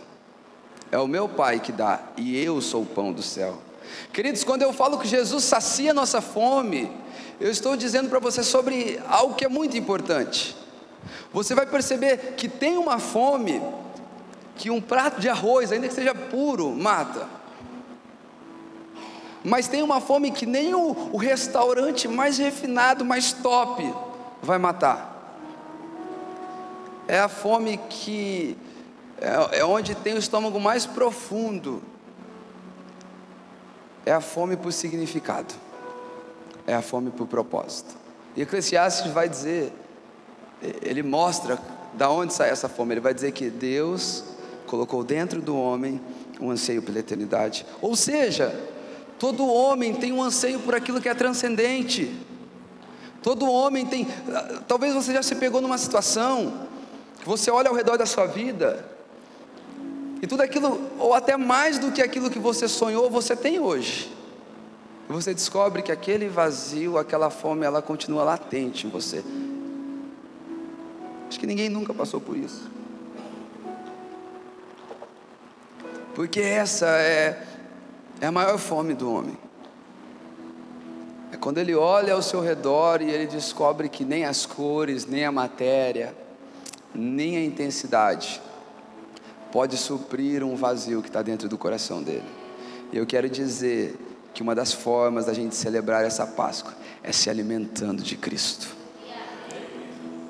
é 0.91 0.99
o 0.99 1.07
meu 1.07 1.29
Pai 1.29 1.61
que 1.61 1.73
dá, 1.73 2.01
e 2.17 2.41
eu 2.43 2.61
sou 2.61 2.83
o 2.83 2.87
pão 2.87 3.13
do 3.13 3.23
céu. 3.23 3.59
Queridos, 4.13 4.45
quando 4.45 4.63
eu 4.63 4.73
falo 4.73 4.99
que 4.99 5.07
Jesus 5.07 5.45
sacia 5.45 5.95
nossa 5.95 6.21
fome, 6.21 6.91
eu 7.41 7.51
estou 7.51 7.77
dizendo 7.77 8.09
para 8.09 8.19
você 8.19 8.43
sobre 8.43 9.01
algo 9.09 9.35
que 9.35 9.45
é 9.45 9.49
muito 9.49 9.77
importante. 9.77 10.57
Você 11.33 11.55
vai 11.55 11.67
perceber 11.67 12.35
que 12.37 12.49
tem 12.49 12.77
uma 12.77 12.99
fome 12.99 13.63
que 14.57 14.71
um 14.71 14.81
prato 14.81 15.21
de 15.21 15.29
arroz, 15.29 15.71
ainda 15.71 15.87
que 15.87 15.95
seja 15.95 16.15
puro, 16.15 16.71
mata. 16.71 17.29
Mas 19.45 19.69
tem 19.69 19.83
uma 19.83 20.01
fome 20.01 20.31
que 20.31 20.47
nem 20.47 20.75
o, 20.75 21.11
o 21.13 21.17
restaurante 21.17 22.09
mais 22.09 22.39
refinado, 22.39 23.05
mais 23.05 23.33
top, 23.33 23.95
vai 24.43 24.59
matar. 24.59 25.16
É 27.09 27.19
a 27.21 27.29
fome 27.29 27.79
que 27.89 28.57
é, 29.21 29.61
é 29.61 29.65
onde 29.65 29.95
tem 29.95 30.15
o 30.15 30.19
estômago 30.19 30.59
mais 30.61 30.87
profundo. 30.87 31.83
É 34.05 34.13
a 34.13 34.21
fome 34.21 34.57
por 34.57 34.73
significado. 34.73 35.55
É 36.67 36.75
a 36.75 36.83
fome 36.83 37.11
por 37.11 37.27
propósito. 37.27 37.95
E 38.35 38.43
Eclesiastes 38.43 39.13
vai 39.13 39.29
dizer, 39.29 39.73
ele 40.83 41.03
mostra 41.03 41.59
da 41.95 42.11
onde 42.11 42.35
sai 42.35 42.51
essa 42.51 42.69
fome. 42.69 42.95
Ele 42.95 43.01
vai 43.01 43.15
dizer 43.15 43.33
que 43.33 43.49
Deus 43.49 44.25
colocou 44.67 45.03
dentro 45.05 45.41
do 45.41 45.57
homem 45.57 46.01
um 46.41 46.51
anseio 46.51 46.83
pela 46.83 46.99
eternidade. 46.99 47.65
Ou 47.81 47.97
seja, 47.97 48.55
todo 49.19 49.47
homem 49.47 49.95
tem 49.95 50.13
um 50.13 50.23
anseio 50.23 50.61
por 50.61 50.75
aquilo 50.75 51.01
que 51.01 51.09
é 51.09 51.15
transcendente. 51.15 52.15
Todo 53.23 53.51
homem 53.51 53.87
tem. 53.87 54.07
Talvez 54.69 54.93
você 54.93 55.13
já 55.13 55.23
se 55.23 55.35
pegou 55.37 55.61
numa 55.61 55.79
situação 55.79 56.67
você 57.27 57.51
olha 57.51 57.69
ao 57.69 57.75
redor 57.75 57.97
da 57.97 58.07
sua 58.07 58.27
vida 58.27 58.89
e 60.23 60.27
tudo 60.29 60.43
aquilo, 60.43 60.81
ou 60.99 61.13
até 61.13 61.37
mais 61.37 61.77
do 61.77 61.91
que 61.91 62.01
aquilo 62.01 62.31
que 62.31 62.39
você 62.39 62.69
sonhou, 62.69 63.11
você 63.11 63.35
tem 63.35 63.59
hoje. 63.59 64.15
E 65.11 65.13
você 65.13 65.35
descobre 65.35 65.83
que 65.83 65.91
aquele 65.91 66.29
vazio, 66.29 66.97
aquela 66.97 67.29
fome, 67.29 67.67
ela 67.67 67.83
continua 67.83 68.23
latente 68.23 68.87
em 68.87 68.91
você. 68.91 69.25
Acho 71.29 71.39
que 71.39 71.47
ninguém 71.47 71.69
nunca 71.69 71.93
passou 71.93 72.21
por 72.21 72.37
isso. 72.37 72.71
Porque 76.15 76.41
essa 76.41 76.87
é, 76.87 77.45
é 78.21 78.27
a 78.27 78.33
maior 78.33 78.57
fome 78.57 78.95
do 78.95 79.13
homem. 79.13 79.37
É 81.33 81.37
quando 81.37 81.59
ele 81.59 81.75
olha 81.75 82.15
ao 82.15 82.23
seu 82.23 82.41
redor 82.41 83.03
e 83.03 83.11
ele 83.11 83.27
descobre 83.27 83.89
que 83.89 84.05
nem 84.05 84.25
as 84.25 84.47
cores, 84.47 85.07
nem 85.07 85.25
a 85.25 85.33
matéria, 85.33 86.15
nem 86.97 87.37
a 87.37 87.45
intensidade 87.45 88.41
pode 89.53 89.77
suprir 89.77 90.43
um 90.43 90.57
vazio 90.57 91.03
que 91.03 91.09
está 91.09 91.23
dentro 91.23 91.49
do 91.49 91.57
coração 91.57 92.03
dele. 92.03 92.25
E 92.93 92.97
eu 92.97 93.07
quero 93.07 93.29
dizer 93.29 93.97
que 94.35 94.43
uma 94.43 94.55
das 94.55 94.73
formas 94.73 95.27
da 95.27 95.33
gente 95.33 95.55
celebrar 95.55 96.05
essa 96.05 96.27
Páscoa 96.27 96.75
é 97.03 97.13
se 97.13 97.31
alimentando 97.31 98.03
de 98.03 98.17
Cristo. 98.17 98.75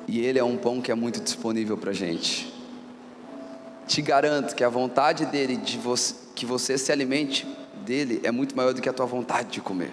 E 0.07 0.21
Ele 0.21 0.39
é 0.39 0.45
um 0.45 0.57
pão 0.57 0.81
que 0.81 0.93
é 0.93 0.95
muito 0.95 1.21
disponível 1.21 1.77
para 1.77 1.91
a 1.91 1.95
gente 1.95 2.57
te 3.87 4.03
garanto 4.03 4.55
que 4.55 4.65
a 4.65 4.69
vontade 4.69 5.25
dele 5.27 5.57
de 5.57 5.79
você, 5.79 6.15
que 6.35 6.45
você 6.45 6.77
se 6.77 6.91
alimente 6.91 7.47
dele 7.85 8.21
é 8.25 8.31
muito 8.31 8.57
maior 8.57 8.75
do 8.75 8.83
que 8.83 8.89
a 8.89 8.93
tua 8.93 9.07
vontade 9.07 9.49
de 9.51 9.61
comer. 9.61 9.93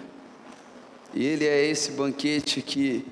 E 1.13 1.23
ele 1.23 1.45
é 1.45 1.63
esse 1.65 1.91
banquete 1.91 2.61
que, 2.61 3.05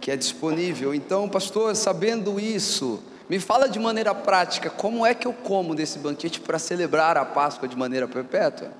que 0.00 0.10
é 0.10 0.16
disponível. 0.16 0.94
Então, 0.94 1.28
pastor, 1.28 1.74
sabendo 1.76 2.40
isso, 2.40 3.02
me 3.28 3.38
fala 3.38 3.68
de 3.68 3.78
maneira 3.78 4.14
prática 4.14 4.70
como 4.70 5.04
é 5.04 5.14
que 5.14 5.26
eu 5.26 5.32
como 5.32 5.74
desse 5.74 5.98
banquete 5.98 6.40
para 6.40 6.58
celebrar 6.58 7.16
a 7.16 7.24
Páscoa 7.24 7.68
de 7.68 7.76
maneira 7.76 8.08
perpétua. 8.08 8.72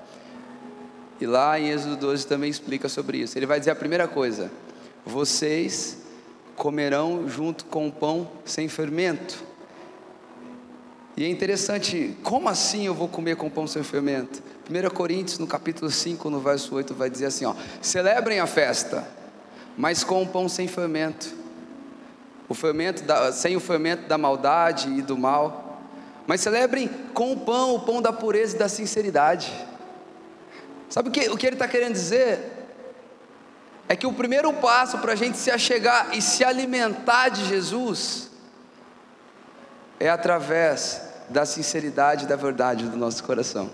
E 1.21 1.27
lá 1.27 1.61
em 1.61 1.69
Êxodo 1.69 1.97
12 1.97 2.27
também 2.27 2.49
explica 2.49 2.89
sobre 2.89 3.19
isso. 3.19 3.39
Ele 3.39 3.47
vai 3.47 3.59
dizer 3.59 3.73
a 3.73 3.77
primeira 3.77 4.09
coisa: 4.09 4.51
vocês 5.05 5.99
comerão 6.57 7.29
junto 7.29 7.67
com 7.67 7.89
o 7.89 7.93
pão 7.93 8.29
sem 8.45 8.69
fermento 8.69 9.51
e 11.21 11.25
é 11.25 11.29
interessante, 11.29 12.17
como 12.23 12.49
assim 12.49 12.87
eu 12.87 12.95
vou 12.95 13.07
comer 13.07 13.37
com 13.37 13.51
pão 13.51 13.67
sem 13.67 13.83
fermento? 13.83 14.43
1 14.71 14.95
Coríntios, 14.95 15.39
no 15.39 15.47
capítulo 15.47 15.91
5, 15.91 16.31
no 16.31 16.41
verso 16.41 16.75
8, 16.75 16.95
vai 16.95 17.11
dizer 17.11 17.27
assim: 17.27 17.45
ó, 17.45 17.55
celebrem 17.83 18.41
a 18.41 18.47
festa, 18.47 19.07
mas 19.77 20.05
com 20.05 20.23
o 20.23 20.27
pão 20.27 20.49
sem 20.49 20.69
fermento. 20.69 21.35
O 22.49 22.55
fermento 22.55 23.03
da, 23.05 23.33
sem 23.33 23.57
o 23.57 23.61
fermento 23.61 24.09
da 24.09 24.19
maldade 24.19 24.89
e 24.89 25.03
do 25.03 25.17
mal. 25.17 25.81
Mas 26.27 26.41
celebrem 26.41 26.89
com 27.15 27.33
o 27.33 27.41
pão, 27.41 27.75
o 27.75 27.81
pão 27.81 28.03
da 28.03 28.13
pureza 28.13 28.57
e 28.57 28.59
da 28.59 28.69
sinceridade. 28.69 29.53
Sabe 30.89 31.09
o 31.09 31.13
que, 31.13 31.29
o 31.29 31.37
que 31.37 31.47
ele 31.47 31.57
está 31.57 31.69
querendo 31.69 31.93
dizer? 31.93 32.69
É 33.89 33.97
que 33.97 34.07
o 34.07 34.13
primeiro 34.13 34.53
passo 34.55 34.99
para 34.99 35.13
a 35.13 35.17
gente 35.17 35.39
se 35.39 35.51
achegar 35.51 36.11
e 36.13 36.21
se 36.21 36.45
alimentar 36.45 37.29
de 37.29 37.45
Jesus 37.47 38.31
é 39.99 40.09
através 40.09 41.03
da 41.29 41.45
sinceridade 41.45 42.25
e 42.25 42.29
da 42.29 42.37
verdade 42.37 42.87
do 42.89 42.97
nosso 42.97 43.23
coração. 43.23 43.71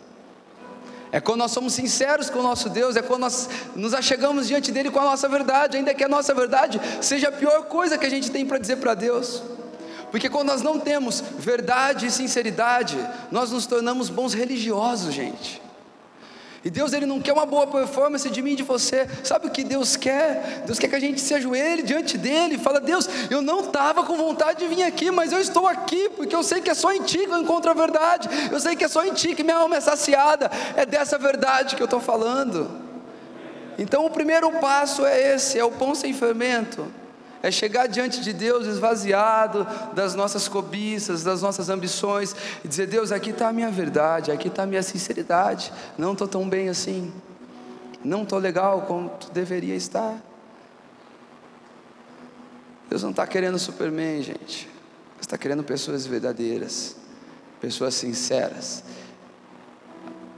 É 1.17 1.21
quando 1.21 1.39
nós 1.39 1.51
somos 1.51 1.73
sinceros 1.73 2.29
com 2.29 2.41
o 2.41 2.43
nosso 2.43 2.69
Deus, 2.69 2.95
é 2.95 3.01
quando 3.01 3.23
nós 3.23 3.49
nos 3.75 3.95
achegamos 3.95 4.47
diante 4.47 4.71
dele 4.71 4.91
com 4.91 5.01
a 5.01 5.05
nossa 5.05 5.27
verdade, 5.27 5.79
ainda 5.79 5.95
que 5.95 6.05
a 6.05 6.09
nossa 6.11 6.35
verdade 6.35 6.79
seja 7.01 7.29
a 7.29 7.33
pior 7.33 7.63
coisa 7.63 7.97
que 7.97 8.05
a 8.05 8.11
gente 8.11 8.31
tem 8.31 8.45
para 8.45 8.59
dizer 8.59 8.77
para 8.77 8.93
Deus. 8.93 9.43
Porque 10.11 10.29
quando 10.29 10.49
nós 10.49 10.61
não 10.61 10.79
temos 10.79 11.25
verdade 11.39 12.05
e 12.05 12.11
sinceridade, 12.11 12.99
nós 13.31 13.51
nos 13.51 13.65
tornamos 13.65 14.11
bons 14.11 14.35
religiosos, 14.35 15.15
gente. 15.15 15.63
E 16.67 16.71
Deus 16.71 16.93
ele 16.93 17.07
não 17.07 17.21
quer 17.21 17.33
uma 17.33 17.47
boa 17.47 17.65
performance 17.65 18.29
de 18.29 18.43
mim 18.43 18.55
e 18.55 18.57
de 18.57 18.65
você. 18.65 19.07
Sabe 19.23 19.47
o 19.47 19.51
que 19.51 19.63
Deus 19.63 19.95
quer? 19.95 20.65
Deus 20.67 20.81
quer 20.81 20.89
que 20.89 20.97
a 20.97 20.99
gente 21.01 21.21
se 21.21 21.33
ajoelhe 21.33 21.81
diante 21.81 22.19
dele 22.19 22.57
e 22.57 22.59
fala: 22.59 22.81
"Deus, 22.81 23.09
eu 23.31 23.41
não 23.41 23.61
estava 23.61 24.03
com 24.03 24.17
vontade 24.17 24.59
de 24.59 24.75
vir 24.75 24.83
aqui, 24.83 25.09
mas 25.13 25.31
eu 25.31 25.39
estou 25.39 25.69
aqui 25.69 26.09
porque 26.17 26.35
eu 26.35 26.43
sei 26.43 26.61
que 26.61 26.69
é 26.69 26.75
só 26.75 26.93
em 26.93 27.03
ti 27.03 27.19
que 27.19 27.31
eu 27.31 27.41
encontro 27.41 27.71
a 27.71 27.75
verdade. 27.75 28.29
Eu 28.51 28.59
sei 28.59 28.75
que 28.75 28.85
é 28.85 28.89
só 28.89 29.07
em 29.07 29.13
ti 29.13 29.33
que 29.33 29.45
minha 29.45 29.59
alma 29.59 29.77
é 29.77 29.81
saciada. 29.81 30.51
É 30.75 30.85
dessa 30.85 31.17
verdade 31.17 31.77
que 31.77 31.83
eu 31.83 31.87
estou 31.87 32.01
falando." 32.01 32.69
Então 33.79 34.05
o 34.05 34.11
primeiro 34.11 34.51
passo 34.59 35.07
é 35.07 35.37
esse, 35.37 35.57
é 35.57 35.65
o 35.65 35.71
pão 35.71 35.95
sem 35.95 36.13
fermento 36.13 36.91
é 37.43 37.51
chegar 37.51 37.87
diante 37.87 38.21
de 38.21 38.33
Deus 38.33 38.67
esvaziado 38.67 39.67
das 39.95 40.15
nossas 40.15 40.49
cobiças, 40.49 41.23
das 41.23 41.43
nossas 41.43 41.69
ambições, 41.69 42.35
e 42.65 42.69
dizer: 42.69 42.87
Deus, 42.87 43.13
aqui 43.13 43.31
está 43.31 43.49
a 43.49 43.53
minha 43.53 43.71
verdade, 43.71 44.31
aqui 44.31 44.49
está 44.49 44.63
a 44.65 44.67
minha 44.67 44.83
sinceridade. 44.83 45.73
Não 45.97 46.13
estou 46.13 46.27
tão 46.27 46.49
bem 46.49 46.69
assim, 46.69 47.13
não 48.05 48.23
estou 48.23 48.39
legal 48.39 48.83
como 48.83 49.09
tu 49.11 49.31
deveria 49.31 49.75
estar. 49.75 50.21
Deus 52.89 53.03
não 53.03 53.11
está 53.11 53.27
querendo 53.27 53.59
Superman, 53.59 54.23
gente. 54.23 54.69
Está 55.21 55.37
querendo 55.37 55.65
pessoas 55.65 56.07
verdadeiras, 56.07 56.97
pessoas 57.61 57.95
sinceras. 57.95 58.85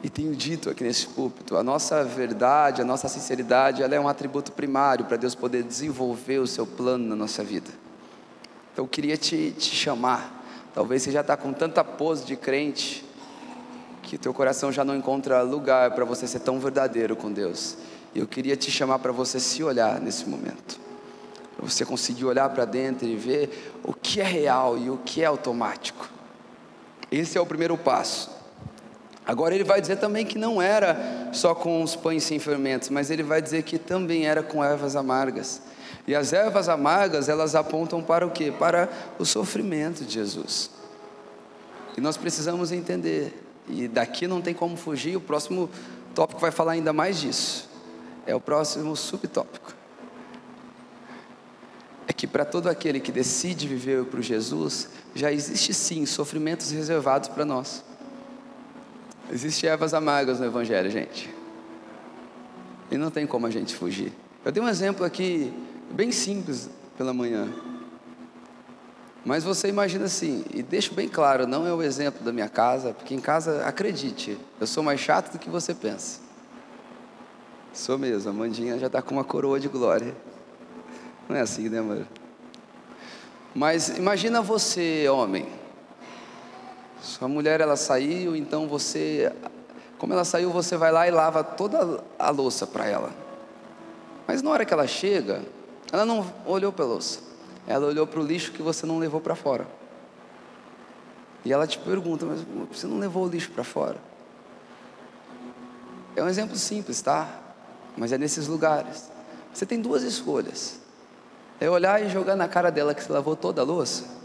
E 0.03 0.09
tenho 0.09 0.35
dito 0.35 0.71
aqui 0.71 0.85
nesse 0.85 1.09
púlpito, 1.09 1.57
a 1.57 1.63
nossa 1.63 2.05
verdade, 2.05 2.81
a 2.81 2.85
nossa 2.85 3.09
sinceridade, 3.09 3.83
ela 3.83 3.95
é 3.95 4.01
um 4.01 4.07
atributo 4.07 4.53
primário 4.53 5.05
para 5.05 5.17
Deus 5.17 5.35
poder 5.35 5.65
desenvolver 5.65 6.39
o 6.39 6.47
seu 6.47 6.65
plano 6.65 7.05
na 7.05 7.17
nossa 7.17 7.43
vida. 7.43 7.71
Então 8.73 8.85
eu 8.85 8.89
queria 8.89 9.17
te, 9.17 9.53
te 9.59 9.75
chamar. 9.75 10.45
Talvez 10.73 11.03
você 11.03 11.11
já 11.11 11.23
está 11.23 11.37
com 11.37 11.53
tanta 11.53 11.83
pose 11.83 12.25
de 12.25 12.37
crente 12.37 13.05
que 14.03 14.17
teu 14.17 14.33
coração 14.33 14.71
já 14.71 14.85
não 14.85 14.95
encontra 14.95 15.43
lugar 15.43 15.91
para 15.91 16.05
você 16.05 16.29
ser 16.29 16.39
tão 16.41 16.61
verdadeiro 16.61 17.17
com 17.17 17.33
Deus. 17.33 17.77
E 18.15 18.21
eu 18.21 18.27
queria 18.27 18.57
te 18.57 18.71
chamar 18.71 19.01
para 19.01 19.11
você 19.11 19.41
se 19.41 19.65
olhar 19.65 20.01
nesse 20.01 20.29
momento. 20.29 20.79
Para 21.57 21.69
você 21.69 21.85
conseguir 21.85 22.25
olhar 22.25 22.49
para 22.51 22.65
dentro 22.65 23.07
e 23.07 23.17
ver 23.17 23.75
o 23.83 23.93
que 23.93 24.21
é 24.21 24.25
real 24.25 24.79
e 24.79 24.89
o 24.89 24.99
que 24.99 25.23
é 25.23 25.27
automático. 25.27 26.09
Esse 27.11 27.37
é 27.37 27.41
o 27.41 27.47
primeiro 27.47 27.77
passo. 27.77 28.38
Agora 29.29 29.55
ele 29.55 29.62
vai 29.62 29.79
dizer 29.79 29.97
também 29.97 30.24
que 30.24 30.39
não 30.39 30.61
era 30.61 31.29
só 31.35 31.55
com 31.55 31.83
os 31.83 31.95
pães 31.95 32.24
sem 32.24 32.39
fermentos, 32.39 32.89
mas 32.89 33.11
ele 33.11 33.22
vai 33.22 33.43
dizer 33.43 33.62
que 33.62 33.79
também 33.79 34.26
era 34.26 34.43
com 34.43 34.64
ervas 34.64 34.97
amargas. 34.97 35.61
E 36.07 36.14
as 36.14 36.33
ervas 36.33 36.66
amargas, 36.66 37.29
elas 37.29 37.55
apontam 37.55 38.03
para 38.03 38.26
o 38.26 38.31
quê? 38.31 38.51
Para 38.51 38.89
o 39.18 39.26
sofrimento 39.26 40.03
de 40.03 40.14
Jesus. 40.14 40.70
E 41.95 42.01
nós 42.01 42.16
precisamos 42.16 42.72
entender, 42.72 43.45
e 43.68 43.87
daqui 43.87 44.26
não 44.26 44.41
tem 44.41 44.55
como 44.55 44.79
fugir, 44.79 45.14
o 45.14 45.20
próximo 45.20 45.68
tópico 46.14 46.41
vai 46.41 46.51
falar 46.51 46.72
ainda 46.72 46.95
mais 46.95 47.20
disso. 47.20 47.68
É 48.26 48.35
o 48.35 48.41
próximo 48.41 48.97
subtópico. 48.97 49.74
É 52.07 52.14
que 52.14 52.26
para 52.26 52.47
todo 52.47 52.68
aquele 52.68 52.99
que 52.99 53.12
decide 53.12 53.68
viver 53.68 54.07
para 54.07 54.22
Jesus, 54.22 54.89
já 55.14 55.31
existe 55.31 55.74
sim 55.74 56.07
sofrimentos 56.07 56.70
reservados 56.70 57.29
para 57.29 57.45
nós. 57.45 57.85
Existem 59.31 59.68
ervas 59.68 59.93
amargas 59.93 60.41
no 60.41 60.47
Evangelho, 60.47 60.91
gente. 60.91 61.33
E 62.91 62.97
não 62.97 63.11
tem 63.11 63.26
como 63.26 63.47
a 63.47 63.51
gente 63.51 63.74
fugir. 63.74 64.12
Eu 64.45 64.51
dei 64.51 64.62
um 64.62 64.68
exemplo 64.68 65.05
aqui, 65.05 65.53
bem 65.91 66.11
simples, 66.11 66.70
pela 66.97 67.12
manhã. 67.12 67.49
Mas 69.24 69.45
você 69.45 69.68
imagina 69.68 70.07
assim, 70.07 70.45
e 70.55 70.62
deixo 70.62 70.95
bem 70.95 71.09
claro, 71.09 71.47
não 71.47 71.66
é 71.66 71.74
o 71.74 71.83
exemplo 71.83 72.24
da 72.24 72.33
minha 72.33 72.49
casa, 72.49 72.95
porque 72.95 73.14
em 73.14 73.20
casa, 73.20 73.66
acredite, 73.66 74.39
eu 74.59 74.66
sou 74.66 74.83
mais 74.83 75.01
chato 75.01 75.33
do 75.33 75.39
que 75.39 75.51
você 75.51 75.74
pensa. 75.74 76.20
Sou 77.74 77.99
mesmo, 77.99 78.31
a 78.31 78.33
Mandinha 78.33 78.79
já 78.79 78.87
está 78.87 79.03
com 79.03 79.14
uma 79.14 79.24
coroa 79.24 79.61
de 79.61 79.68
glória. 79.68 80.16
Não 81.29 81.37
é 81.37 81.41
assim, 81.41 81.68
né, 81.68 81.81
amor? 81.81 82.07
Mas 83.55 83.91
imagina 83.91 84.41
você, 84.41 85.07
homem. 85.09 85.47
Sua 87.01 87.29
mulher 87.29 87.61
ela 87.61 87.77
saiu, 87.77 88.35
então 88.35 88.67
você, 88.67 89.33
como 89.99 90.13
ela 90.13 90.25
saiu, 90.25 90.51
você 90.51 90.77
vai 90.77 90.91
lá 90.91 91.07
e 91.07 91.11
lava 91.11 91.45
toda 91.45 92.03
a 92.19 92.31
louça 92.31 92.67
para 92.67 92.87
ela. 92.87 93.11
Mas 94.27 94.43
na 94.43 94.51
hora 94.51 94.65
que 94.65 94.75
ela 94.75 94.87
chega, 94.87 95.43
ela 95.93 96.05
não 96.05 96.27
olhou 96.45 96.73
para 96.73 96.85
a 96.85 96.89
louça. 96.89 97.21
Ela 97.67 97.87
olhou 97.87 98.07
para 98.07 98.21
o 98.21 98.23
lixo 98.23 98.53
que 98.53 98.63
você 98.63 98.85
não 98.87 98.99
levou 98.99 99.21
para 99.21 99.35
fora. 99.35 99.67
E 101.45 101.53
ela 101.53 101.67
te 101.67 101.79
pergunta, 101.79 102.27
mas 102.27 102.41
você 102.71 102.87
não 102.87 102.99
levou 102.99 103.25
o 103.25 103.29
lixo 103.29 103.51
para 103.51 103.65
fora? 103.65 103.97
É 106.17 106.23
um 106.23 106.29
exemplo 106.29 106.57
simples, 106.57 107.01
tá? 107.01 107.29
Mas 107.97 108.13
é 108.13 108.19
nesses 108.19 108.49
lugares. 108.49 109.11
Você 109.55 109.65
tem 109.65 109.81
duas 109.81 110.03
escolhas. 110.03 110.81
É 111.61 111.71
olhar 111.71 112.03
e 112.03 112.09
jogar 112.09 112.37
na 112.37 112.49
cara 112.49 112.71
dela 112.71 112.95
que 112.95 113.03
você 113.03 113.13
lavou 113.13 113.37
toda 113.37 113.63
a 113.63 113.65
louça. 113.65 114.18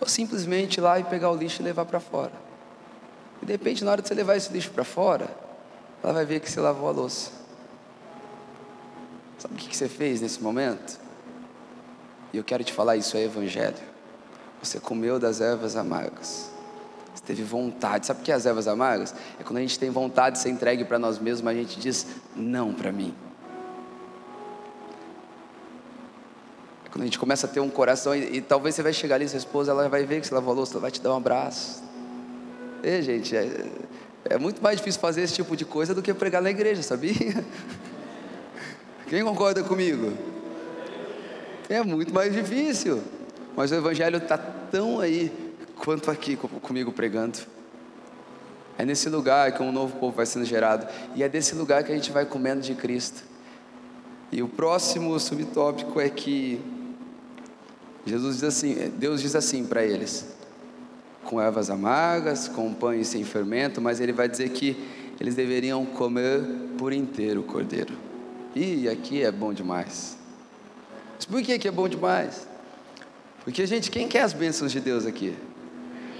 Ou 0.00 0.08
simplesmente 0.08 0.78
ir 0.78 0.80
lá 0.80 0.98
e 0.98 1.04
pegar 1.04 1.30
o 1.30 1.36
lixo 1.36 1.60
e 1.60 1.64
levar 1.64 1.84
para 1.84 2.00
fora. 2.00 2.32
E 3.42 3.46
de 3.46 3.52
repente, 3.52 3.84
na 3.84 3.92
hora 3.92 4.02
de 4.02 4.08
você 4.08 4.14
levar 4.14 4.36
esse 4.36 4.52
lixo 4.52 4.70
para 4.70 4.84
fora, 4.84 5.28
ela 6.02 6.12
vai 6.12 6.24
ver 6.24 6.40
que 6.40 6.50
você 6.50 6.60
lavou 6.60 6.88
a 6.88 6.92
louça. 6.92 7.30
Sabe 9.38 9.54
o 9.54 9.56
que 9.56 9.76
você 9.76 9.88
fez 9.88 10.20
nesse 10.20 10.42
momento? 10.42 10.98
E 12.32 12.36
eu 12.36 12.44
quero 12.44 12.62
te 12.62 12.72
falar, 12.72 12.96
isso 12.96 13.16
é 13.16 13.22
evangelho. 13.22 13.76
Você 14.62 14.78
comeu 14.78 15.18
das 15.18 15.40
ervas 15.40 15.76
amargas. 15.76 16.50
Você 17.14 17.22
teve 17.24 17.42
vontade. 17.42 18.06
Sabe 18.06 18.20
o 18.20 18.22
que 18.22 18.30
é 18.30 18.34
as 18.34 18.46
ervas 18.46 18.68
amargas? 18.68 19.14
É 19.38 19.42
quando 19.42 19.58
a 19.58 19.60
gente 19.60 19.78
tem 19.78 19.90
vontade 19.90 20.36
de 20.36 20.42
ser 20.42 20.50
entregue 20.50 20.84
para 20.84 20.98
nós 20.98 21.18
mesmos, 21.18 21.42
mas 21.42 21.56
a 21.56 21.60
gente 21.60 21.80
diz 21.80 22.06
não 22.36 22.72
para 22.72 22.92
mim. 22.92 23.14
Quando 26.90 27.02
a 27.02 27.04
gente 27.04 27.18
começa 27.18 27.46
a 27.46 27.50
ter 27.50 27.60
um 27.60 27.70
coração 27.70 28.14
e, 28.14 28.38
e, 28.38 28.40
talvez 28.40 28.74
você 28.74 28.82
vai 28.82 28.92
chegar 28.92 29.14
ali, 29.16 29.28
sua 29.28 29.38
esposa, 29.38 29.70
ela 29.70 29.88
vai 29.88 30.04
ver 30.04 30.20
que 30.20 30.26
você 30.26 30.34
lavou 30.34 30.52
a 30.52 30.56
louça, 30.56 30.74
ela 30.74 30.80
vai 30.80 30.90
te 30.90 31.00
dar 31.00 31.12
um 31.12 31.16
abraço. 31.16 31.82
E, 32.82 33.02
gente, 33.02 33.36
é, 33.36 33.66
é 34.24 34.38
muito 34.38 34.62
mais 34.62 34.78
difícil 34.78 35.00
fazer 35.00 35.22
esse 35.22 35.34
tipo 35.34 35.56
de 35.56 35.64
coisa 35.64 35.94
do 35.94 36.02
que 36.02 36.12
pregar 36.12 36.42
na 36.42 36.50
igreja, 36.50 36.82
sabia? 36.82 37.14
Quem 39.08 39.22
concorda 39.22 39.62
comigo? 39.62 40.12
É 41.68 41.82
muito 41.82 42.12
mais 42.12 42.32
difícil. 42.32 43.00
Mas 43.56 43.70
o 43.70 43.74
Evangelho 43.74 44.18
está 44.18 44.38
tão 44.38 45.00
aí 45.00 45.32
quanto 45.76 46.10
aqui 46.10 46.36
comigo 46.36 46.92
pregando. 46.92 47.38
É 48.78 48.84
nesse 48.84 49.08
lugar 49.08 49.52
que 49.52 49.62
um 49.62 49.70
novo 49.70 49.96
povo 49.98 50.16
vai 50.16 50.26
sendo 50.26 50.44
gerado. 50.44 50.86
E 51.14 51.22
é 51.22 51.28
desse 51.28 51.54
lugar 51.54 51.84
que 51.84 51.92
a 51.92 51.94
gente 51.94 52.10
vai 52.10 52.24
comendo 52.24 52.62
de 52.62 52.74
Cristo. 52.74 53.22
E 54.32 54.42
o 54.42 54.48
próximo 54.48 55.18
subtópico 55.18 56.00
é 56.00 56.08
que 56.08 56.60
Jesus 58.06 58.36
diz 58.36 58.44
assim, 58.44 58.92
Deus 58.96 59.20
diz 59.20 59.34
assim 59.34 59.64
para 59.64 59.84
eles: 59.84 60.26
com 61.24 61.40
ervas 61.40 61.70
amargas, 61.70 62.48
com 62.48 62.72
pães 62.72 63.08
sem 63.08 63.24
fermento, 63.24 63.80
mas 63.80 64.00
ele 64.00 64.12
vai 64.12 64.28
dizer 64.28 64.48
que 64.50 64.76
eles 65.20 65.34
deveriam 65.34 65.84
comer 65.84 66.42
por 66.78 66.92
inteiro 66.92 67.40
o 67.40 67.44
cordeiro. 67.44 67.94
E 68.54 68.88
aqui 68.88 69.22
é 69.22 69.30
bom 69.30 69.52
demais. 69.52 70.16
Mas 71.16 71.26
por 71.26 71.42
que, 71.42 71.68
é 71.68 71.70
bom 71.70 71.88
demais? 71.88 72.48
Porque, 73.44 73.66
gente, 73.66 73.90
quem 73.90 74.08
quer 74.08 74.22
as 74.22 74.32
bênçãos 74.32 74.72
de 74.72 74.80
Deus 74.80 75.04
aqui? 75.04 75.36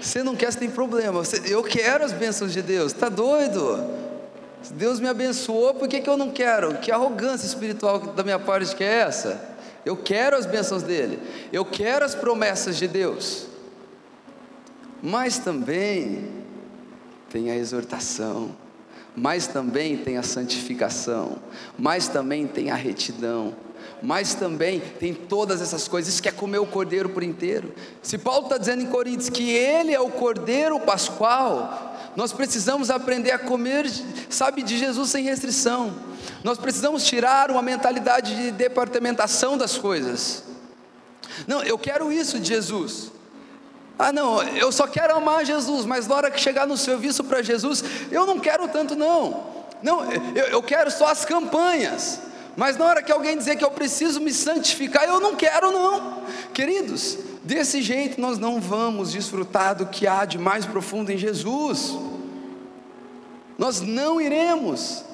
Você 0.00 0.22
não 0.22 0.36
quer, 0.36 0.52
você 0.52 0.58
tem 0.58 0.70
problema. 0.70 1.24
Você, 1.24 1.42
eu 1.46 1.62
quero 1.62 2.04
as 2.04 2.12
bênçãos 2.12 2.52
de 2.52 2.62
Deus. 2.62 2.92
Está 2.92 3.08
doido? 3.08 3.82
Deus 4.74 5.00
me 5.00 5.08
abençoou, 5.08 5.74
por 5.74 5.88
que, 5.88 6.00
que 6.00 6.08
eu 6.08 6.18
não 6.18 6.30
quero? 6.30 6.76
Que 6.76 6.92
arrogância 6.92 7.46
espiritual 7.46 7.98
da 7.98 8.22
minha 8.22 8.38
parte 8.38 8.76
que 8.76 8.84
é 8.84 9.00
essa? 9.00 9.49
Eu 9.84 9.96
quero 9.96 10.36
as 10.36 10.46
bênçãos 10.46 10.82
dele. 10.82 11.18
Eu 11.52 11.64
quero 11.64 12.04
as 12.04 12.14
promessas 12.14 12.76
de 12.76 12.86
Deus. 12.86 13.46
Mas 15.02 15.38
também 15.38 16.28
tem 17.30 17.50
a 17.50 17.56
exortação. 17.56 18.54
Mas 19.16 19.46
também 19.46 19.96
tem 19.96 20.18
a 20.18 20.22
santificação. 20.22 21.38
Mas 21.78 22.08
também 22.08 22.46
tem 22.46 22.70
a 22.70 22.74
retidão 22.74 23.54
mas 24.02 24.34
também 24.34 24.80
tem 24.80 25.12
todas 25.12 25.60
essas 25.60 25.86
coisas. 25.86 26.14
Isso 26.14 26.22
quer 26.22 26.32
comer 26.32 26.58
o 26.58 26.66
cordeiro 26.66 27.08
por 27.08 27.22
inteiro. 27.22 27.74
Se 28.02 28.16
Paulo 28.16 28.44
está 28.44 28.56
dizendo 28.56 28.82
em 28.82 28.86
Coríntios 28.86 29.28
que 29.28 29.50
ele 29.50 29.92
é 29.92 30.00
o 30.00 30.10
cordeiro 30.10 30.78
pascual, 30.80 31.89
nós 32.16 32.32
precisamos 32.32 32.90
aprender 32.90 33.30
a 33.30 33.38
comer, 33.38 33.90
sabe, 34.28 34.62
de 34.62 34.76
Jesus 34.76 35.10
sem 35.10 35.24
restrição. 35.24 35.94
Nós 36.42 36.58
precisamos 36.58 37.04
tirar 37.04 37.50
uma 37.50 37.62
mentalidade 37.62 38.34
de 38.34 38.50
departamentação 38.50 39.56
das 39.56 39.78
coisas. 39.78 40.44
Não, 41.46 41.62
eu 41.62 41.78
quero 41.78 42.10
isso 42.10 42.38
de 42.38 42.48
Jesus. 42.48 43.12
Ah, 43.98 44.12
não, 44.12 44.42
eu 44.42 44.72
só 44.72 44.86
quero 44.86 45.14
amar 45.14 45.44
Jesus, 45.44 45.84
mas 45.84 46.06
na 46.06 46.14
hora 46.14 46.30
que 46.30 46.40
chegar 46.40 46.66
no 46.66 46.76
serviço 46.76 47.22
para 47.22 47.42
Jesus, 47.42 47.84
eu 48.10 48.26
não 48.26 48.40
quero 48.40 48.66
tanto, 48.68 48.96
não. 48.96 49.44
Não, 49.82 50.10
eu, 50.34 50.46
eu 50.46 50.62
quero 50.62 50.90
só 50.90 51.06
as 51.06 51.24
campanhas. 51.24 52.20
Mas 52.56 52.76
na 52.76 52.84
hora 52.84 53.02
que 53.02 53.12
alguém 53.12 53.36
dizer 53.36 53.56
que 53.56 53.64
eu 53.64 53.70
preciso 53.70 54.20
me 54.20 54.32
santificar, 54.32 55.04
eu 55.04 55.20
não 55.20 55.36
quero, 55.36 55.70
não. 55.70 56.24
Queridos, 56.52 57.18
desse 57.44 57.82
jeito 57.82 58.20
nós 58.20 58.38
não 58.38 58.60
vamos 58.60 59.12
desfrutar 59.12 59.74
do 59.74 59.86
que 59.86 60.06
há 60.06 60.24
de 60.24 60.38
mais 60.38 60.66
profundo 60.66 61.10
em 61.10 61.18
Jesus. 61.18 61.96
Nós 63.58 63.80
não 63.80 64.20
iremos. 64.20 65.04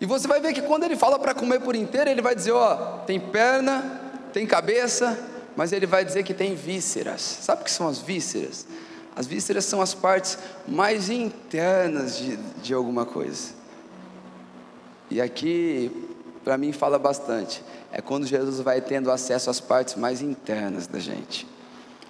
E 0.00 0.06
você 0.06 0.26
vai 0.26 0.40
ver 0.40 0.52
que 0.52 0.62
quando 0.62 0.84
ele 0.84 0.96
fala 0.96 1.18
para 1.18 1.34
comer 1.34 1.60
por 1.60 1.76
inteiro, 1.76 2.08
ele 2.08 2.22
vai 2.22 2.34
dizer: 2.34 2.52
ó, 2.52 2.98
tem 3.06 3.20
perna, 3.20 4.00
tem 4.32 4.46
cabeça, 4.46 5.18
mas 5.56 5.72
ele 5.72 5.86
vai 5.86 6.04
dizer 6.04 6.22
que 6.22 6.32
tem 6.32 6.54
vísceras. 6.54 7.20
Sabe 7.20 7.62
o 7.62 7.64
que 7.64 7.70
são 7.70 7.86
as 7.88 7.98
vísceras? 7.98 8.66
As 9.14 9.26
vísceras 9.26 9.64
são 9.64 9.82
as 9.82 9.92
partes 9.92 10.38
mais 10.66 11.10
internas 11.10 12.16
de, 12.16 12.36
de 12.36 12.72
alguma 12.72 13.04
coisa. 13.04 13.50
E 15.10 15.20
aqui, 15.20 15.90
para 16.44 16.56
mim, 16.56 16.72
fala 16.72 16.98
bastante. 16.98 17.62
É 17.92 18.00
quando 18.00 18.26
Jesus 18.26 18.60
vai 18.60 18.80
tendo 18.80 19.10
acesso 19.10 19.50
às 19.50 19.60
partes 19.60 19.94
mais 19.94 20.22
internas 20.22 20.86
da 20.86 20.98
gente. 20.98 21.46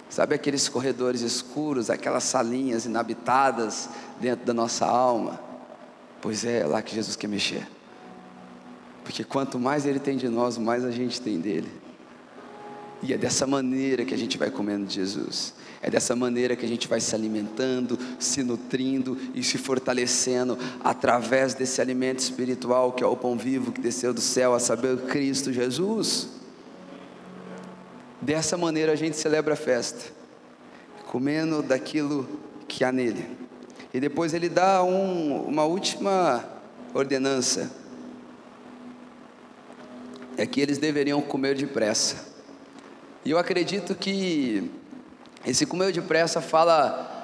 Sabe 0.09 0.35
aqueles 0.35 0.67
corredores 0.67 1.21
escuros, 1.21 1.89
aquelas 1.89 2.23
salinhas 2.23 2.85
inabitadas 2.85 3.89
dentro 4.19 4.45
da 4.45 4.53
nossa 4.53 4.85
alma? 4.85 5.39
Pois 6.21 6.45
é, 6.45 6.59
é 6.59 6.65
lá 6.65 6.81
que 6.81 6.93
Jesus 6.93 7.15
quer 7.15 7.27
mexer. 7.27 7.67
Porque 9.03 9.23
quanto 9.23 9.57
mais 9.59 9.85
Ele 9.85 9.99
tem 9.99 10.17
de 10.17 10.29
nós, 10.29 10.57
mais 10.57 10.85
a 10.85 10.91
gente 10.91 11.19
tem 11.19 11.39
dele. 11.39 11.80
E 13.03 13.13
é 13.13 13.17
dessa 13.17 13.47
maneira 13.47 14.05
que 14.05 14.13
a 14.13 14.17
gente 14.17 14.37
vai 14.37 14.51
comendo 14.51 14.85
de 14.85 14.95
Jesus. 14.95 15.53
É 15.81 15.89
dessa 15.89 16.15
maneira 16.15 16.55
que 16.55 16.63
a 16.63 16.69
gente 16.69 16.87
vai 16.87 16.99
se 16.99 17.15
alimentando, 17.15 17.97
se 18.19 18.43
nutrindo 18.43 19.17
e 19.33 19.43
se 19.43 19.57
fortalecendo 19.57 20.57
através 20.83 21.55
desse 21.55 21.81
alimento 21.81 22.19
espiritual 22.19 22.91
que 22.91 23.03
é 23.03 23.07
o 23.07 23.17
pão 23.17 23.35
vivo 23.35 23.71
que 23.71 23.81
desceu 23.81 24.13
do 24.13 24.21
céu, 24.21 24.53
a 24.53 24.59
saber, 24.59 24.95
Cristo 25.07 25.51
Jesus. 25.51 26.27
Dessa 28.21 28.55
maneira 28.55 28.91
a 28.91 28.95
gente 28.95 29.17
celebra 29.17 29.55
a 29.55 29.57
festa, 29.57 30.11
comendo 31.07 31.63
daquilo 31.63 32.29
que 32.67 32.83
há 32.83 32.91
nele. 32.91 33.25
E 33.91 33.99
depois 33.99 34.35
ele 34.35 34.47
dá 34.47 34.83
um, 34.83 35.47
uma 35.47 35.65
última 35.65 36.45
ordenança: 36.93 37.71
é 40.37 40.45
que 40.45 40.61
eles 40.61 40.77
deveriam 40.77 41.19
comer 41.19 41.55
depressa. 41.55 42.30
E 43.23 43.31
eu 43.31 43.37
acredito 43.37 43.93
que 43.93 44.71
esse 45.45 45.65
comer 45.65 45.91
depressa 45.91 46.41
fala 46.41 47.19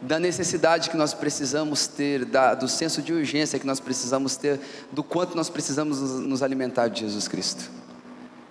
da 0.00 0.18
necessidade 0.18 0.90
que 0.90 0.96
nós 0.96 1.14
precisamos 1.14 1.86
ter, 1.86 2.24
da, 2.24 2.54
do 2.54 2.68
senso 2.68 3.00
de 3.00 3.12
urgência 3.12 3.58
que 3.58 3.66
nós 3.66 3.78
precisamos 3.78 4.36
ter, 4.36 4.60
do 4.90 5.02
quanto 5.02 5.36
nós 5.36 5.48
precisamos 5.48 6.00
nos, 6.00 6.20
nos 6.20 6.42
alimentar 6.42 6.88
de 6.88 7.00
Jesus 7.00 7.28
Cristo. 7.28 7.70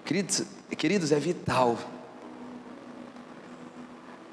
Queridos, 0.05 0.43
queridos, 0.77 1.11
é 1.11 1.19
vital. 1.19 1.77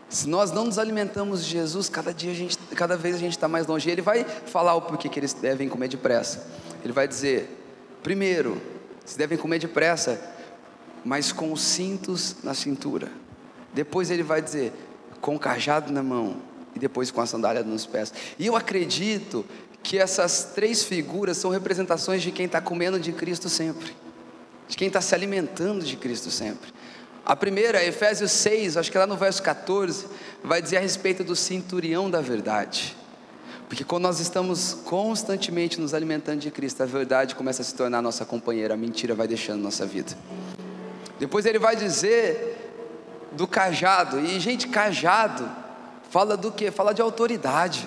Se 0.09 0.26
nós 0.26 0.51
não 0.51 0.64
nos 0.64 0.78
alimentamos 0.78 1.44
de 1.44 1.51
Jesus, 1.51 1.88
cada 1.88 2.14
dia 2.14 2.30
a 2.30 2.34
gente, 2.34 2.57
cada 2.74 2.96
vez 2.96 3.16
a 3.16 3.18
gente 3.18 3.32
está 3.32 3.49
mais 3.49 3.66
longe. 3.66 3.90
Ele 3.90 4.01
vai 4.01 4.24
falar 4.24 4.74
o 4.74 4.82
porquê 4.82 5.09
que 5.09 5.20
eles 5.20 5.34
devem 5.34 5.68
comer 5.68 5.88
depressa. 5.88 6.46
Ele 6.82 6.92
vai 6.92 7.07
dizer: 7.07 7.62
primeiro, 8.03 8.61
se 9.05 9.18
devem 9.18 9.36
comer 9.36 9.59
depressa, 9.59 10.18
mas 11.05 11.32
com 11.32 11.53
os 11.53 11.61
cintos 11.61 12.36
na 12.42 12.55
cintura. 12.55 13.11
Depois 13.72 14.11
ele 14.11 14.22
vai 14.22 14.42
dizer, 14.42 14.72
com 15.20 15.36
o 15.36 15.38
cajado 15.38 15.92
na 15.92 16.03
mão, 16.03 16.36
e 16.74 16.78
depois 16.78 17.11
com 17.11 17.20
a 17.20 17.26
sandália 17.26 17.62
nos 17.62 17.86
pés. 17.86 18.12
E 18.38 18.46
eu 18.46 18.57
acredito 18.57 19.44
que 19.82 19.99
essas 19.99 20.53
três 20.55 20.84
figuras 20.84 21.36
são 21.36 21.51
representações 21.51 22.22
de 22.22 22.30
quem 22.30 22.46
está 22.46 22.61
comendo 22.61 22.99
de 22.99 23.12
Cristo 23.12 23.49
sempre, 23.49 23.94
de 24.68 24.76
quem 24.76 24.88
está 24.88 25.01
se 25.01 25.14
alimentando 25.14 25.84
de 25.84 25.96
Cristo 25.96 26.30
sempre. 26.30 26.72
A 27.24 27.36
primeira, 27.36 27.84
Efésios 27.84 28.30
6, 28.32 28.76
acho 28.76 28.90
que 28.90 28.96
lá 28.96 29.07
no 29.07 29.16
verso 29.16 29.42
14, 29.42 30.07
vai 30.42 30.62
dizer 30.62 30.78
a 30.78 30.80
respeito 30.80 31.22
do 31.22 31.36
cinturão 31.36 32.11
da 32.11 32.20
verdade. 32.20 32.96
Porque 33.68 33.84
quando 33.84 34.05
nós 34.05 34.18
estamos 34.18 34.72
constantemente 34.84 35.78
nos 35.78 35.92
alimentando 35.92 36.40
de 36.40 36.51
Cristo, 36.51 36.82
a 36.82 36.86
verdade 36.86 37.34
começa 37.34 37.61
a 37.61 37.64
se 37.64 37.74
tornar 37.74 38.01
nossa 38.01 38.24
companheira, 38.24 38.72
a 38.72 38.76
mentira 38.78 39.14
vai 39.14 39.28
deixando 39.28 39.62
nossa 39.62 39.84
vida. 39.84 40.16
Depois 41.19 41.47
ele 41.47 41.59
vai 41.59 41.77
dizer 41.77 42.57
do 43.33 43.47
cajado, 43.47 44.21
e 44.21 44.39
gente, 44.41 44.69
cajado 44.69 45.49
fala 46.11 46.37
do 46.37 46.51
que? 46.51 46.71
Fala 46.71 46.93
de 46.93 47.03
autoridade. 47.03 47.87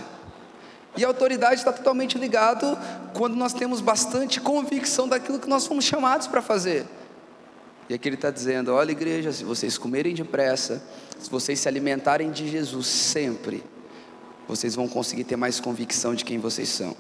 E 0.96 1.06
a 1.06 1.08
autoridade 1.08 1.56
está 1.56 1.72
totalmente 1.72 2.18
ligado 2.18 2.78
quando 3.14 3.36
nós 3.36 3.54
temos 3.54 3.80
bastante 3.80 4.42
convicção 4.42 5.08
daquilo 5.08 5.40
que 5.40 5.48
nós 5.48 5.66
fomos 5.66 5.86
chamados 5.86 6.28
para 6.28 6.42
fazer. 6.42 6.86
E 7.90 7.94
aqui 7.94 8.10
ele 8.10 8.16
está 8.16 8.30
dizendo: 8.30 8.74
olha, 8.74 8.92
igreja, 8.92 9.32
se 9.32 9.44
vocês 9.44 9.78
comerem 9.78 10.14
depressa, 10.14 10.84
se 11.20 11.30
vocês 11.30 11.60
se 11.60 11.68
alimentarem 11.68 12.32
de 12.32 12.48
Jesus 12.48 12.88
sempre, 12.88 13.64
vocês 14.48 14.76
vão 14.76 14.88
conseguir 14.88 15.24
ter 15.24 15.38
mais 15.38 15.60
convicção 15.60 16.14
de 16.14 16.26
quem 16.26 16.40
vocês 16.40 16.68
são. 16.68 16.96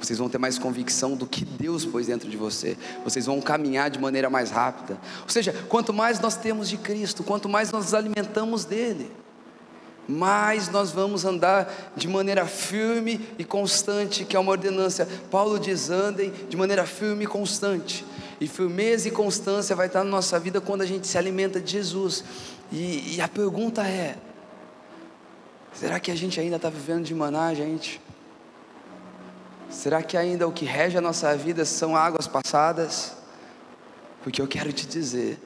Vocês 0.00 0.18
vão 0.18 0.28
ter 0.28 0.38
mais 0.38 0.58
convicção 0.58 1.16
do 1.16 1.26
que 1.26 1.44
Deus 1.44 1.84
pôs 1.84 2.06
dentro 2.06 2.28
de 2.28 2.36
você. 2.36 2.76
Vocês 3.02 3.26
vão 3.26 3.40
caminhar 3.40 3.90
de 3.90 3.98
maneira 3.98 4.28
mais 4.28 4.50
rápida. 4.50 4.98
Ou 5.22 5.28
seja, 5.28 5.54
quanto 5.68 5.92
mais 5.92 6.20
nós 6.20 6.36
temos 6.36 6.68
de 6.68 6.76
Cristo, 6.76 7.24
quanto 7.24 7.48
mais 7.48 7.72
nós 7.72 7.86
nos 7.86 7.94
alimentamos 7.94 8.64
dele, 8.64 9.10
mais 10.08 10.68
nós 10.68 10.92
vamos 10.92 11.24
andar 11.24 11.92
de 11.96 12.06
maneira 12.06 12.46
firme 12.46 13.20
e 13.38 13.44
constante, 13.44 14.24
que 14.24 14.36
é 14.36 14.38
uma 14.38 14.52
ordenança. 14.52 15.08
Paulo 15.30 15.58
diz: 15.58 15.90
andem 15.90 16.32
de 16.48 16.56
maneira 16.56 16.86
firme 16.86 17.24
e 17.24 17.26
constante. 17.26 18.04
E 18.38 18.46
firmeza 18.46 19.08
e 19.08 19.10
constância 19.10 19.74
vai 19.74 19.86
estar 19.86 20.04
na 20.04 20.10
nossa 20.10 20.38
vida 20.38 20.60
quando 20.60 20.82
a 20.82 20.86
gente 20.86 21.06
se 21.06 21.16
alimenta 21.16 21.58
de 21.58 21.72
Jesus. 21.72 22.22
E, 22.70 23.16
e 23.16 23.20
a 23.20 23.26
pergunta 23.26 23.82
é: 23.82 24.16
será 25.72 25.98
que 25.98 26.10
a 26.10 26.14
gente 26.14 26.38
ainda 26.38 26.56
está 26.56 26.68
vivendo 26.68 27.04
de 27.04 27.14
maná, 27.14 27.52
gente? 27.54 28.00
Será 29.70 30.02
que 30.02 30.16
ainda 30.16 30.46
o 30.46 30.52
que 30.52 30.64
rege 30.64 30.96
a 30.96 31.00
nossa 31.00 31.36
vida 31.36 31.64
são 31.64 31.96
águas 31.96 32.26
passadas? 32.26 33.16
Porque 34.22 34.40
eu 34.40 34.46
quero 34.46 34.72
te 34.72 34.86
dizer 34.86 35.38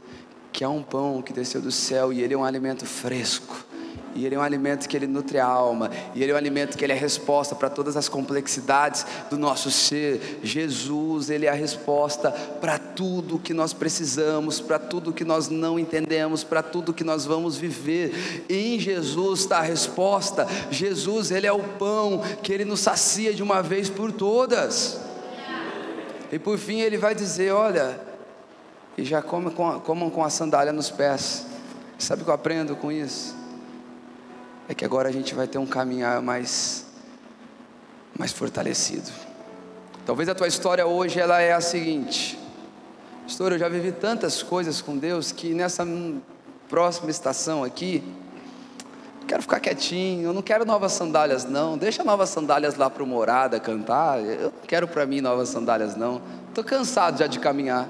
que 0.53 0.65
há 0.65 0.69
um 0.69 0.83
pão 0.83 1.23
que 1.23 1.33
desceu 1.33 1.61
do 1.61 1.71
céu 1.71 2.13
e 2.13 2.23
ele 2.23 2.35
é 2.35 2.37
um 2.37 2.45
alimento 2.45 2.85
fresco 2.87 3.70
e 4.15 4.27
ele 4.27 4.35
é 4.35 4.39
um 4.39 4.43
alimento 4.43 4.89
que 4.89 4.97
ele 4.97 5.07
nutre 5.07 5.39
a 5.39 5.47
alma, 5.47 5.91
e 6.15 6.23
ele 6.23 6.33
é 6.33 6.35
um 6.35 6.39
alimento 6.39 6.77
que 6.77 6.85
ele 6.85 6.93
é 6.93 6.97
resposta 6.97 7.55
para 7.55 7.71
todas 7.71 7.97
as 7.97 8.09
complexidades 8.09 9.07
do 9.29 9.39
nosso 9.39 9.71
ser. 9.71 10.41
Jesus, 10.43 11.31
ele 11.31 11.47
é 11.47 11.51
a 11.51 11.55
resposta 11.55 12.31
para 12.61 12.79
tudo 12.79 13.39
que 13.39 13.55
nós 13.55 13.73
precisamos, 13.73 14.61
para 14.61 14.79
tudo 14.79 15.13
que 15.13 15.25
nós 15.25 15.49
não 15.49 15.79
entendemos, 15.79 16.43
para 16.43 16.63
tudo 16.63 16.93
que 16.93 17.05
nós 17.05 17.25
vamos 17.25 17.57
viver. 17.57 18.45
Em 18.49 18.79
Jesus 18.79 19.41
está 19.41 19.59
a 19.59 19.63
resposta. 19.63 20.47
Jesus, 20.71 21.31
ele 21.31 21.47
é 21.47 21.53
o 21.53 21.63
pão 21.63 22.23
que 22.43 22.53
ele 22.53 22.65
nos 22.65 22.81
sacia 22.81 23.33
de 23.33 23.43
uma 23.43 23.63
vez 23.63 23.89
por 23.89 24.13
todas. 24.13 25.01
E 26.33 26.39
por 26.39 26.59
fim 26.59 26.81
ele 26.81 26.97
vai 26.97 27.15
dizer: 27.15 27.53
Olha, 27.53 28.01
e 28.97 29.05
já 29.05 29.23
comam 29.23 29.53
com, 29.53 29.81
comam 29.81 30.11
com 30.11 30.25
a 30.25 30.31
sandália 30.31 30.73
nos 30.73 30.91
pés. 30.91 31.47
Sabe 31.99 32.23
o 32.23 32.25
que 32.25 32.31
eu 32.31 32.35
aprendo 32.35 32.77
com 32.77 32.91
isso? 32.91 33.40
É 34.71 34.75
que 34.75 34.85
agora 34.85 35.09
a 35.09 35.13
gente 35.13 35.35
vai 35.35 35.49
ter 35.49 35.59
um 35.59 35.67
caminhar 35.67 36.23
mais, 36.23 36.87
mais 38.17 38.31
fortalecido. 38.31 39.11
Talvez 40.07 40.29
a 40.29 40.35
tua 40.35 40.47
história 40.47 40.87
hoje 40.87 41.19
ela 41.19 41.41
é 41.41 41.53
a 41.53 41.61
seguinte: 41.61 42.39
Pastor, 43.25 43.51
eu 43.51 43.59
já 43.59 43.69
vivi 43.69 43.91
tantas 43.91 44.45
coisas 44.45 44.81
com 44.81 44.97
Deus 44.97 45.33
que 45.33 45.53
nessa 45.53 45.85
próxima 46.69 47.11
estação 47.11 47.65
aqui, 47.65 48.01
quero 49.27 49.43
ficar 49.43 49.59
quietinho, 49.59 50.29
eu 50.29 50.33
não 50.33 50.41
quero 50.41 50.65
novas 50.65 50.93
sandálias 50.93 51.45
não, 51.45 51.77
deixa 51.77 52.05
novas 52.05 52.29
sandálias 52.29 52.77
lá 52.77 52.89
para 52.89 53.03
o 53.03 53.07
morada 53.07 53.59
cantar, 53.59 54.23
eu 54.25 54.53
não 54.53 54.67
quero 54.69 54.87
para 54.87 55.05
mim 55.05 55.21
novas 55.21 55.49
sandálias 55.49 55.97
não, 55.97 56.23
estou 56.49 56.63
cansado 56.63 57.19
já 57.19 57.27
de 57.27 57.41
caminhar. 57.41 57.89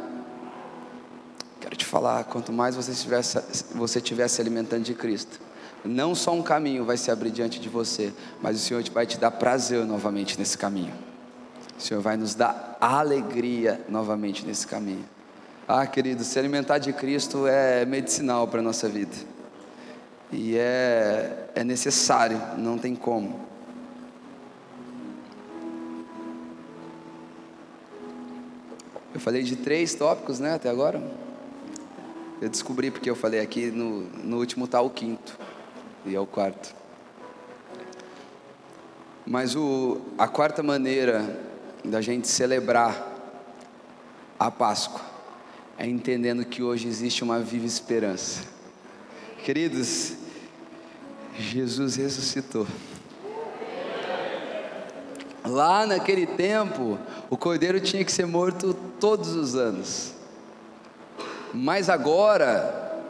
Quero 1.61 1.77
te 1.77 1.85
falar, 1.85 2.25
quanto 2.25 2.51
mais 2.51 2.75
você 2.75 2.93
estivesse, 2.93 3.39
você 3.75 3.99
estiver 3.99 4.27
se 4.29 4.41
alimentando 4.41 4.83
de 4.83 4.95
Cristo, 4.95 5.50
não 5.85 6.15
só 6.15 6.33
um 6.33 6.43
caminho 6.43 6.85
vai 6.85 6.97
se 6.97 7.11
abrir 7.11 7.31
diante 7.31 7.59
de 7.59 7.69
você, 7.69 8.13
mas 8.43 8.57
o 8.57 8.59
Senhor 8.59 8.83
vai 8.91 9.07
te 9.07 9.19
dar 9.19 9.31
prazer 9.31 9.85
novamente 9.85 10.39
nesse 10.39 10.57
caminho. 10.57 10.93
O 11.79 11.81
Senhor 11.81 12.01
vai 12.03 12.17
nos 12.17 12.35
dar 12.35 12.77
alegria 12.81 13.81
novamente 13.89 14.45
nesse 14.45 14.67
caminho. 14.67 15.05
Ah, 15.67 15.87
querido, 15.87 16.23
se 16.25 16.39
alimentar 16.39 16.79
de 16.79 16.93
Cristo 16.93 17.47
é 17.47 17.87
medicinal 17.87 18.47
para 18.47 18.61
a 18.61 18.63
nossa 18.63 18.89
vida. 18.89 19.17
E 20.31 20.57
é, 20.57 21.49
é 21.55 21.65
necessário, 21.65 22.41
não 22.59 22.77
tem 22.77 22.95
como. 22.95 23.49
Eu 29.15 29.21
falei 29.21 29.43
de 29.43 29.57
três 29.57 29.95
tópicos, 29.95 30.39
né, 30.39 30.55
até 30.55 30.69
agora. 30.69 31.03
Eu 32.41 32.49
descobri 32.49 32.91
porque 32.91 33.09
eu 33.09 33.17
falei 33.17 33.41
aqui, 33.41 33.71
no, 33.71 34.03
no 34.25 34.39
último 34.39 34.67
está 34.67 34.81
o 34.81 34.91
quinto 34.91 35.39
e 36.05 36.15
é 36.15 36.21
o 36.21 36.27
quarto. 36.27 36.75
Mas 39.27 39.55
o, 39.55 40.01
a 40.19 40.27
quarta 40.27 40.63
maneira 40.63 41.39
da 41.85 42.01
gente 42.01 42.27
celebrar 42.27 43.09
a 44.39 44.51
Páscoa 44.51 45.01
é 45.79 45.87
entendendo 45.87 46.45
que 46.45 46.63
hoje 46.63 46.89
existe 46.89 47.23
uma 47.23 47.39
viva 47.39 47.67
esperança. 47.67 48.43
Queridos, 49.45 50.15
Jesus 51.39 51.97
ressuscitou. 51.97 52.67
Lá 55.45 55.87
naquele 55.87 56.27
tempo, 56.27 56.99
o 57.31 57.37
cordeiro 57.37 57.81
tinha 57.81 58.05
que 58.05 58.13
ser 58.13 58.27
morto 58.27 58.75
todos 58.99 59.35
os 59.35 59.55
anos. 59.55 60.13
Mas 61.53 61.89
agora, 61.89 63.03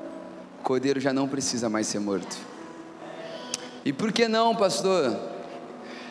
o 0.60 0.62
cordeiro 0.62 1.00
já 1.00 1.12
não 1.12 1.28
precisa 1.28 1.68
mais 1.68 1.86
ser 1.86 1.98
morto. 1.98 2.49
E 3.84 3.92
por 3.92 4.12
que 4.12 4.28
não, 4.28 4.54
pastor? 4.54 5.16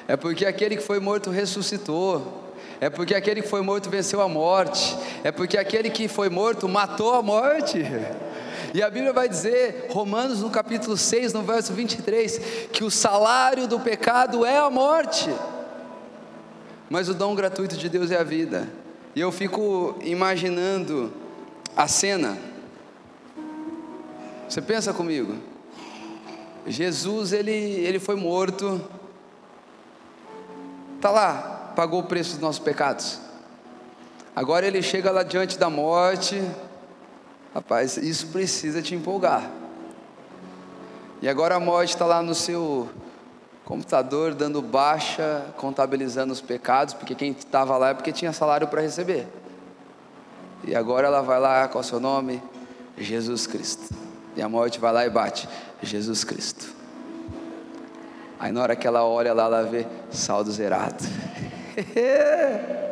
É 0.08 0.18
porque 0.18 0.46
aquele 0.46 0.76
que 0.76 0.84
foi 0.84 1.00
morto 1.00 1.30
ressuscitou. 1.30 2.50
É 2.82 2.90
porque 2.90 3.14
aquele 3.14 3.42
que 3.42 3.48
foi 3.48 3.62
morto 3.62 3.90
venceu 3.90 4.22
a 4.22 4.28
morte. 4.28 4.98
É 5.24 5.32
porque 5.32 5.58
aquele 5.58 5.90
que 5.90 6.08
foi 6.08 6.30
morto 6.30 6.68
matou 6.68 7.14
a 7.14 7.22
morte. 7.22 7.86
E 8.74 8.82
a 8.82 8.90
Bíblia 8.90 9.12
vai 9.12 9.28
dizer, 9.28 9.88
Romanos 9.90 10.42
no 10.42 10.50
capítulo 10.50 10.96
6, 10.96 11.34
no 11.34 11.42
verso 11.42 11.74
23, 11.74 12.68
que 12.72 12.84
o 12.84 12.92
salário 12.92 13.68
do 13.68 13.80
pecado 13.80 14.46
é 14.46 14.58
a 14.58 14.70
morte, 14.70 15.30
mas 16.90 17.10
o 17.10 17.14
dom 17.14 17.34
gratuito 17.34 17.76
de 17.76 17.90
Deus 17.90 18.12
é 18.12 18.18
a 18.18 18.24
vida. 18.24 18.68
E 19.16 19.22
eu 19.22 19.32
fico 19.32 19.98
imaginando 20.02 21.12
a 21.76 21.88
cena. 21.88 22.38
Você 24.48 24.62
pensa 24.62 24.94
comigo? 24.94 25.36
Jesus 26.70 27.34
ele, 27.34 27.52
ele 27.52 27.98
foi 27.98 28.16
morto, 28.16 28.80
está 30.98 31.10
lá, 31.10 31.74
pagou 31.76 32.02
o 32.02 32.04
preço 32.04 32.34
dos 32.34 32.40
nossos 32.40 32.60
pecados. 32.60 33.20
Agora 34.36 34.68
ele 34.68 34.84
chega 34.84 35.10
lá 35.10 35.24
diante 35.24 35.58
da 35.58 35.68
morte, 35.68 36.40
rapaz, 37.56 37.98
isso 37.98 38.28
precisa 38.28 38.84
te 38.84 38.94
empolgar. 38.94 39.50
E 41.24 41.28
agora 41.28 41.56
a 41.56 41.60
morte 41.60 41.90
está 41.90 42.06
lá 42.06 42.22
no 42.22 42.36
seu 42.36 42.88
computador 43.66 44.36
dando 44.36 44.62
baixa, 44.62 45.48
contabilizando 45.58 46.32
os 46.32 46.40
pecados, 46.40 46.94
porque 46.94 47.16
quem 47.16 47.32
estava 47.32 47.78
lá 47.78 47.90
é 47.90 47.94
porque 47.96 48.12
tinha 48.12 48.32
salário 48.32 48.68
para 48.68 48.82
receber. 48.82 49.28
E 50.64 50.76
agora 50.76 51.08
ela 51.08 51.22
vai 51.22 51.40
lá, 51.40 51.68
qual 51.68 51.82
é 51.82 51.86
o 51.86 51.90
seu 51.90 52.00
nome? 52.00 52.42
Jesus 52.96 53.48
Cristo. 53.48 53.94
E 54.36 54.42
a 54.42 54.48
morte 54.48 54.80
vai 54.80 54.94
lá 54.94 55.06
e 55.06 55.10
bate. 55.10 55.50
Jesus 55.82 56.24
Cristo. 56.24 56.74
Aí 58.40 58.52
na 58.52 58.62
hora 58.62 58.76
que 58.76 58.88
ela 58.88 59.04
olha 59.04 59.34
lá, 59.34 59.46
ela 59.46 59.64
vê 59.64 59.86
saldo 60.12 60.52
zerado. 60.52 61.04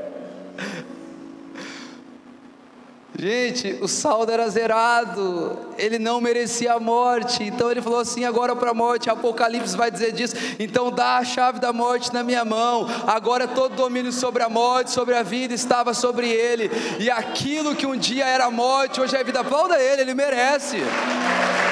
Gente, 3.19 3.79
o 3.81 3.87
saldo 3.87 4.31
era 4.31 4.47
zerado, 4.47 5.57
ele 5.75 5.97
não 5.97 6.21
merecia 6.21 6.73
a 6.73 6.79
morte, 6.79 7.43
então 7.43 7.71
ele 7.71 7.81
falou 7.81 7.99
assim: 7.99 8.23
agora 8.23 8.55
para 8.55 8.69
a 8.69 8.75
morte, 8.75 9.09
Apocalipse 9.09 9.75
vai 9.75 9.89
dizer 9.89 10.11
disso, 10.11 10.35
então 10.59 10.91
dá 10.91 11.17
a 11.17 11.25
chave 11.25 11.59
da 11.59 11.73
morte 11.73 12.13
na 12.13 12.21
minha 12.21 12.45
mão, 12.45 12.87
agora 13.07 13.47
todo 13.47 13.75
domínio 13.75 14.11
sobre 14.11 14.43
a 14.43 14.49
morte, 14.49 14.91
sobre 14.91 15.15
a 15.15 15.23
vida 15.23 15.51
estava 15.51 15.95
sobre 15.95 16.29
ele, 16.29 16.69
e 16.99 17.09
aquilo 17.09 17.75
que 17.75 17.87
um 17.87 17.97
dia 17.97 18.23
era 18.23 18.51
morte, 18.51 19.01
hoje 19.01 19.15
é 19.15 19.23
vida, 19.23 19.39
aplauda 19.39 19.81
ele, 19.81 20.03
ele 20.03 20.13
merece, 20.13 20.77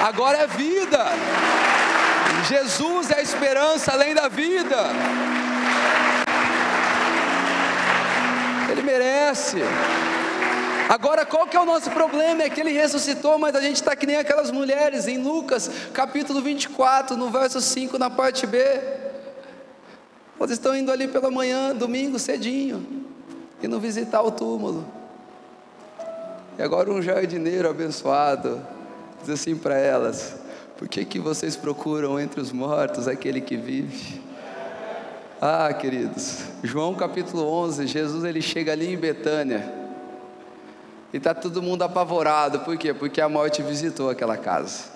agora 0.06 0.38
é 0.38 0.46
vida, 0.46 1.04
Jesus 2.48 3.10
é 3.10 3.18
a 3.18 3.22
esperança 3.24 3.92
além 3.92 4.14
da 4.14 4.28
vida, 4.28 4.78
ele 8.70 8.84
merece. 8.84 9.58
Agora, 10.88 11.26
qual 11.26 11.48
que 11.48 11.58
é 11.58 11.60
o 11.60 11.66
nosso 11.66 11.90
problema? 11.90 12.44
É 12.44 12.50
que 12.52 12.62
ele 12.62 12.72
ressuscitou, 12.72 13.40
mas 13.40 13.56
a 13.56 13.62
gente 13.62 13.78
está 13.78 13.96
que 13.96 14.06
nem 14.06 14.18
aquelas 14.18 14.52
mulheres 14.52 15.08
em 15.08 15.18
Lucas, 15.18 15.72
capítulo 15.92 16.40
24, 16.40 17.18
no 17.18 17.32
verso 17.32 17.60
5, 17.60 17.98
na 17.98 18.08
parte 18.08 18.46
B. 18.46 18.60
Eles 20.40 20.52
estão 20.52 20.76
indo 20.76 20.92
ali 20.92 21.08
pela 21.08 21.32
manhã, 21.32 21.74
domingo, 21.74 22.20
cedinho, 22.20 22.86
indo 23.64 23.80
visitar 23.80 24.22
o 24.22 24.30
túmulo. 24.30 24.86
E 26.60 26.62
agora 26.62 26.92
um 26.92 27.02
jardineiro 27.02 27.68
abençoado 27.68 28.75
diz 29.26 29.42
assim 29.42 29.56
para 29.56 29.78
elas: 29.78 30.36
Por 30.78 30.88
que, 30.88 31.04
que 31.04 31.20
vocês 31.20 31.56
procuram 31.56 32.20
entre 32.20 32.40
os 32.40 32.52
mortos 32.52 33.08
aquele 33.08 33.42
que 33.42 33.58
vive? 33.58 34.22
Ah, 35.42 35.74
queridos, 35.74 36.44
João 36.64 36.96
capítulo 36.96 37.44
11, 37.44 37.88
Jesus 37.88 38.24
ele 38.24 38.42
chega 38.42 38.72
ali 38.72 38.94
em 38.94 38.98
Betânia. 38.98 39.74
E 41.14 41.18
está 41.18 41.34
todo 41.34 41.62
mundo 41.62 41.84
apavorado, 41.84 42.60
por 42.60 42.78
quê? 42.78 42.94
Porque 42.94 43.22
a 43.22 43.30
morte 43.30 43.62
visitou 43.62 44.10
aquela 44.10 44.38
casa. 44.38 44.96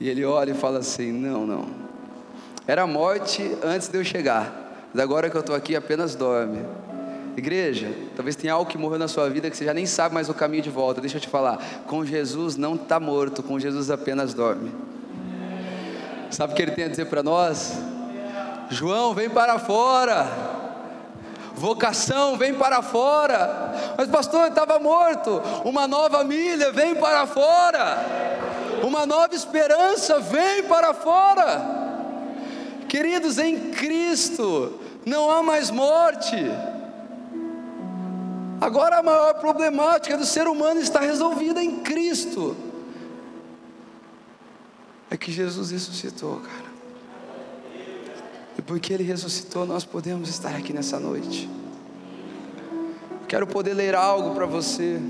E 0.00 0.08
ele 0.08 0.24
olha 0.24 0.50
e 0.50 0.54
fala 0.54 0.80
assim: 0.80 1.12
Não, 1.12 1.46
não. 1.46 1.66
Era 2.66 2.86
morte 2.86 3.56
antes 3.62 3.88
de 3.88 3.98
eu 3.98 4.04
chegar, 4.04 4.88
mas 4.92 5.02
agora 5.02 5.28
que 5.30 5.36
eu 5.36 5.40
estou 5.40 5.54
aqui 5.54 5.74
apenas 5.74 6.14
dorme. 6.14 6.60
Igreja, 7.36 7.90
talvez 8.14 8.36
tenha 8.36 8.52
algo 8.52 8.70
que 8.70 8.76
morreu 8.76 8.98
na 8.98 9.08
sua 9.08 9.28
vida 9.30 9.50
que 9.50 9.56
você 9.56 9.64
já 9.64 9.72
nem 9.72 9.86
sabe 9.86 10.14
mais 10.14 10.28
o 10.28 10.34
caminho 10.34 10.62
de 10.62 10.70
volta. 10.70 11.00
Deixa 11.00 11.16
eu 11.16 11.20
te 11.20 11.28
falar: 11.28 11.58
com 11.86 12.04
Jesus 12.04 12.56
não 12.56 12.74
está 12.74 13.00
morto, 13.00 13.42
com 13.42 13.58
Jesus 13.58 13.90
apenas 13.90 14.34
dorme. 14.34 14.70
Sabe 16.30 16.52
o 16.52 16.56
que 16.56 16.62
ele 16.62 16.72
tem 16.72 16.84
a 16.84 16.88
dizer 16.88 17.06
para 17.06 17.22
nós? 17.22 17.78
João, 18.70 19.14
vem 19.14 19.28
para 19.28 19.58
fora 19.58 20.60
vocação 21.54 22.36
vem 22.36 22.54
para 22.54 22.82
fora. 22.82 23.94
Mas, 23.96 24.08
pastor, 24.08 24.48
estava 24.48 24.78
morto. 24.78 25.40
Uma 25.64 25.86
nova 25.86 26.24
milha 26.24 26.72
vem 26.72 26.94
para 26.94 27.26
fora. 27.26 28.04
Uma 28.82 29.06
nova 29.06 29.34
esperança 29.34 30.18
vem 30.20 30.64
para 30.64 30.92
fora. 30.92 31.82
Queridos, 32.88 33.38
em 33.38 33.70
Cristo 33.70 34.80
não 35.06 35.30
há 35.30 35.42
mais 35.42 35.70
morte. 35.70 36.36
Agora 38.62 38.98
a 38.98 39.02
maior 39.02 39.34
problemática 39.40 40.16
do 40.16 40.24
ser 40.24 40.46
humano 40.46 40.78
está 40.78 41.00
resolvida 41.00 41.60
em 41.60 41.80
Cristo. 41.80 42.56
É 45.10 45.16
que 45.16 45.32
Jesus 45.32 45.72
ressuscitou, 45.72 46.36
cara. 46.36 46.70
E 48.56 48.62
porque 48.62 48.92
Ele 48.92 49.02
ressuscitou, 49.02 49.66
nós 49.66 49.84
podemos 49.84 50.28
estar 50.28 50.54
aqui 50.54 50.72
nessa 50.72 51.00
noite. 51.00 51.50
Quero 53.26 53.48
poder 53.48 53.74
ler 53.74 53.96
algo 53.96 54.32
para 54.32 54.46
você. 54.46 55.00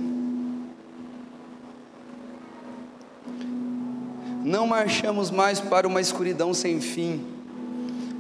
Não 4.42 4.66
marchamos 4.66 5.30
mais 5.30 5.60
para 5.60 5.86
uma 5.86 6.00
escuridão 6.00 6.54
sem 6.54 6.80
fim, 6.80 7.22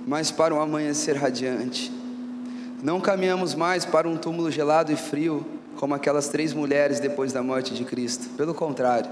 mas 0.06 0.30
para 0.30 0.54
um 0.54 0.60
amanhecer 0.60 1.16
radiante. 1.16 2.01
Não 2.82 3.00
caminhamos 3.00 3.54
mais 3.54 3.84
para 3.84 4.08
um 4.08 4.16
túmulo 4.16 4.50
gelado 4.50 4.92
e 4.92 4.96
frio, 4.96 5.46
como 5.76 5.94
aquelas 5.94 6.28
três 6.28 6.52
mulheres 6.52 7.00
depois 7.00 7.32
da 7.32 7.42
morte 7.42 7.72
de 7.72 7.84
Cristo. 7.84 8.28
Pelo 8.36 8.52
contrário, 8.52 9.10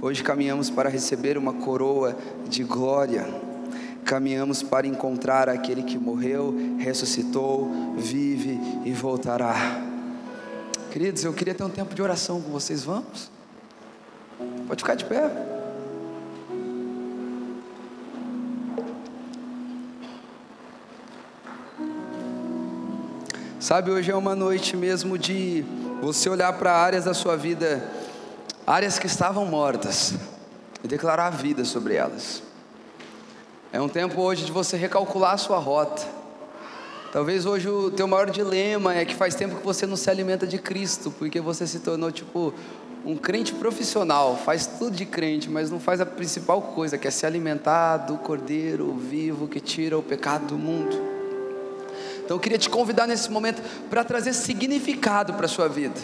hoje 0.00 0.22
caminhamos 0.22 0.70
para 0.70 0.88
receber 0.88 1.36
uma 1.36 1.52
coroa 1.52 2.16
de 2.48 2.62
glória 2.62 3.26
caminhamos 4.04 4.62
para 4.62 4.86
encontrar 4.86 5.48
aquele 5.48 5.82
que 5.82 5.96
morreu, 5.96 6.54
ressuscitou, 6.78 7.70
vive 7.96 8.58
e 8.84 8.92
voltará. 8.92 9.54
Queridos, 10.90 11.24
eu 11.24 11.32
queria 11.32 11.54
ter 11.54 11.64
um 11.64 11.70
tempo 11.70 11.94
de 11.94 12.02
oração 12.02 12.40
com 12.40 12.50
vocês, 12.50 12.82
vamos? 12.82 13.30
Pode 14.66 14.82
ficar 14.82 14.94
de 14.94 15.04
pé. 15.04 15.61
Sabe, 23.62 23.92
hoje 23.92 24.10
é 24.10 24.16
uma 24.16 24.34
noite 24.34 24.76
mesmo 24.76 25.16
de 25.16 25.64
você 26.00 26.28
olhar 26.28 26.52
para 26.54 26.72
áreas 26.72 27.04
da 27.04 27.14
sua 27.14 27.36
vida, 27.36 27.80
áreas 28.66 28.98
que 28.98 29.06
estavam 29.06 29.46
mortas, 29.46 30.14
e 30.82 30.88
declarar 30.88 31.30
vida 31.30 31.64
sobre 31.64 31.94
elas. 31.94 32.42
É 33.72 33.80
um 33.80 33.88
tempo 33.88 34.20
hoje 34.20 34.44
de 34.44 34.50
você 34.50 34.76
recalcular 34.76 35.34
a 35.34 35.36
sua 35.36 35.58
rota. 35.58 36.02
Talvez 37.12 37.46
hoje 37.46 37.68
o 37.68 37.88
teu 37.88 38.08
maior 38.08 38.30
dilema 38.30 38.96
é 38.96 39.04
que 39.04 39.14
faz 39.14 39.36
tempo 39.36 39.54
que 39.54 39.64
você 39.64 39.86
não 39.86 39.94
se 39.94 40.10
alimenta 40.10 40.44
de 40.44 40.58
Cristo, 40.58 41.12
porque 41.16 41.40
você 41.40 41.64
se 41.64 41.78
tornou 41.78 42.10
tipo 42.10 42.52
um 43.04 43.16
crente 43.16 43.54
profissional, 43.54 44.36
faz 44.44 44.66
tudo 44.66 44.96
de 44.96 45.06
crente, 45.06 45.48
mas 45.48 45.70
não 45.70 45.78
faz 45.78 46.00
a 46.00 46.06
principal 46.06 46.60
coisa, 46.60 46.98
que 46.98 47.06
é 47.06 47.12
se 47.12 47.24
alimentar 47.24 47.98
do 47.98 48.16
Cordeiro 48.16 48.92
vivo 48.94 49.46
que 49.46 49.60
tira 49.60 49.96
o 49.96 50.02
pecado 50.02 50.46
do 50.46 50.58
mundo. 50.58 51.11
Então 52.32 52.38
eu 52.38 52.40
queria 52.40 52.56
te 52.56 52.70
convidar 52.70 53.06
nesse 53.06 53.30
momento 53.30 53.60
para 53.90 54.02
trazer 54.02 54.32
significado 54.32 55.34
para 55.34 55.44
a 55.44 55.48
sua 55.48 55.68
vida. 55.68 56.00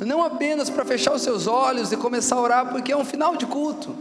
Não 0.00 0.22
apenas 0.22 0.68
para 0.68 0.84
fechar 0.84 1.14
os 1.14 1.22
seus 1.22 1.46
olhos 1.46 1.90
e 1.90 1.96
começar 1.96 2.36
a 2.36 2.40
orar, 2.42 2.70
porque 2.70 2.92
é 2.92 2.96
um 2.96 3.06
final 3.06 3.36
de 3.36 3.46
culto. 3.46 3.96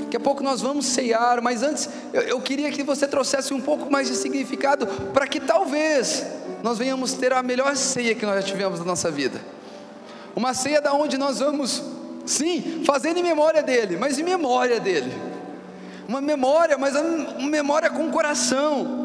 Daqui 0.00 0.14
a 0.14 0.20
pouco 0.20 0.42
nós 0.42 0.60
vamos 0.60 0.84
ceiar, 0.84 1.40
mas 1.40 1.62
antes 1.62 1.88
eu, 2.12 2.20
eu 2.20 2.40
queria 2.42 2.70
que 2.70 2.82
você 2.82 3.08
trouxesse 3.08 3.54
um 3.54 3.62
pouco 3.62 3.90
mais 3.90 4.08
de 4.08 4.14
significado 4.14 4.86
para 5.14 5.26
que 5.26 5.40
talvez 5.40 6.22
nós 6.62 6.76
venhamos 6.76 7.14
ter 7.14 7.32
a 7.32 7.42
melhor 7.42 7.74
ceia 7.74 8.14
que 8.14 8.26
nós 8.26 8.34
já 8.34 8.42
tivemos 8.42 8.78
na 8.78 8.84
nossa 8.84 9.10
vida. 9.10 9.40
Uma 10.36 10.52
ceia 10.52 10.82
da 10.82 10.92
onde 10.92 11.16
nós 11.16 11.38
vamos, 11.38 11.82
sim, 12.26 12.82
fazendo 12.84 13.18
em 13.18 13.22
memória 13.22 13.62
dele, 13.62 13.96
mas 13.96 14.18
em 14.18 14.22
memória 14.22 14.78
dele. 14.78 15.14
Uma 16.06 16.20
memória, 16.20 16.76
mas 16.76 16.94
uma 16.94 17.48
memória 17.48 17.88
com 17.88 18.10
coração. 18.10 19.01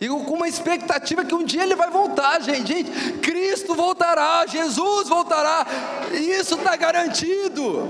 E 0.00 0.08
com 0.08 0.34
uma 0.34 0.48
expectativa 0.48 1.24
que 1.24 1.34
um 1.34 1.44
dia 1.44 1.62
ele 1.62 1.74
vai 1.74 1.90
voltar, 1.90 2.40
gente. 2.40 2.68
gente 2.68 3.12
Cristo 3.18 3.74
voltará, 3.74 4.46
Jesus 4.46 5.08
voltará. 5.08 5.66
Isso 6.12 6.54
está 6.54 6.74
garantido. 6.74 7.86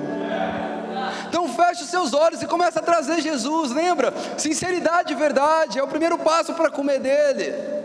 Então 1.29 1.49
feche 1.49 1.85
os 1.85 1.91
seus 1.91 2.13
olhos 2.13 2.43
e 2.43 2.47
começa 2.47 2.81
a 2.81 2.83
trazer 2.83 3.21
Jesus. 3.21 3.71
Lembra? 3.71 4.13
Sinceridade 4.37 5.13
e 5.13 5.17
verdade 5.17 5.79
é 5.79 5.83
o 5.83 5.89
primeiro 5.89 6.19
passo 6.19 6.53
para 6.55 6.71
comer 6.71 6.99
dele. 6.99 7.81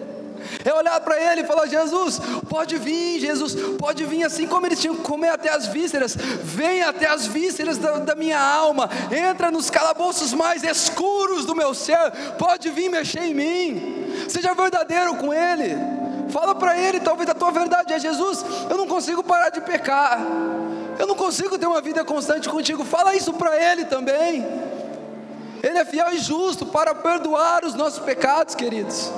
É 0.63 0.73
olhar 0.73 0.99
para 1.01 1.19
ele 1.19 1.41
e 1.41 1.45
falar: 1.45 1.67
Jesus, 1.67 2.19
pode 2.49 2.78
vir, 2.78 3.19
Jesus, 3.19 3.55
pode 3.78 4.03
vir, 4.05 4.23
assim 4.23 4.47
como 4.47 4.65
eles 4.65 4.80
tinham 4.80 4.95
que 4.95 5.01
comer 5.01 5.30
até 5.30 5.49
as 5.49 5.67
vísceras, 5.67 6.15
vem 6.15 6.82
até 6.84 7.07
as 7.07 7.26
vísceras 7.26 7.78
da, 7.78 7.99
da 7.99 8.15
minha 8.15 8.39
alma, 8.39 8.89
entra 9.11 9.49
nos 9.49 9.69
calabouços 9.69 10.34
mais 10.34 10.63
escuros 10.63 11.45
do 11.45 11.55
meu 11.55 11.73
ser, 11.73 12.11
pode 12.38 12.69
vir 12.69 12.89
mexer 12.89 13.23
em 13.23 13.34
mim, 13.34 14.05
seja 14.28 14.53
verdadeiro 14.53 15.16
com 15.16 15.34
ele, 15.34 15.76
fala 16.30 16.55
para 16.55 16.78
ele, 16.78 16.99
talvez 16.99 17.30
a 17.30 17.34
tua 17.34 17.51
verdade 17.51 17.93
é: 17.93 17.99
Jesus, 17.99 18.45
eu 18.70 18.78
não 18.78 18.88
consigo 18.88 19.24
parar 19.24 19.49
de 19.49 19.61
pecar. 19.61 20.20
Eu 20.97 21.07
não 21.07 21.16
consigo 21.16 21.57
ter 21.57 21.66
uma 21.66 21.82
vida 21.82 22.03
constante 22.05 22.47
contigo. 22.47 22.86
Fala 22.86 23.16
isso 23.16 23.34
para 23.34 23.55
Ele 23.72 23.86
também. 23.86 24.45
Ele 25.61 25.78
é 25.78 25.86
fiel 25.86 26.13
e 26.13 26.20
justo 26.20 26.66
para 26.66 26.93
perdoar 26.93 27.66
os 27.66 27.74
nossos 27.74 27.99
pecados, 27.99 28.55
queridos. 28.55 29.11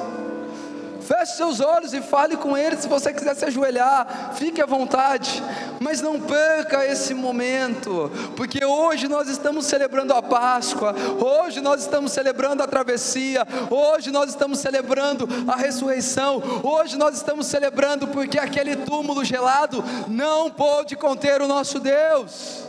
Feche 1.08 1.38
seus 1.38 1.62
olhos 1.62 1.94
e 1.94 2.02
fale 2.02 2.36
com 2.36 2.58
Ele. 2.58 2.76
Se 2.76 2.86
você 2.86 3.14
quiser 3.14 3.34
se 3.34 3.46
ajoelhar, 3.46 4.34
fique 4.36 4.62
à 4.62 4.66
vontade. 4.66 5.42
Mas 5.80 6.02
não 6.02 6.20
perca 6.20 6.86
esse 6.86 7.14
momento, 7.14 8.12
porque 8.36 8.66
hoje 8.66 9.08
nós 9.08 9.30
estamos 9.30 9.66
celebrando 9.66 10.14
a 10.14 10.22
Páscoa, 10.22 10.94
hoje 11.18 11.62
nós 11.62 11.82
estamos 11.82 12.12
celebrando 12.12 12.62
a 12.62 12.68
travessia, 12.68 13.48
hoje 13.70 14.12
nós 14.12 14.32
estamos 14.32 14.60
celebrando 14.60 15.30
a 15.48 15.56
ressurreição, 15.56 16.44
hoje 16.62 16.98
nós 16.98 17.16
estamos 17.16 17.48
celebrando 17.48 18.08
porque 18.08 18.38
aquele 18.38 18.76
túmulo 18.76 19.24
gelado 19.24 19.82
não 20.10 20.52
pôde 20.52 20.98
conter 20.98 21.42
o 21.42 21.48
nosso 21.48 21.80
Deus. 21.80 22.67